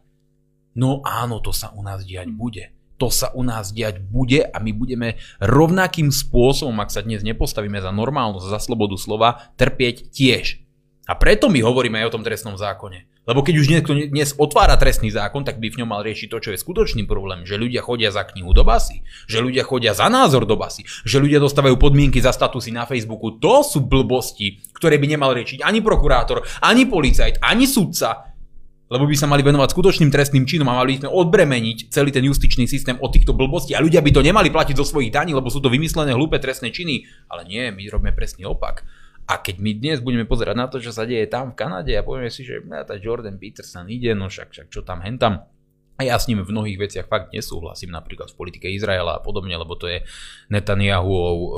No 0.77 1.01
áno, 1.07 1.41
to 1.41 1.55
sa 1.57 1.73
u 1.73 1.81
nás 1.81 2.05
diať 2.05 2.29
bude 2.29 2.76
to 2.97 3.13
sa 3.13 3.33
u 3.37 3.45
nás 3.45 3.73
diať 3.73 4.01
bude 4.01 4.41
a 4.43 4.57
my 4.61 4.73
budeme 4.73 5.21
rovnakým 5.41 6.09
spôsobom, 6.09 6.77
ak 6.81 6.93
sa 6.93 7.05
dnes 7.05 7.21
nepostavíme 7.21 7.81
za 7.81 7.93
normálnosť, 7.93 8.49
za 8.49 8.61
slobodu 8.61 8.97
slova, 8.97 9.53
trpieť 9.61 10.11
tiež. 10.13 10.65
A 11.07 11.15
preto 11.15 11.47
my 11.47 11.63
hovoríme 11.63 12.03
aj 12.03 12.11
o 12.11 12.15
tom 12.19 12.27
trestnom 12.27 12.59
zákone. 12.59 13.07
Lebo 13.27 13.43
keď 13.43 13.55
už 13.59 13.71
niekto 13.71 13.93
dnes 13.95 14.39
otvára 14.39 14.79
trestný 14.79 15.11
zákon, 15.11 15.43
tak 15.43 15.59
by 15.59 15.71
v 15.71 15.83
ňom 15.83 15.91
mal 15.91 16.07
riešiť 16.07 16.31
to, 16.31 16.39
čo 16.39 16.51
je 16.55 16.63
skutočný 16.63 17.11
problém. 17.11 17.43
Že 17.43 17.59
ľudia 17.59 17.83
chodia 17.83 18.15
za 18.15 18.23
knihu 18.23 18.55
do 18.55 18.63
basy, 18.63 19.03
že 19.27 19.43
ľudia 19.43 19.67
chodia 19.67 19.99
za 19.99 20.07
názor 20.07 20.47
do 20.47 20.55
basy, 20.55 20.87
že 21.03 21.19
ľudia 21.19 21.43
dostávajú 21.43 21.75
podmienky 21.75 22.23
za 22.23 22.31
statusy 22.31 22.71
na 22.71 22.87
Facebooku. 22.87 23.35
To 23.43 23.67
sú 23.67 23.83
blbosti, 23.83 24.63
ktoré 24.79 25.03
by 25.03 25.07
nemal 25.11 25.35
riešiť 25.35 25.63
ani 25.67 25.83
prokurátor, 25.83 26.47
ani 26.63 26.87
policajt, 26.87 27.43
ani 27.43 27.67
sudca 27.67 28.36
lebo 28.87 29.05
by 29.05 29.17
sa 29.19 29.27
mali 29.27 29.43
venovať 29.43 29.75
skutočným 29.75 30.15
trestným 30.15 30.47
činom 30.47 30.71
a 30.71 30.79
mali 30.79 30.95
by 30.95 31.07
sme 31.07 31.11
odbremeniť 31.11 31.91
celý 31.91 32.15
ten 32.15 32.23
justičný 32.23 32.71
systém 32.71 32.95
od 33.03 33.11
týchto 33.11 33.35
blbostí 33.35 33.75
a 33.75 33.83
ľudia 33.83 33.99
by 33.99 34.15
to 34.15 34.23
nemali 34.23 34.47
platiť 34.55 34.79
zo 34.79 34.87
svojich 34.87 35.11
daní, 35.11 35.35
lebo 35.35 35.51
sú 35.51 35.59
to 35.59 35.67
vymyslené 35.67 36.15
hlúpe 36.15 36.39
trestné 36.39 36.71
činy. 36.71 37.03
Ale 37.27 37.43
nie, 37.51 37.75
my 37.75 37.83
robíme 37.91 38.15
presný 38.15 38.47
opak. 38.47 38.87
A 39.27 39.43
keď 39.43 39.59
my 39.59 39.75
dnes 39.75 39.99
budeme 39.99 40.23
pozerať 40.23 40.55
na 40.55 40.71
to, 40.71 40.79
čo 40.79 40.95
sa 40.95 41.03
deje 41.03 41.27
tam 41.27 41.51
v 41.51 41.59
Kanade 41.59 41.91
a 41.99 42.07
povieme 42.07 42.31
si, 42.31 42.47
že 42.47 42.63
tá 42.63 42.95
Jordan 42.95 43.43
Peterson 43.43 43.91
ide, 43.91 44.15
no 44.15 44.31
však, 44.31 44.55
však 44.55 44.67
čo 44.71 44.87
tam 44.87 45.03
hentam, 45.03 45.43
a 45.97 46.05
ja 46.05 46.21
s 46.21 46.29
ním 46.29 46.45
v 46.45 46.53
mnohých 46.53 46.79
veciach 46.79 47.07
fakt 47.09 47.33
nesúhlasím, 47.33 47.89
napríklad 47.89 48.29
v 48.29 48.39
politike 48.39 48.69
Izraela 48.69 49.17
a 49.17 49.25
podobne, 49.25 49.57
lebo 49.57 49.81
to 49.81 49.89
je 49.89 50.05
Netanyahuov 50.53 51.37
e, 51.41 51.51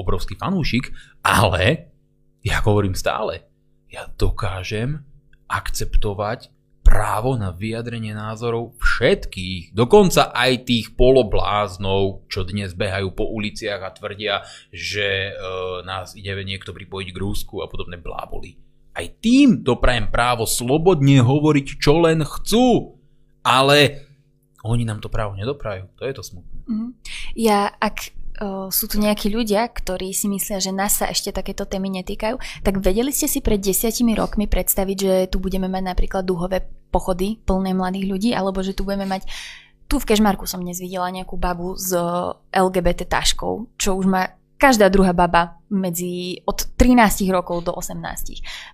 obrovský 0.00 0.40
fanúšik, 0.40 0.88
ale 1.20 1.92
ja 2.40 2.64
hovorím 2.64 2.96
stále, 2.96 3.44
ja 3.92 4.08
dokážem 4.08 5.04
akceptovať 5.52 6.48
právo 6.82 7.38
na 7.38 7.54
vyjadrenie 7.54 8.10
názorov 8.10 8.74
všetkých, 8.82 9.70
dokonca 9.70 10.34
aj 10.34 10.66
tých 10.66 10.86
polobláznov, 10.98 12.26
čo 12.26 12.42
dnes 12.42 12.74
behajú 12.74 13.14
po 13.14 13.30
uliciach 13.30 13.80
a 13.80 13.94
tvrdia, 13.94 14.42
že 14.74 15.30
e, 15.30 15.32
nás 15.86 16.18
ide 16.18 16.34
niekto 16.42 16.74
pripojiť 16.74 17.08
k 17.14 17.20
Rúsku 17.22 17.62
a 17.62 17.70
podobné 17.70 18.02
bláboli. 18.02 18.58
Aj 18.92 19.06
tým 19.08 19.64
doprajem 19.64 20.10
právo 20.10 20.44
slobodne 20.44 21.22
hovoriť, 21.22 21.66
čo 21.80 22.02
len 22.02 22.26
chcú, 22.26 22.98
ale 23.46 24.04
oni 24.66 24.84
nám 24.84 25.00
to 25.00 25.08
právo 25.08 25.38
nedoprajú. 25.38 25.88
To 25.96 26.02
je 26.04 26.12
to 26.12 26.22
smutné. 26.22 26.60
Mm. 26.66 26.90
Ja, 27.38 27.72
ak 27.78 28.12
sú 28.72 28.84
tu 28.88 28.96
nejakí 28.96 29.28
ľudia, 29.28 29.68
ktorí 29.68 30.10
si 30.16 30.26
myslia, 30.26 30.58
že 30.58 30.72
nás 30.72 30.98
sa 30.98 31.08
ešte 31.08 31.30
takéto 31.30 31.68
témy 31.68 32.02
netýkajú, 32.02 32.64
tak 32.64 32.80
vedeli 32.80 33.12
ste 33.12 33.28
si 33.28 33.44
pred 33.44 33.60
desiatimi 33.60 34.16
rokmi 34.16 34.48
predstaviť, 34.48 34.96
že 34.96 35.14
tu 35.28 35.38
budeme 35.38 35.68
mať 35.68 35.82
napríklad 35.92 36.24
duhové 36.24 36.64
pochody 36.88 37.40
plné 37.44 37.76
mladých 37.76 38.06
ľudí, 38.08 38.30
alebo 38.32 38.64
že 38.64 38.72
tu 38.72 38.88
budeme 38.88 39.04
mať 39.08 39.28
tu 39.92 40.00
v 40.00 40.08
Kešmarku 40.08 40.48
som 40.48 40.64
dnes 40.64 40.80
videla 40.80 41.12
nejakú 41.12 41.36
babu 41.36 41.76
s 41.76 41.92
LGBT 42.48 43.04
taškou, 43.04 43.76
čo 43.76 43.92
už 44.00 44.08
má 44.08 44.24
každá 44.56 44.88
druhá 44.88 45.12
baba 45.12 45.60
medzi 45.68 46.40
od 46.48 46.64
13 46.80 47.28
rokov 47.28 47.68
do 47.68 47.76
18. 47.76 48.00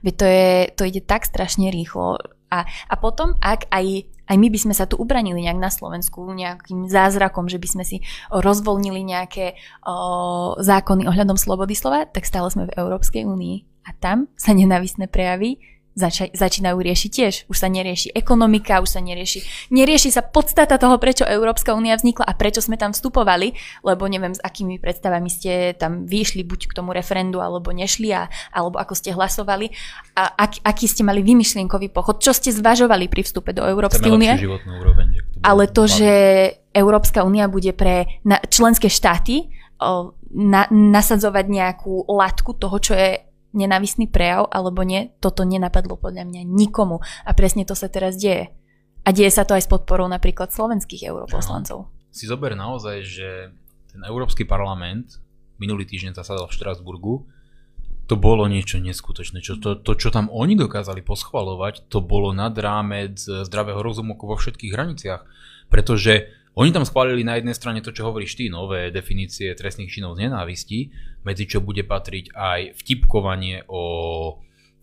Veď 0.04 0.14
to, 0.14 0.26
je, 0.30 0.50
to 0.78 0.82
ide 0.86 1.02
tak 1.08 1.26
strašne 1.26 1.74
rýchlo. 1.74 2.22
A, 2.54 2.68
a 2.68 2.94
potom, 3.00 3.34
ak 3.42 3.66
aj, 3.72 4.06
aj 4.28 4.36
my 4.36 4.48
by 4.52 4.58
sme 4.60 4.74
sa 4.76 4.84
tu 4.84 5.00
ubranili 5.00 5.40
nejak 5.40 5.58
na 5.58 5.72
Slovensku 5.72 6.20
nejakým 6.28 6.86
zázrakom, 6.86 7.48
že 7.48 7.56
by 7.56 7.68
sme 7.68 7.84
si 7.84 8.04
rozvolnili 8.28 9.00
nejaké 9.00 9.56
o, 9.88 10.54
zákony 10.60 11.08
ohľadom 11.08 11.40
slobody 11.40 11.72
slova, 11.72 12.04
tak 12.04 12.28
stále 12.28 12.52
sme 12.52 12.68
v 12.68 12.76
Európskej 12.76 13.24
únii. 13.24 13.56
A 13.88 13.96
tam 13.96 14.28
sa 14.36 14.52
nenávisné 14.52 15.08
prejavy 15.08 15.56
zača- 15.98 16.30
začínajú 16.30 16.78
riešiť 16.78 17.10
tiež. 17.10 17.34
Už 17.50 17.56
sa 17.58 17.66
nerieši 17.66 18.14
ekonomika, 18.14 18.78
už 18.78 18.94
sa 18.94 19.00
nerieši, 19.02 19.68
nerieši 19.74 20.14
sa 20.14 20.22
podstata 20.22 20.78
toho, 20.78 20.94
prečo 21.02 21.26
Európska 21.26 21.74
únia 21.74 21.98
vznikla 21.98 22.22
a 22.22 22.38
prečo 22.38 22.62
sme 22.62 22.78
tam 22.78 22.94
vstupovali, 22.94 23.58
lebo 23.82 24.06
neviem, 24.06 24.32
s 24.32 24.40
akými 24.40 24.78
predstavami 24.78 25.26
ste 25.26 25.74
tam 25.74 26.06
vyšli 26.06 26.46
buď 26.46 26.70
k 26.70 26.76
tomu 26.78 26.94
referendu, 26.94 27.42
alebo 27.42 27.74
nešli, 27.74 28.14
a, 28.14 28.30
alebo 28.54 28.78
ako 28.78 28.94
ste 28.94 29.10
hlasovali 29.10 29.74
a 30.14 30.46
ak, 30.46 30.62
aký 30.62 30.86
ste 30.86 31.02
mali 31.02 31.26
vymyšlienkový 31.26 31.90
pochod, 31.90 32.22
čo 32.22 32.30
ste 32.30 32.54
zvažovali 32.54 33.10
pri 33.10 33.26
vstupe 33.26 33.50
do 33.50 33.66
Európskej 33.66 34.14
únie. 34.14 34.32
Ale 35.42 35.66
to, 35.66 35.90
že 35.90 36.10
Európska 36.70 37.26
únia 37.26 37.50
bude 37.50 37.74
pre 37.74 38.22
na, 38.22 38.38
členské 38.46 38.86
štáty 38.86 39.50
o, 39.82 40.14
na, 40.30 40.70
nasadzovať 40.70 41.44
nejakú 41.50 42.06
latku 42.06 42.54
toho, 42.54 42.76
čo 42.78 42.94
je 42.94 43.27
nenávistný 43.52 44.10
prejav 44.10 44.48
alebo 44.52 44.84
nie, 44.84 45.12
toto 45.22 45.44
nenapadlo 45.44 45.96
podľa 45.96 46.28
mňa 46.28 46.42
nikomu. 46.44 47.00
A 47.24 47.30
presne 47.32 47.64
to 47.64 47.72
sa 47.72 47.88
teraz 47.88 48.16
deje. 48.20 48.52
A 49.06 49.08
deje 49.14 49.32
sa 49.32 49.48
to 49.48 49.56
aj 49.56 49.64
s 49.64 49.70
podporou 49.70 50.04
napríklad 50.10 50.52
slovenských 50.52 51.08
europoslancov. 51.08 51.88
Si 52.12 52.28
zober 52.28 52.52
naozaj, 52.52 52.96
že 53.04 53.28
ten 53.88 54.00
Európsky 54.04 54.44
parlament 54.44 55.16
minulý 55.56 55.88
týždeň 55.88 56.12
zasadal 56.14 56.46
v 56.46 56.54
Štrasburgu, 56.54 57.14
to 58.08 58.16
bolo 58.16 58.48
niečo 58.48 58.80
neskutočné. 58.80 59.44
Čo, 59.44 59.60
to, 59.60 59.76
to, 59.76 59.92
čo 59.92 60.08
tam 60.08 60.32
oni 60.32 60.56
dokázali 60.56 61.04
poschvalovať, 61.04 61.92
to 61.92 62.00
bolo 62.00 62.32
nad 62.32 62.56
rámec 62.56 63.20
zdravého 63.20 63.84
rozumu 63.84 64.16
vo 64.16 64.32
všetkých 64.32 64.72
hraniciach. 64.72 65.22
Pretože 65.68 66.32
oni 66.58 66.74
tam 66.74 66.82
schválili 66.82 67.22
na 67.22 67.38
jednej 67.38 67.54
strane 67.54 67.78
to, 67.78 67.94
čo 67.94 68.10
hovoríš 68.10 68.34
ty, 68.34 68.50
nové 68.50 68.90
definície 68.90 69.54
trestných 69.54 69.94
činov 69.94 70.18
z 70.18 70.26
nenávistí, 70.26 70.90
medzi 71.22 71.46
čo 71.46 71.62
bude 71.62 71.86
patriť 71.86 72.34
aj 72.34 72.60
vtipkovanie 72.82 73.62
o 73.70 73.82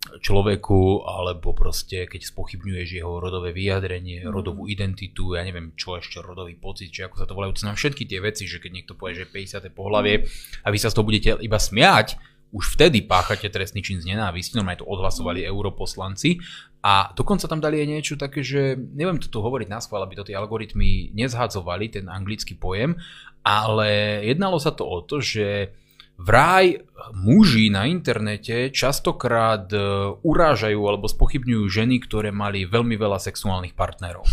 človeku, 0.06 1.04
alebo 1.04 1.52
proste 1.52 2.06
keď 2.06 2.30
spochybňuješ 2.30 2.88
jeho 3.02 3.18
rodové 3.18 3.50
vyjadrenie, 3.50 4.24
mm. 4.24 4.30
rodovú 4.30 4.70
identitu, 4.70 5.34
ja 5.34 5.42
neviem 5.42 5.74
čo 5.74 5.98
ešte, 5.98 6.22
rodový 6.22 6.54
pocit, 6.56 6.94
či 6.94 7.04
ako 7.04 7.20
sa 7.20 7.26
to 7.26 7.34
volajú, 7.34 7.52
to 7.52 7.66
všetky 7.66 8.06
tie 8.06 8.22
veci, 8.22 8.46
že 8.46 8.62
keď 8.62 8.70
niekto 8.72 8.92
povie, 8.94 9.26
že 9.26 9.28
50. 9.28 9.66
pohlavie 9.74 10.24
a 10.62 10.68
vy 10.70 10.78
sa 10.78 10.88
z 10.88 10.94
toho 10.96 11.04
budete 11.04 11.36
iba 11.42 11.58
smiať, 11.58 12.16
už 12.56 12.80
vtedy 12.80 13.04
páchate 13.04 13.52
trestný 13.52 13.84
čin 13.84 14.00
z 14.00 14.16
nenávisti, 14.16 14.56
no 14.56 14.64
aj 14.64 14.80
to 14.80 14.88
odhlasovali 14.88 15.44
mm. 15.44 15.52
europoslanci 15.52 16.40
a 16.80 17.12
dokonca 17.12 17.44
tam 17.44 17.60
dali 17.60 17.84
aj 17.84 17.88
niečo 17.92 18.14
také, 18.16 18.40
že 18.40 18.80
neviem 18.96 19.20
to 19.20 19.28
tu 19.28 19.44
hovoriť 19.44 19.68
na 19.68 19.84
schvál, 19.84 20.08
aby 20.08 20.16
to 20.16 20.24
tie 20.24 20.38
algoritmy 20.40 21.12
nezhadzovali, 21.12 21.92
ten 21.92 22.08
anglický 22.08 22.56
pojem, 22.56 22.96
ale 23.44 24.22
jednalo 24.24 24.56
sa 24.56 24.72
to 24.72 24.88
o 24.88 25.04
to, 25.04 25.20
že 25.20 25.76
vraj 26.16 26.80
muži 27.12 27.68
na 27.68 27.84
internete 27.84 28.72
častokrát 28.72 29.68
e, 29.68 29.78
urážajú 30.24 30.80
alebo 30.80 31.04
spochybňujú 31.12 31.64
ženy, 31.68 32.00
ktoré 32.08 32.32
mali 32.32 32.64
veľmi 32.64 32.96
veľa 32.96 33.20
sexuálnych 33.20 33.76
partnerov. 33.76 34.24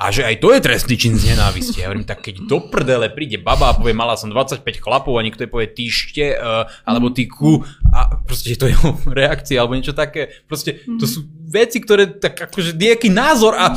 A 0.00 0.08
že 0.08 0.24
aj 0.24 0.40
to 0.40 0.56
je 0.56 0.64
trestný 0.64 0.96
čin 0.96 1.12
z 1.20 1.36
nenávisti. 1.36 1.84
Ja 1.84 1.92
hovorím, 1.92 2.08
tak 2.08 2.24
keď 2.24 2.48
do 2.48 2.72
prdele 2.72 3.12
príde 3.12 3.36
baba 3.36 3.68
a 3.68 3.76
povie, 3.76 3.92
mala 3.92 4.16
som 4.16 4.32
25 4.32 4.64
chlapov 4.80 5.12
a 5.12 5.20
niekto 5.20 5.44
je 5.44 5.52
povie 5.52 5.68
týšte, 5.68 6.40
uh, 6.40 6.64
alebo 6.88 7.12
ty 7.12 7.28
ku, 7.28 7.60
a 7.92 8.16
proste 8.24 8.56
to 8.56 8.64
je 8.64 8.72
jeho 8.72 8.96
reakcia, 9.20 9.60
alebo 9.60 9.76
niečo 9.76 9.92
také. 9.92 10.32
Proste 10.48 10.80
to 10.96 11.04
sú 11.04 11.28
veci, 11.44 11.84
ktoré 11.84 12.16
tak 12.16 12.48
akože 12.48 12.80
nejaký 12.80 13.12
názor 13.12 13.52
a, 13.52 13.76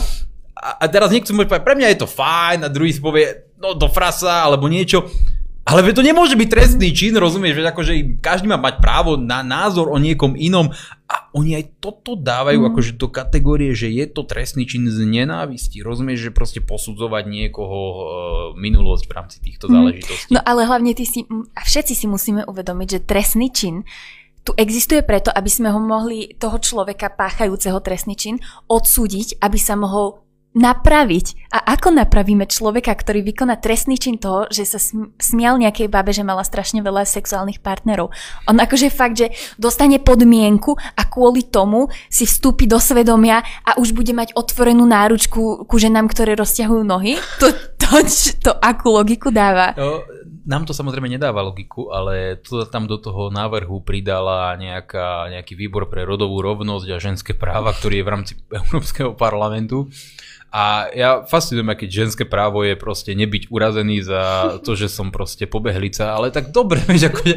a, 0.56 0.70
a 0.80 0.86
teraz 0.88 1.12
niekto 1.12 1.36
môže 1.36 1.52
povedať, 1.52 1.68
pre 1.68 1.76
mňa 1.76 1.92
je 1.92 2.00
to 2.00 2.08
fajn 2.08 2.60
a 2.64 2.72
druhý 2.72 2.96
si 2.96 3.04
povie, 3.04 3.52
no 3.60 3.76
do 3.76 3.92
frasa, 3.92 4.48
alebo 4.48 4.72
niečo. 4.72 5.12
Ale 5.64 5.96
to 5.96 6.04
nemôže 6.04 6.36
byť 6.36 6.50
trestný 6.52 6.92
čin, 6.92 7.16
rozumieš, 7.16 7.64
že 7.64 7.72
akože 7.72 7.94
každý 8.20 8.52
má 8.52 8.60
mať 8.60 8.84
právo 8.84 9.16
na 9.16 9.40
názor 9.40 9.88
o 9.88 9.96
niekom 9.96 10.36
inom 10.36 10.76
a 11.08 11.32
oni 11.32 11.56
aj 11.56 11.80
toto 11.80 12.20
dávajú 12.20 12.60
mm. 12.60 12.68
akože 12.68 12.92
do 13.00 13.08
kategórie, 13.08 13.72
že 13.72 13.88
je 13.88 14.04
to 14.12 14.28
trestný 14.28 14.68
čin 14.68 14.92
z 14.92 15.08
nenávisti. 15.08 15.80
Rozumieš, 15.80 16.28
že 16.28 16.32
proste 16.36 16.60
posudzovať 16.60 17.24
niekoho 17.32 17.80
uh, 17.80 18.00
minulosť 18.60 19.04
v 19.08 19.14
rámci 19.16 19.38
týchto 19.40 19.72
mm. 19.72 19.74
záležitostí. 19.74 20.32
No 20.36 20.44
ale 20.44 20.68
hlavne 20.68 20.92
ty 20.92 21.08
si, 21.08 21.24
a 21.32 21.62
všetci 21.64 21.94
si 21.96 22.06
musíme 22.12 22.44
uvedomiť, 22.44 22.88
že 23.00 23.00
trestný 23.08 23.48
čin 23.48 23.88
tu 24.44 24.52
existuje 24.60 25.00
preto, 25.08 25.32
aby 25.32 25.48
sme 25.48 25.72
ho 25.72 25.80
mohli, 25.80 26.36
toho 26.36 26.60
človeka 26.60 27.16
páchajúceho 27.16 27.80
trestný 27.80 28.20
čin, 28.20 28.36
odsúdiť, 28.68 29.40
aby 29.40 29.56
sa 29.56 29.80
mohol 29.80 30.23
napraviť. 30.54 31.50
A 31.54 31.78
ako 31.78 31.94
napravíme 31.94 32.50
človeka, 32.50 32.94
ktorý 32.94 33.26
vykoná 33.26 33.58
trestný 33.62 33.98
čin 33.98 34.18
toho, 34.18 34.50
že 34.50 34.66
sa 34.66 34.82
smial 35.22 35.62
nejakej 35.62 35.90
babe, 35.90 36.14
že 36.14 36.26
mala 36.26 36.42
strašne 36.42 36.82
veľa 36.82 37.06
sexuálnych 37.06 37.62
partnerov. 37.62 38.14
On 38.50 38.58
akože 38.58 38.90
fakt, 38.94 39.22
že 39.22 39.34
dostane 39.58 40.02
podmienku 40.02 40.74
a 40.78 41.02
kvôli 41.06 41.46
tomu 41.46 41.90
si 42.10 42.26
vstúpi 42.26 42.66
do 42.66 42.82
svedomia 42.82 43.46
a 43.66 43.78
už 43.78 43.94
bude 43.94 44.14
mať 44.14 44.34
otvorenú 44.34 44.86
náručku 44.86 45.66
ku 45.66 45.76
ženám, 45.78 46.10
ktoré 46.10 46.38
rozťahujú 46.38 46.84
nohy. 46.86 47.18
To, 47.42 47.50
to, 47.78 47.88
to, 48.02 48.20
to 48.50 48.52
akú 48.62 48.94
logiku 48.94 49.30
dáva? 49.30 49.74
No, 49.78 50.02
nám 50.44 50.68
to 50.68 50.76
samozrejme 50.76 51.08
nedáva 51.08 51.40
logiku, 51.40 51.92
ale 51.92 52.40
to 52.44 52.68
tam 52.68 52.84
do 52.84 53.00
toho 53.00 53.32
návrhu 53.32 53.80
pridala 53.80 54.56
nejaká, 54.60 55.32
nejaký 55.32 55.56
výbor 55.56 55.88
pre 55.88 56.04
rodovú 56.04 56.44
rovnosť 56.44 56.88
a 56.92 56.98
ženské 57.00 57.32
práva, 57.32 57.72
ktorý 57.72 58.04
je 58.04 58.06
v 58.06 58.12
rámci 58.12 58.34
Európskeho 58.62 59.16
parlamentu. 59.16 59.88
A 60.54 60.94
ja 60.94 61.26
fascinujem, 61.26 61.74
keď 61.74 61.90
ženské 61.90 62.30
právo 62.30 62.62
je 62.62 62.78
proste 62.78 63.18
nebyť 63.18 63.50
urazený 63.50 64.06
za 64.06 64.22
to, 64.62 64.78
že 64.78 64.86
som 64.86 65.10
proste 65.10 65.50
pobehlica, 65.50 66.14
ale 66.14 66.30
tak 66.30 66.54
dobre, 66.54 66.78
vieš, 66.90 67.10
akože, 67.10 67.36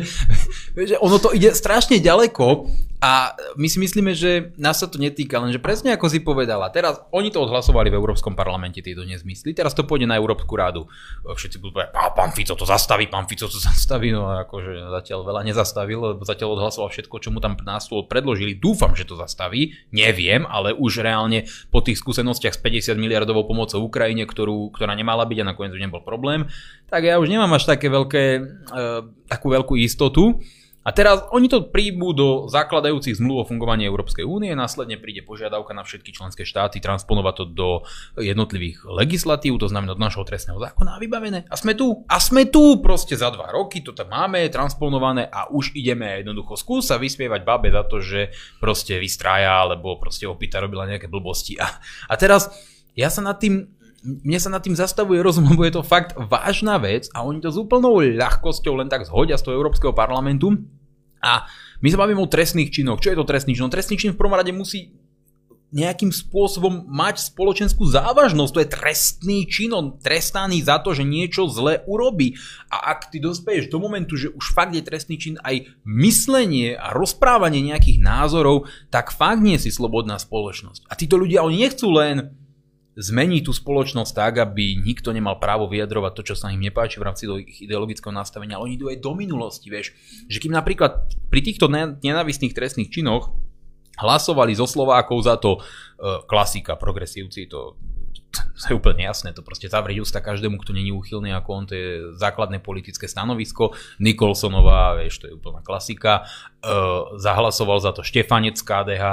vieš, 0.77 1.01
ono 1.01 1.17
to 1.17 1.33
ide 1.33 1.57
strašne 1.57 1.97
ďaleko 1.97 2.69
a 2.97 3.37
my 3.61 3.69
si 3.69 3.77
myslíme, 3.77 4.17
že 4.17 4.57
nás 4.57 4.81
sa 4.81 4.89
to 4.89 4.97
netýka, 4.97 5.37
lenže 5.37 5.61
presne 5.61 5.93
ako 5.93 6.09
si 6.09 6.25
povedala, 6.25 6.73
teraz 6.73 6.97
oni 7.13 7.29
to 7.29 7.45
odhlasovali 7.45 7.93
v 7.93 7.99
Európskom 8.01 8.33
parlamente, 8.33 8.81
tieto 8.81 9.05
nezmysly, 9.05 9.53
teraz 9.53 9.77
to 9.77 9.85
pôjde 9.85 10.09
na 10.09 10.17
Európsku 10.17 10.49
rádu. 10.57 10.89
Všetci 11.29 11.61
budú 11.61 11.77
povedať, 11.77 11.93
pán 11.93 12.33
Fico 12.33 12.57
to 12.57 12.65
zastaví, 12.65 13.05
pán 13.13 13.29
Fico 13.29 13.53
to 13.53 13.61
zastaví, 13.69 14.17
no 14.17 14.33
akože 14.33 14.89
zatiaľ 14.97 15.29
veľa 15.29 15.43
nezastavil, 15.45 15.99
lebo 16.17 16.25
zatiaľ 16.25 16.57
odhlasoval 16.57 16.89
všetko, 16.89 17.17
čo 17.21 17.29
mu 17.29 17.45
tam 17.45 17.61
na 17.69 17.77
stôl 17.85 18.09
predložili. 18.09 18.57
Dúfam, 18.57 18.97
že 18.97 19.05
to 19.05 19.21
zastaví, 19.21 19.77
neviem, 19.93 20.49
ale 20.49 20.73
už 20.73 21.05
reálne 21.05 21.45
po 21.69 21.85
tých 21.85 22.01
skúsenostiach 22.01 22.57
s 22.57 22.61
50 22.65 22.97
miliardovou 22.97 23.45
pomocou 23.45 23.85
Ukrajine, 23.85 24.25
ktorú, 24.25 24.73
ktorá 24.73 24.97
nemala 24.97 25.29
byť 25.29 25.39
a 25.45 25.49
nakoniec 25.53 25.77
nebol 25.77 26.01
problém, 26.01 26.49
tak 26.89 27.05
ja 27.05 27.21
už 27.21 27.29
nemám 27.29 27.51
až 27.53 27.67
také 27.67 27.91
veľké, 27.91 28.25
e, 28.39 28.81
takú 29.27 29.53
veľkú 29.53 29.75
istotu. 29.77 30.39
A 30.87 30.95
teraz 30.95 31.27
oni 31.35 31.51
to 31.51 31.67
príjmú 31.67 32.15
do 32.15 32.47
zakladajúcich 32.47 33.19
zmluv 33.19 33.43
o 33.43 33.49
fungovaní 33.51 33.83
Európskej 33.91 34.23
únie, 34.23 34.55
následne 34.55 34.95
príde 35.03 35.27
požiadavka 35.27 35.75
na 35.75 35.83
všetky 35.83 36.15
členské 36.15 36.47
štáty 36.47 36.79
transponovať 36.79 37.35
to 37.35 37.45
do 37.51 37.71
jednotlivých 38.15 38.87
legislatív, 38.87 39.59
to 39.59 39.67
znamená 39.67 39.99
do 39.99 40.03
našho 40.07 40.23
trestného 40.23 40.63
zákona 40.63 40.95
a 40.95 41.03
vybavené. 41.03 41.39
A 41.51 41.59
sme 41.59 41.75
tu, 41.75 42.07
a 42.07 42.23
sme 42.23 42.47
tu 42.47 42.79
proste 42.79 43.19
za 43.19 43.35
dva 43.35 43.51
roky, 43.51 43.83
to 43.83 43.91
tam 43.91 44.15
máme 44.15 44.47
transponované 44.47 45.27
a 45.27 45.51
už 45.51 45.75
ideme 45.75 46.23
jednoducho 46.23 46.55
skúsa 46.55 47.03
vyspievať 47.03 47.43
babe 47.43 47.75
za 47.75 47.83
to, 47.83 47.99
že 47.99 48.31
proste 48.63 49.03
vystrája, 49.03 49.67
alebo 49.67 49.99
proste 49.99 50.31
opýta 50.31 50.63
robila 50.63 50.87
nejaké 50.87 51.11
blbosti. 51.11 51.59
A, 51.59 51.67
a 52.07 52.15
teraz 52.15 52.47
ja 52.97 53.11
sa 53.11 53.21
nad 53.21 53.37
tým 53.37 53.76
mne 54.07 54.39
sa 54.39 54.55
nad 54.55 54.63
tým 54.63 54.79
zastavuje 54.79 55.19
rozum, 55.19 55.51
lebo 55.51 55.67
je 55.67 55.75
to 55.75 55.83
fakt 55.83 56.15
vážna 56.15 56.79
vec 56.79 57.11
a 57.11 57.27
oni 57.27 57.43
to 57.43 57.51
s 57.51 57.59
úplnou 57.59 57.99
ľahkosťou 57.99 58.79
len 58.79 58.87
tak 58.87 59.03
zhodia 59.03 59.35
z 59.35 59.51
toho 59.51 59.59
Európskeho 59.59 59.91
parlamentu 59.91 60.55
a 61.19 61.51
my 61.83 61.89
sa 61.91 61.99
bavíme 61.99 62.23
o 62.23 62.31
trestných 62.31 62.71
činoch. 62.71 63.03
Čo 63.03 63.13
je 63.13 63.19
to 63.19 63.29
trestný 63.29 63.53
čin? 63.59 63.67
No, 63.67 63.73
trestný 63.75 63.99
čin 63.99 64.15
v 64.15 64.21
prvom 64.21 64.39
rade 64.39 64.55
musí 64.55 64.95
nejakým 65.75 66.15
spôsobom 66.15 66.87
mať 66.87 67.35
spoločenskú 67.35 67.91
závažnosť. 67.91 68.53
To 68.55 68.63
je 68.63 68.73
trestný 68.73 69.39
čin, 69.51 69.75
on 69.75 69.99
trestaný 69.99 70.63
za 70.63 70.79
to, 70.79 70.95
že 70.95 71.03
niečo 71.03 71.51
zle 71.51 71.83
urobí. 71.91 72.39
A 72.71 72.95
ak 72.95 73.11
ty 73.11 73.19
dospeješ 73.19 73.69
do 73.69 73.83
momentu, 73.83 74.15
že 74.15 74.31
už 74.31 74.55
fakt 74.55 74.73
je 74.73 74.87
trestný 74.87 75.19
čin 75.19 75.37
aj 75.43 75.67
myslenie 75.83 76.79
a 76.79 76.95
rozprávanie 76.95 77.67
nejakých 77.67 77.99
názorov, 77.99 78.71
tak 78.95 79.11
fakt 79.11 79.43
nie 79.43 79.59
si 79.59 79.75
slobodná 79.75 80.17
spoločnosť. 80.23 80.87
A 80.87 80.95
títo 80.95 81.19
ľudia, 81.19 81.43
oni 81.43 81.67
nechcú 81.67 81.91
len 81.91 82.46
zmení 82.97 83.45
tú 83.45 83.53
spoločnosť 83.53 84.13
tak, 84.17 84.35
aby 84.41 84.81
nikto 84.81 85.13
nemal 85.13 85.37
právo 85.37 85.69
vyjadrovať 85.69 86.13
to, 86.17 86.23
čo 86.33 86.35
sa 86.35 86.49
im 86.49 86.65
nepáči 86.65 86.97
v 86.97 87.07
rámci 87.13 87.29
ich 87.45 87.69
ideologického 87.69 88.11
nastavenia, 88.11 88.57
ale 88.57 88.73
oni 88.73 88.75
idú 88.81 88.89
aj 88.89 88.99
do 89.05 89.13
minulosti, 89.13 89.69
vieš. 89.69 89.93
Že 90.33 90.49
kým 90.49 90.55
napríklad 90.57 91.13
pri 91.29 91.41
týchto 91.45 91.69
nenávistných 92.01 92.57
trestných 92.57 92.89
činoch 92.89 93.37
hlasovali 94.01 94.57
zo 94.57 94.65
Slovákov 94.65 95.29
za 95.29 95.37
to 95.37 95.61
e, 95.61 95.61
klasika, 96.25 96.77
progresívci, 96.77 97.49
to 97.49 97.77
to 98.37 98.63
je 98.69 98.77
úplne 98.77 99.05
jasné, 99.05 99.33
to 99.33 99.41
proste 99.41 99.69
zavrieť 99.69 100.05
ústa 100.05 100.21
každému, 100.21 100.61
kto 100.61 100.77
není 100.77 100.93
úchylný 100.93 101.33
ako 101.33 101.49
on, 101.53 101.65
to 101.65 101.75
je 101.77 101.89
základné 102.21 102.61
politické 102.61 103.09
stanovisko. 103.09 103.73
Nikolsonová, 103.97 104.97
vieš, 105.01 105.25
to 105.25 105.33
je 105.33 105.37
úplná 105.37 105.65
klasika. 105.65 106.29
Uh, 106.61 107.17
zahlasoval 107.17 107.81
za 107.81 107.97
to 107.97 108.05
Štefanec 108.05 108.61
KDH, 108.61 109.05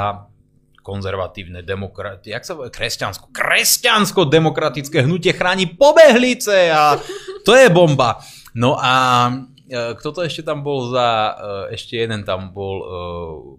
konzervatívne 0.83 1.63
demokraty, 1.63 2.35
jak 2.35 2.43
sa 2.43 2.59
povie, 2.59 2.69
kresťansko, 2.69 3.31
kresťansko-demokratické 3.31 5.07
hnutie 5.07 5.31
chráni 5.31 5.71
pobehlice 5.71 6.69
a 6.69 6.99
to 7.47 7.55
je 7.55 7.71
bomba. 7.71 8.19
No 8.51 8.75
a 8.75 8.93
e, 9.63 9.95
kto 9.95 10.11
to 10.11 10.21
ešte 10.27 10.43
tam 10.43 10.61
bol 10.61 10.91
za, 10.91 11.39
e, 11.71 11.79
ešte 11.79 11.95
jeden 11.95 12.27
tam 12.27 12.51
bol 12.51 12.75
uh, 12.83 12.91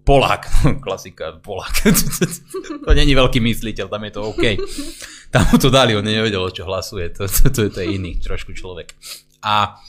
Polák, 0.05 0.47
klasika 0.85 1.41
Polák, 1.41 1.89
to 2.85 2.91
není 2.93 3.17
veľký 3.17 3.41
mysliteľ, 3.41 3.89
tam 3.89 4.05
je 4.05 4.13
to 4.13 4.21
OK. 4.29 4.45
Tam 5.33 5.49
mu 5.51 5.57
to 5.59 5.73
dali, 5.73 5.97
on 5.97 6.05
nevedel, 6.05 6.45
o 6.45 6.53
čo 6.53 6.69
hlasuje, 6.69 7.11
to, 7.11 7.27
to, 7.27 7.51
to, 7.51 7.61
to 7.73 7.79
je 7.83 7.89
iný 7.97 8.21
trošku 8.21 8.55
človek. 8.55 8.95
A 9.43 9.81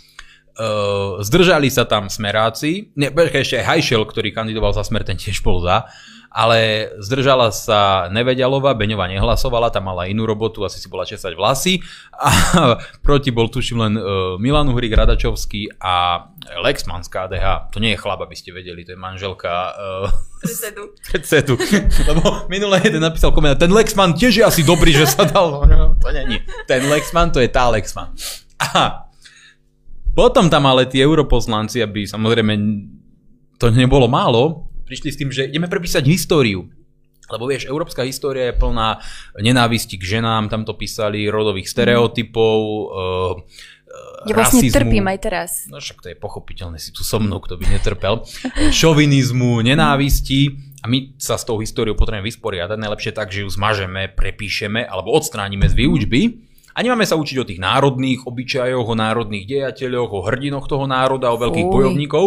uh, 0.58 1.20
zdržali 1.20 1.68
sa 1.68 1.84
tam 1.84 2.08
smeráci, 2.08 2.96
ne, 2.96 3.12
ešte 3.12 3.60
aj 3.60 3.68
Hajšel, 3.76 4.02
ktorý 4.08 4.32
kandidoval 4.32 4.72
za 4.72 4.88
smer, 4.88 5.04
ten 5.04 5.20
tiež 5.20 5.44
bol 5.44 5.60
za, 5.62 5.86
ale 6.32 6.91
zdržala 6.99 7.49
sa 7.49 8.11
Nevedialová, 8.11 8.76
Beňová 8.76 9.07
nehlasovala, 9.07 9.71
tam 9.71 9.88
mala 9.89 10.09
inú 10.09 10.28
robotu, 10.28 10.65
asi 10.67 10.82
si 10.82 10.88
bola 10.91 11.07
česať 11.07 11.34
vlasy 11.34 11.80
a 12.11 12.30
proti 13.05 13.32
bol 13.32 13.47
tuším 13.47 13.78
len 13.80 13.93
uh, 13.95 14.05
Milan 14.41 14.69
Uhrik 14.71 14.93
Radačovský 14.93 15.80
a 15.80 16.28
Lexman 16.61 17.01
z 17.05 17.09
KDH. 17.09 17.71
To 17.71 17.78
nie 17.80 17.95
je 17.95 18.01
chlap, 18.01 18.21
aby 18.21 18.36
ste 18.36 18.51
vedeli, 18.51 18.84
to 18.84 18.93
je 18.93 18.99
manželka 18.99 19.51
uh, 19.73 20.11
predsedu. 20.43 20.84
predsedu. 21.09 21.53
Lebo 22.05 22.47
minule 22.51 22.82
jeden 22.84 23.01
napísal 23.01 23.32
komentár, 23.32 23.65
ten 23.65 23.73
Lexman 23.73 24.13
tiež 24.13 24.34
je 24.39 24.43
asi 24.45 24.61
dobrý, 24.61 24.91
že 24.93 25.09
sa 25.09 25.23
dal. 25.26 25.63
No, 25.65 25.95
to 25.97 26.09
není. 26.11 26.43
Ten 26.69 26.86
Lexman, 26.86 27.32
to 27.32 27.39
je 27.39 27.49
tá 27.49 27.71
Lexman. 27.71 28.11
Aha. 28.59 29.09
Potom 30.15 30.47
tam 30.47 30.63
ale 30.63 30.88
tí 30.88 31.03
europoslanci, 31.03 31.84
aby 31.84 32.07
samozrejme 32.07 32.55
to 33.59 33.67
nebolo 33.67 34.07
málo, 34.07 34.71
prišli 34.86 35.10
s 35.12 35.18
tým, 35.20 35.30
že 35.34 35.50
ideme 35.50 35.68
prepísať 35.68 36.06
históriu. 36.06 36.70
Lebo 37.26 37.50
vieš, 37.50 37.66
európska 37.66 38.06
história 38.06 38.54
je 38.54 38.62
plná 38.62 39.02
nenávisti 39.42 39.98
k 39.98 40.22
ženám, 40.22 40.46
tam 40.46 40.62
to 40.62 40.78
písali 40.78 41.26
rodových 41.26 41.66
stereotypov, 41.66 42.58
uh, 42.94 43.34
ja 44.26 44.34
vlastne 44.34 44.66
rasizmu. 44.66 44.78
trpím 44.82 45.06
aj 45.06 45.20
teraz. 45.22 45.52
No 45.70 45.78
však 45.78 46.02
to 46.02 46.08
je 46.12 46.18
pochopiteľné, 46.18 46.78
si 46.82 46.90
tu 46.90 47.06
so 47.06 47.22
mnou, 47.22 47.38
kto 47.42 47.62
by 47.62 47.66
netrpel. 47.78 48.26
Šovinizmu, 48.82 49.62
nenávisti 49.62 50.54
a 50.82 50.90
my 50.90 51.18
sa 51.22 51.38
s 51.38 51.46
tou 51.46 51.62
históriou 51.62 51.94
potrebujeme 51.94 52.26
vysporiadať. 52.26 52.78
Najlepšie 52.78 53.12
tak, 53.14 53.30
že 53.30 53.46
ju 53.46 53.50
zmažeme, 53.50 54.10
prepíšeme 54.14 54.86
alebo 54.86 55.14
odstránime 55.14 55.70
z 55.70 55.78
výučby. 55.78 56.22
A 56.76 56.84
nemáme 56.84 57.08
sa 57.08 57.16
učiť 57.16 57.38
o 57.40 57.48
tých 57.48 57.64
národných 57.64 58.28
obyčajoch, 58.28 58.84
o 58.84 59.00
národných 59.00 59.48
dejateľoch, 59.48 60.12
o 60.12 60.26
hrdinoch 60.28 60.68
toho 60.68 60.84
národa, 60.92 61.32
o 61.32 61.40
veľkých 61.40 61.68
Fuj. 61.70 61.74
bojovníkov 61.74 62.26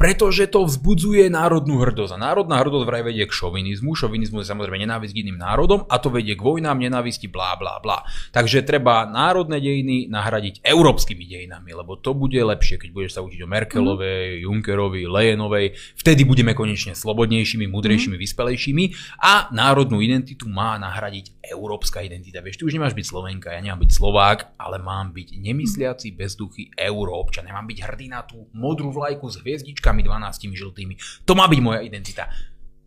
pretože 0.00 0.48
to 0.48 0.64
vzbudzuje 0.64 1.28
národnú 1.28 1.76
hrdosť. 1.84 2.16
A 2.16 2.24
národná 2.32 2.56
hrdosť 2.56 2.88
vraj 2.88 3.04
vedie 3.04 3.28
k 3.28 3.36
šovinizmu. 3.36 3.92
Šovinizmus 3.92 4.48
je 4.48 4.56
samozrejme 4.56 4.88
nenávisť 4.88 5.12
k 5.12 5.28
iným 5.28 5.36
národom 5.36 5.84
a 5.92 6.00
to 6.00 6.08
vedie 6.08 6.32
k 6.32 6.40
vojnám, 6.40 6.80
nenávisti, 6.80 7.28
blá, 7.28 7.52
blá, 7.60 7.76
blá. 7.84 8.08
Takže 8.32 8.64
treba 8.64 9.04
národné 9.04 9.60
dejiny 9.60 10.08
nahradiť 10.08 10.64
európskymi 10.64 11.28
dejinami, 11.28 11.76
lebo 11.76 12.00
to 12.00 12.16
bude 12.16 12.40
lepšie, 12.40 12.80
keď 12.80 12.90
budeš 12.96 13.12
sa 13.12 13.20
učiť 13.20 13.44
o 13.44 13.48
Merkelovej, 13.52 14.40
mm. 14.40 14.48
Junckerovi, 14.48 15.04
Lejenovej. 15.04 15.76
Vtedy 16.00 16.24
budeme 16.24 16.56
konečne 16.56 16.96
slobodnejšími, 16.96 17.68
mudrejšími, 17.68 18.16
mm. 18.16 18.22
vyspelejšími 18.24 18.84
a 19.20 19.52
národnú 19.52 20.00
identitu 20.00 20.48
má 20.48 20.80
nahradiť 20.80 21.44
európska 21.44 22.00
identita. 22.00 22.40
Vieš, 22.40 22.56
ty 22.56 22.64
už 22.64 22.72
nemáš 22.80 22.96
byť 22.96 23.04
Slovenka, 23.04 23.52
ja 23.52 23.60
nemám 23.60 23.84
byť 23.84 23.90
Slovák, 23.92 24.38
ale 24.56 24.80
mám 24.80 25.12
byť 25.12 25.44
nemysliaci 25.44 26.16
bezduchy 26.16 26.72
Európčan. 26.72 27.44
Nemám 27.44 27.68
byť 27.68 27.78
hrdý 27.84 28.06
na 28.08 28.24
tú 28.24 28.48
modrú 28.56 28.94
vlajku 28.94 29.28
s 29.28 29.42
hviezdičkami 29.44 29.89
krížkami 29.90 30.06
12 30.06 30.54
žltými. 30.54 30.94
To 31.26 31.32
má 31.34 31.50
byť 31.50 31.60
moja 31.60 31.80
identita. 31.82 32.30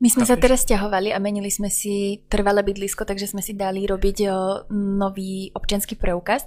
My 0.04 0.12
sme 0.12 0.28
sa 0.28 0.36
teraz 0.36 0.68
ťahovali 0.68 1.16
a 1.16 1.20
menili 1.20 1.47
sme 1.47 1.72
si 1.72 2.20
trvalé 2.28 2.60
bydlisko, 2.60 3.08
takže 3.08 3.32
sme 3.32 3.39
si 3.39 3.56
dali 3.56 3.88
robiť 3.88 4.28
nový 4.76 5.47
občianský 5.56 5.95
preukaz 5.95 6.43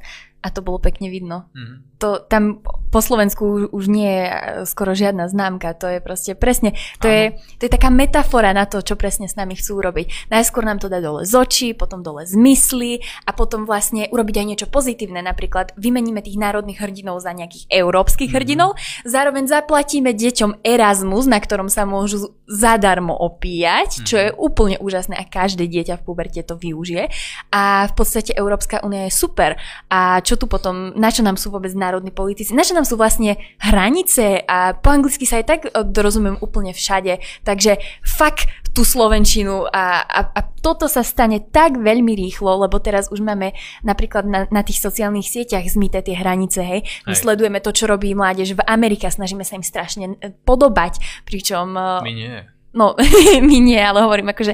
a 0.47 0.55
to 0.55 0.63
bolo 0.63 0.79
pekne 0.79 1.11
vidno. 1.11 1.51
Mm-hmm. 1.51 1.79
To, 1.97 2.23
tam 2.23 2.63
po 2.93 3.01
Slovensku 3.03 3.73
už 3.75 3.91
nie 3.91 4.07
je 4.07 4.25
e, 4.31 4.37
skoro 4.63 4.95
žiadna 4.95 5.27
známka, 5.27 5.75
to 5.75 5.91
je 5.91 5.99
proste 5.99 6.39
presne, 6.39 6.79
to 7.03 7.11
je, 7.11 7.35
to 7.59 7.67
je 7.67 7.73
taká 7.73 7.91
metafora 7.91 8.55
na 8.55 8.63
to, 8.71 8.79
čo 8.79 8.95
presne 8.95 9.27
s 9.27 9.35
nami 9.35 9.59
chcú 9.59 9.83
robiť. 9.83 10.31
Najskôr 10.31 10.63
nám 10.63 10.79
to 10.79 10.87
dá 10.87 11.03
dole 11.03 11.27
z 11.27 11.35
očí, 11.35 11.69
potom 11.75 12.07
dole 12.07 12.23
z 12.23 12.39
mysli 12.39 13.03
a 13.27 13.35
potom 13.35 13.67
vlastne 13.67 14.07
urobiť 14.07 14.35
aj 14.39 14.47
niečo 14.47 14.67
pozitívne, 14.71 15.19
napríklad 15.19 15.75
vymeníme 15.75 16.23
tých 16.23 16.39
národných 16.39 16.79
hrdinov 16.79 17.19
za 17.19 17.35
nejakých 17.35 17.67
európskych 17.75 18.31
mm-hmm. 18.31 18.39
hrdinov, 18.39 18.79
zároveň 19.03 19.51
zaplatíme 19.51 20.15
deťom 20.15 20.63
Erasmus, 20.63 21.27
na 21.27 21.43
ktorom 21.43 21.67
sa 21.67 21.83
môžu 21.83 22.39
zadarmo 22.47 23.19
opíjať, 23.19 23.99
mm-hmm. 23.99 24.07
čo 24.07 24.17
je 24.21 24.29
úplne 24.39 24.79
úžasné 24.79 25.19
a 25.19 25.27
každé 25.27 25.67
dieťa 25.67 25.99
v 25.99 26.05
puberte 26.07 26.39
to 26.47 26.55
využije 26.55 27.11
a 27.51 27.91
v 27.91 27.93
podstate 27.97 28.37
Európska 28.37 28.85
únia 28.85 29.09
je 29.11 29.17
super 29.17 29.59
a 29.89 30.21
čo 30.21 30.36
tu 30.37 30.47
potom, 30.47 30.93
na 30.97 31.09
čo 31.13 31.25
nám 31.25 31.41
sú 31.41 31.53
vôbec 31.53 31.73
národní 31.73 32.13
politici, 32.13 32.53
na 32.53 32.65
čo 32.65 32.77
nám 32.77 32.85
sú 32.85 32.97
vlastne 33.01 33.37
hranice 33.61 34.45
a 34.45 34.77
po 34.77 34.93
anglicky 34.93 35.25
sa 35.25 35.41
aj 35.41 35.47
tak 35.49 35.61
dorozumiem 35.91 36.39
úplne 36.41 36.77
všade, 36.77 37.19
takže 37.43 37.81
fakt 38.05 38.49
tú 38.77 38.85
slovenčinu 38.85 39.65
a, 39.73 40.05
a, 40.05 40.21
a 40.37 40.41
toto 40.61 40.85
sa 40.85 41.01
stane 41.01 41.41
tak 41.41 41.81
veľmi 41.81 42.13
rýchlo, 42.13 42.69
lebo 42.69 42.77
teraz 42.77 43.09
už 43.09 43.25
máme 43.25 43.57
napríklad 43.81 44.29
na, 44.29 44.45
na 44.53 44.61
tých 44.61 44.85
sociálnych 44.85 45.25
sieťach 45.25 45.65
zmité 45.65 46.05
tie 46.05 46.13
hranice, 46.13 46.61
hej. 46.61 46.85
My 47.09 47.17
hej. 47.17 47.21
sledujeme 47.25 47.65
to, 47.65 47.73
čo 47.73 47.89
robí 47.89 48.13
mládež 48.13 48.53
v 48.53 48.61
Amerike, 48.69 49.09
snažíme 49.09 49.49
sa 49.49 49.57
im 49.57 49.65
strašne 49.65 50.21
e, 50.21 50.37
podobať, 50.45 51.25
pričom... 51.25 51.73
E, 51.73 52.05
My 52.05 52.13
nie 52.13 52.56
no 52.77 52.93
my 53.49 53.59
nie, 53.59 53.81
ale 53.81 54.05
hovorím 54.05 54.31
akože 54.31 54.53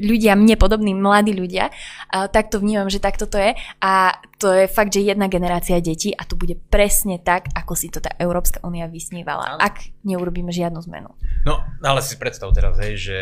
ľudia, 0.00 0.34
mne 0.34 0.56
podobní, 0.56 0.96
mladí 0.96 1.36
ľudia, 1.36 1.68
tak 2.10 2.48
to 2.48 2.58
vnímam, 2.58 2.88
že 2.88 2.98
takto 2.98 3.28
to 3.28 3.36
je. 3.36 3.52
A 3.84 4.16
to 4.40 4.50
je 4.50 4.66
fakt, 4.66 4.96
že 4.96 5.04
jedna 5.04 5.28
generácia 5.28 5.78
detí 5.84 6.16
a 6.16 6.24
to 6.24 6.34
bude 6.34 6.56
presne 6.72 7.20
tak, 7.20 7.52
ako 7.52 7.76
si 7.76 7.92
to 7.92 8.00
tá 8.00 8.16
Európska 8.16 8.64
únia 8.64 8.88
vysnívala, 8.88 9.60
ak 9.60 9.92
neurobíme 10.08 10.48
žiadnu 10.48 10.80
zmenu. 10.88 11.12
No, 11.44 11.60
ale 11.84 12.00
si 12.00 12.16
predstav 12.16 12.50
teraz, 12.56 12.80
hej, 12.80 12.96
že 12.96 13.16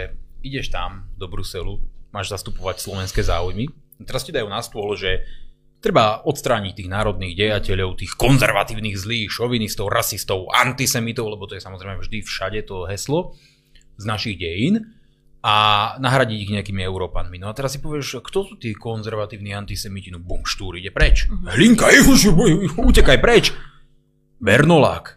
ideš 0.47 0.71
tam 0.71 1.11
do 1.19 1.27
Bruselu, 1.27 1.83
máš 2.15 2.31
zastupovať 2.31 2.79
slovenské 2.79 3.21
záujmy, 3.27 3.67
teraz 4.07 4.23
ti 4.23 4.31
dajú 4.31 4.47
na 4.47 4.63
stôl, 4.63 4.95
že 4.95 5.27
treba 5.81 6.25
odstrániť 6.25 6.73
tých 6.83 6.93
národných 6.93 7.37
dejateľov, 7.37 8.01
tých 8.01 8.17
konzervatívnych 8.17 8.97
zlých, 8.97 9.29
šovinistov, 9.29 9.93
rasistov, 9.93 10.49
antisemitov, 10.53 11.29
lebo 11.31 11.45
to 11.45 11.57
je 11.57 11.63
samozrejme 11.65 12.01
vždy 12.01 12.25
všade 12.25 12.61
to 12.65 12.89
heslo 12.89 13.37
z 13.97 14.05
našich 14.05 14.37
dejín 14.37 14.97
a 15.47 15.55
nahradiť 16.03 16.39
ich 16.43 16.53
nejakými 16.53 16.83
Európanmi. 16.83 17.39
No 17.39 17.47
a 17.47 17.55
teraz 17.55 17.77
si 17.77 17.79
povieš, 17.79 18.19
kto 18.19 18.39
sú 18.43 18.55
tí 18.59 18.75
konzervatívni 18.75 19.55
antisemiti? 19.55 20.11
No 20.11 20.19
bum, 20.19 20.43
štúr, 20.43 20.81
ide 20.81 20.91
preč. 20.91 21.31
Uh-huh. 21.31 21.55
Hlinka, 21.55 21.87
utekaj 22.77 23.19
preč. 23.23 23.55
Bernolák. 24.43 25.17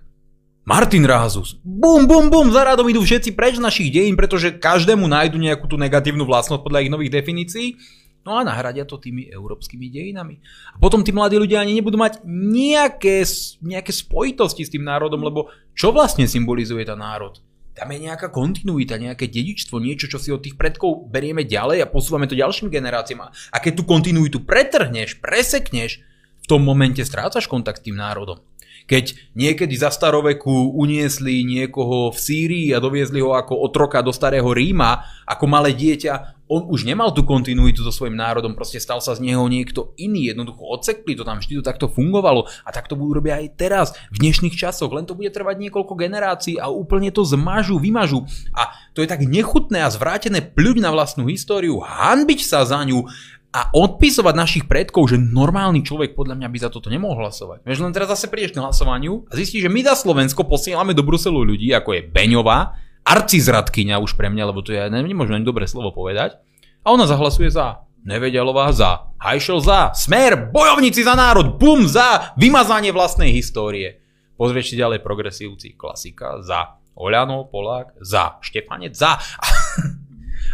Martin 0.70 1.02
Rázus. 1.02 1.58
Bum, 1.66 2.06
bum, 2.06 2.30
bum, 2.30 2.54
za 2.54 2.62
rádom 2.62 2.86
idú 2.94 3.02
všetci 3.02 3.34
preč 3.34 3.58
z 3.58 3.66
našich 3.66 3.90
dejín, 3.90 4.14
pretože 4.14 4.54
každému 4.54 5.10
nájdu 5.10 5.42
nejakú 5.42 5.66
tú 5.66 5.82
negatívnu 5.82 6.30
vlastnosť 6.30 6.62
podľa 6.62 6.86
ich 6.86 6.94
nových 6.94 7.10
definícií. 7.10 7.74
No 8.22 8.38
a 8.38 8.46
nahradia 8.46 8.86
to 8.86 9.02
tými 9.02 9.26
európskymi 9.34 9.90
dejinami. 9.90 10.38
A 10.70 10.78
potom 10.78 11.02
tí 11.02 11.10
mladí 11.10 11.42
ľudia 11.42 11.66
ani 11.66 11.74
nebudú 11.74 11.98
mať 11.98 12.22
nejaké, 12.30 13.26
nejaké 13.66 13.90
spojitosti 13.90 14.62
s 14.62 14.70
tým 14.70 14.86
národom, 14.86 15.26
lebo 15.26 15.50
čo 15.74 15.90
vlastne 15.90 16.30
symbolizuje 16.30 16.86
tá 16.86 16.94
národ? 16.94 17.42
Tam 17.80 17.96
je 17.96 18.12
nejaká 18.12 18.28
kontinuita, 18.28 19.00
nejaké 19.00 19.32
dedičstvo, 19.32 19.80
niečo, 19.80 20.12
čo 20.12 20.20
si 20.20 20.36
od 20.36 20.44
tých 20.44 20.60
predkov 20.60 21.08
berieme 21.08 21.48
ďalej 21.48 21.80
a 21.80 21.88
posúvame 21.88 22.28
to 22.28 22.36
ďalším 22.36 22.68
generáciám. 22.68 23.32
A 23.32 23.58
keď 23.64 23.80
tú 23.80 23.84
kontinuitu 23.88 24.44
pretrhneš, 24.44 25.24
presekneš, 25.24 26.04
v 26.44 26.46
tom 26.52 26.60
momente 26.60 27.00
strácaš 27.08 27.48
kontakt 27.48 27.80
s 27.80 27.88
tým 27.88 27.96
národom. 27.96 28.44
Keď 28.90 29.38
niekedy 29.38 29.78
za 29.78 29.94
staroveku 29.94 30.74
uniesli 30.74 31.46
niekoho 31.46 32.10
v 32.10 32.18
Sýrii 32.18 32.68
a 32.74 32.82
doviezli 32.82 33.22
ho 33.22 33.38
ako 33.38 33.54
otroka 33.62 34.02
do 34.02 34.10
starého 34.10 34.50
Ríma, 34.50 35.06
ako 35.30 35.46
malé 35.46 35.78
dieťa, 35.78 36.40
on 36.50 36.66
už 36.66 36.82
nemal 36.82 37.14
tú 37.14 37.22
kontinuitu 37.22 37.86
so 37.86 37.94
svojím 37.94 38.18
národom, 38.18 38.58
proste 38.58 38.82
stal 38.82 38.98
sa 38.98 39.14
z 39.14 39.22
neho 39.22 39.46
niekto 39.46 39.94
iný, 40.02 40.34
jednoducho 40.34 40.66
odsekli 40.66 41.14
to 41.14 41.22
tam, 41.22 41.38
vždy 41.38 41.62
to 41.62 41.64
takto 41.64 41.86
fungovalo 41.86 42.50
a 42.66 42.70
tak 42.74 42.90
to 42.90 42.98
budú 42.98 43.22
robiť 43.22 43.32
aj 43.38 43.46
teraz, 43.54 43.88
v 44.10 44.26
dnešných 44.26 44.58
časoch, 44.58 44.90
len 44.90 45.06
to 45.06 45.14
bude 45.14 45.30
trvať 45.30 45.62
niekoľko 45.62 45.94
generácií 45.94 46.58
a 46.58 46.74
úplne 46.74 47.14
to 47.14 47.22
zmažu, 47.22 47.78
vymažu. 47.78 48.26
A 48.58 48.74
to 48.98 49.06
je 49.06 49.08
tak 49.08 49.22
nechutné 49.22 49.86
a 49.86 49.94
zvrátené 49.94 50.42
pľuť 50.42 50.82
na 50.82 50.90
vlastnú 50.90 51.30
históriu, 51.30 51.78
hanbiť 51.86 52.42
sa 52.42 52.66
za 52.66 52.82
ňu, 52.82 53.06
a 53.50 53.74
odpisovať 53.74 54.36
našich 54.38 54.66
predkov, 54.70 55.10
že 55.10 55.18
normálny 55.18 55.82
človek 55.82 56.14
podľa 56.14 56.38
mňa 56.38 56.48
by 56.54 56.58
za 56.62 56.70
toto 56.70 56.94
nemohol 56.94 57.26
hlasovať. 57.26 57.66
Vieš, 57.66 57.82
len 57.82 57.94
teraz 57.94 58.14
zase 58.14 58.30
prídeš 58.30 58.54
k 58.54 58.62
hlasovaniu 58.62 59.26
a 59.26 59.34
zistíš, 59.34 59.66
že 59.66 59.74
my 59.74 59.82
za 59.82 59.98
Slovensko 59.98 60.46
posielame 60.46 60.94
do 60.94 61.02
Bruselu 61.02 61.42
ľudí, 61.42 61.74
ako 61.74 61.98
je 61.98 62.06
Beňová, 62.06 62.78
arcizradkyňa 63.02 63.98
už 63.98 64.14
pre 64.14 64.30
mňa, 64.30 64.44
lebo 64.54 64.62
to 64.62 64.78
je, 64.78 64.82
nemôžem 64.94 65.42
ani 65.42 65.50
dobre 65.50 65.66
slovo 65.66 65.90
povedať, 65.90 66.38
a 66.86 66.94
ona 66.94 67.10
zahlasuje 67.10 67.50
za. 67.50 67.90
Nevedialová 68.06 68.72
za, 68.72 69.12
Hajšel 69.20 69.60
za, 69.60 69.92
Smer, 69.98 70.54
bojovníci 70.54 71.04
za 71.04 71.18
národ, 71.18 71.60
bum 71.60 71.84
za, 71.90 72.32
vymazanie 72.40 72.96
vlastnej 72.96 73.36
histórie. 73.36 74.00
Pozrieš 74.40 74.72
si 74.72 74.76
ďalej 74.80 75.04
progresívci, 75.04 75.76
klasika, 75.76 76.40
za, 76.40 76.80
Oľano, 76.96 77.50
Polák, 77.52 78.00
za, 78.00 78.40
Štefanec, 78.40 78.96
za. 78.96 79.20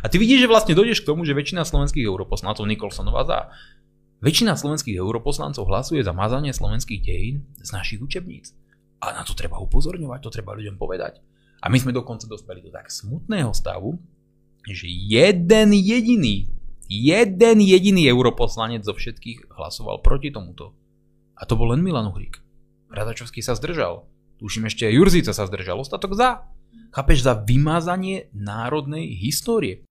A 0.01 0.09
ty 0.11 0.19
vidíš, 0.19 0.47
že 0.47 0.51
vlastne 0.51 0.73
dojdeš 0.75 1.03
k 1.03 1.09
tomu, 1.11 1.23
že 1.23 1.37
väčšina 1.37 1.63
slovenských 1.63 2.07
europoslancov, 2.07 2.67
Nikolsonová 2.67 3.23
za, 3.23 3.39
väčšina 4.25 4.57
slovenských 4.57 4.97
europoslancov 4.97 5.69
hlasuje 5.69 6.01
za 6.01 6.11
mazanie 6.15 6.51
slovenských 6.51 7.01
dejín 7.03 7.45
z 7.61 7.69
našich 7.71 8.01
učebníc. 8.01 8.51
A 9.03 9.13
na 9.15 9.23
to 9.27 9.37
treba 9.37 9.61
upozorňovať, 9.61 10.19
to 10.23 10.33
treba 10.33 10.57
ľuďom 10.57 10.79
povedať. 10.79 11.21
A 11.61 11.69
my 11.69 11.77
sme 11.77 11.95
dokonca 11.95 12.25
dospeli 12.25 12.61
do 12.61 12.73
tak 12.73 12.89
smutného 12.89 13.53
stavu, 13.53 14.01
že 14.65 14.89
jeden 14.89 15.69
jediný, 15.77 16.49
jeden 16.89 17.57
jediný 17.61 18.01
europoslanec 18.09 18.81
zo 18.81 18.97
všetkých 18.97 19.53
hlasoval 19.53 20.01
proti 20.01 20.33
tomuto. 20.33 20.73
A 21.35 21.43
to 21.45 21.59
bol 21.59 21.73
len 21.75 21.83
Milan 21.83 22.09
Uhrík. 22.09 22.39
Radačovský 22.89 23.43
sa 23.43 23.57
zdržal. 23.57 24.07
Tuším 24.39 24.71
ešte 24.71 24.87
Jurzica 24.87 25.35
sa 25.35 25.43
zdržal, 25.45 25.79
ostatok 25.81 26.15
za. 26.15 26.47
Chápeš, 26.95 27.27
za 27.27 27.35
vymazanie 27.35 28.31
národnej 28.31 29.19
histórie. 29.19 29.83